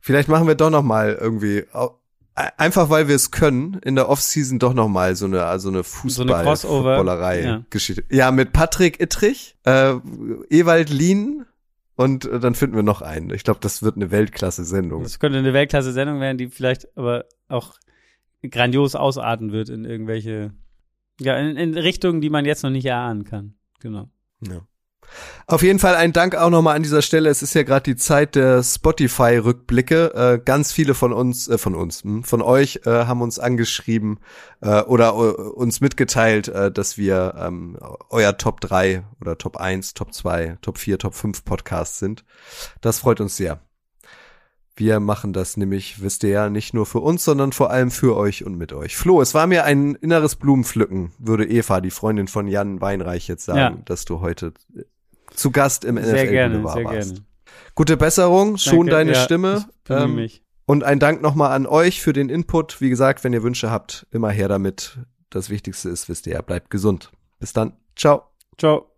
Vielleicht 0.00 0.28
machen 0.28 0.46
wir 0.46 0.54
doch 0.54 0.70
noch 0.70 0.82
mal 0.82 1.16
irgendwie 1.20 1.64
au- 1.72 1.98
einfach 2.34 2.88
weil 2.90 3.06
wir 3.08 3.16
es 3.16 3.30
können 3.32 3.74
in 3.84 3.96
der 3.96 4.08
Offseason 4.08 4.58
doch 4.58 4.72
noch 4.72 4.88
mal 4.88 5.14
so 5.16 5.26
eine 5.26 5.44
also 5.44 5.68
eine 5.68 5.82
So 5.82 6.22
eine 6.22 6.32
Fußball 6.32 6.44
Crossover, 6.44 6.96
Footballerei 6.96 7.42
ja. 7.42 7.64
Ja, 8.10 8.30
mit 8.30 8.52
Patrick 8.52 9.00
Ittrich, 9.00 9.56
äh, 9.64 9.94
Ewald 10.48 10.88
Lien 10.90 11.44
und 11.96 12.24
äh, 12.24 12.38
dann 12.40 12.54
finden 12.54 12.76
wir 12.76 12.82
noch 12.82 13.02
einen. 13.02 13.30
Ich 13.30 13.44
glaube, 13.44 13.60
das 13.60 13.82
wird 13.82 13.96
eine 13.96 14.10
Weltklasse 14.10 14.64
Sendung. 14.64 15.02
das 15.02 15.18
könnte 15.18 15.38
eine 15.38 15.52
Weltklasse-Sendung 15.52 16.20
werden, 16.20 16.38
die 16.38 16.48
vielleicht 16.48 16.96
aber 16.96 17.26
auch 17.48 17.74
grandios 18.48 18.94
ausarten 18.94 19.52
wird 19.52 19.68
in 19.68 19.84
irgendwelche, 19.84 20.54
ja, 21.20 21.36
in, 21.36 21.56
in 21.58 21.76
Richtungen, 21.76 22.22
die 22.22 22.30
man 22.30 22.46
jetzt 22.46 22.62
noch 22.62 22.70
nicht 22.70 22.86
erahnen 22.86 23.24
kann. 23.24 23.54
Genau. 23.80 24.08
Ja. 24.40 24.62
Auf 25.46 25.62
jeden 25.62 25.78
Fall 25.78 25.94
ein 25.96 26.12
Dank 26.12 26.36
auch 26.36 26.50
nochmal 26.50 26.76
an 26.76 26.82
dieser 26.82 27.02
Stelle. 27.02 27.28
Es 27.28 27.42
ist 27.42 27.54
ja 27.54 27.62
gerade 27.64 27.82
die 27.82 27.96
Zeit 27.96 28.34
der 28.36 28.62
Spotify-Rückblicke. 28.62 30.14
Äh, 30.14 30.40
ganz 30.44 30.72
viele 30.72 30.94
von 30.94 31.12
uns, 31.12 31.48
äh, 31.48 31.58
von 31.58 31.74
uns, 31.74 32.02
hm, 32.04 32.22
von 32.24 32.42
euch 32.42 32.80
äh, 32.86 32.90
haben 33.06 33.20
uns 33.22 33.38
angeschrieben 33.38 34.20
äh, 34.60 34.82
oder 34.82 35.08
äh, 35.08 35.12
uns 35.12 35.80
mitgeteilt, 35.80 36.48
äh, 36.48 36.70
dass 36.70 36.96
wir 36.98 37.34
ähm, 37.38 37.78
euer 38.10 38.36
Top 38.38 38.60
3 38.60 39.04
oder 39.20 39.38
Top 39.38 39.56
1, 39.56 39.94
Top 39.94 40.14
2, 40.14 40.58
Top 40.62 40.78
4, 40.78 40.98
Top 40.98 41.14
5 41.14 41.44
Podcasts 41.44 41.98
sind. 41.98 42.24
Das 42.80 42.98
freut 43.00 43.20
uns 43.20 43.36
sehr. 43.36 43.60
Wir 44.76 44.98
machen 44.98 45.34
das 45.34 45.58
nämlich, 45.58 46.00
wisst 46.00 46.22
ihr 46.24 46.30
ja, 46.30 46.48
nicht 46.48 46.72
nur 46.72 46.86
für 46.86 47.00
uns, 47.00 47.22
sondern 47.24 47.52
vor 47.52 47.70
allem 47.70 47.90
für 47.90 48.16
euch 48.16 48.46
und 48.46 48.56
mit 48.56 48.72
euch. 48.72 48.96
Flo, 48.96 49.20
es 49.20 49.34
war 49.34 49.46
mir 49.46 49.64
ein 49.64 49.94
inneres 49.96 50.36
Blumenpflücken, 50.36 51.12
würde 51.18 51.46
Eva, 51.46 51.82
die 51.82 51.90
Freundin 51.90 52.28
von 52.28 52.46
Jan 52.46 52.80
Weinreich, 52.80 53.28
jetzt 53.28 53.44
sagen, 53.44 53.58
Ja. 53.58 53.82
dass 53.84 54.06
du 54.06 54.20
heute 54.20 54.54
zu 55.40 55.50
Gast 55.50 55.84
im 55.84 55.96
Sehr 55.96 56.24
NFL 56.24 56.30
gerne, 56.30 56.54
Boulevard 56.58 56.76
sehr 56.76 56.84
warst. 56.84 57.14
gerne. 57.14 57.26
Gute 57.74 57.96
Besserung, 57.96 58.58
schon 58.58 58.86
Danke, 58.86 58.90
deine 58.90 59.12
ja, 59.12 59.22
Stimme. 59.22 59.64
Ähm, 59.88 60.16
mich. 60.16 60.42
und 60.66 60.84
ein 60.84 60.98
Dank 60.98 61.22
nochmal 61.22 61.52
an 61.52 61.66
euch 61.66 62.00
für 62.00 62.12
den 62.12 62.28
Input. 62.28 62.80
Wie 62.80 62.90
gesagt, 62.90 63.24
wenn 63.24 63.32
ihr 63.32 63.42
Wünsche 63.42 63.70
habt, 63.70 64.06
immer 64.10 64.30
her 64.30 64.48
damit. 64.48 64.98
Das 65.30 65.48
Wichtigste 65.48 65.88
ist, 65.88 66.08
wisst 66.08 66.26
ihr, 66.26 66.34
ja, 66.34 66.42
bleibt 66.42 66.70
gesund. 66.70 67.10
Bis 67.38 67.52
dann. 67.52 67.72
Ciao. 67.96 68.24
Ciao. 68.58 68.89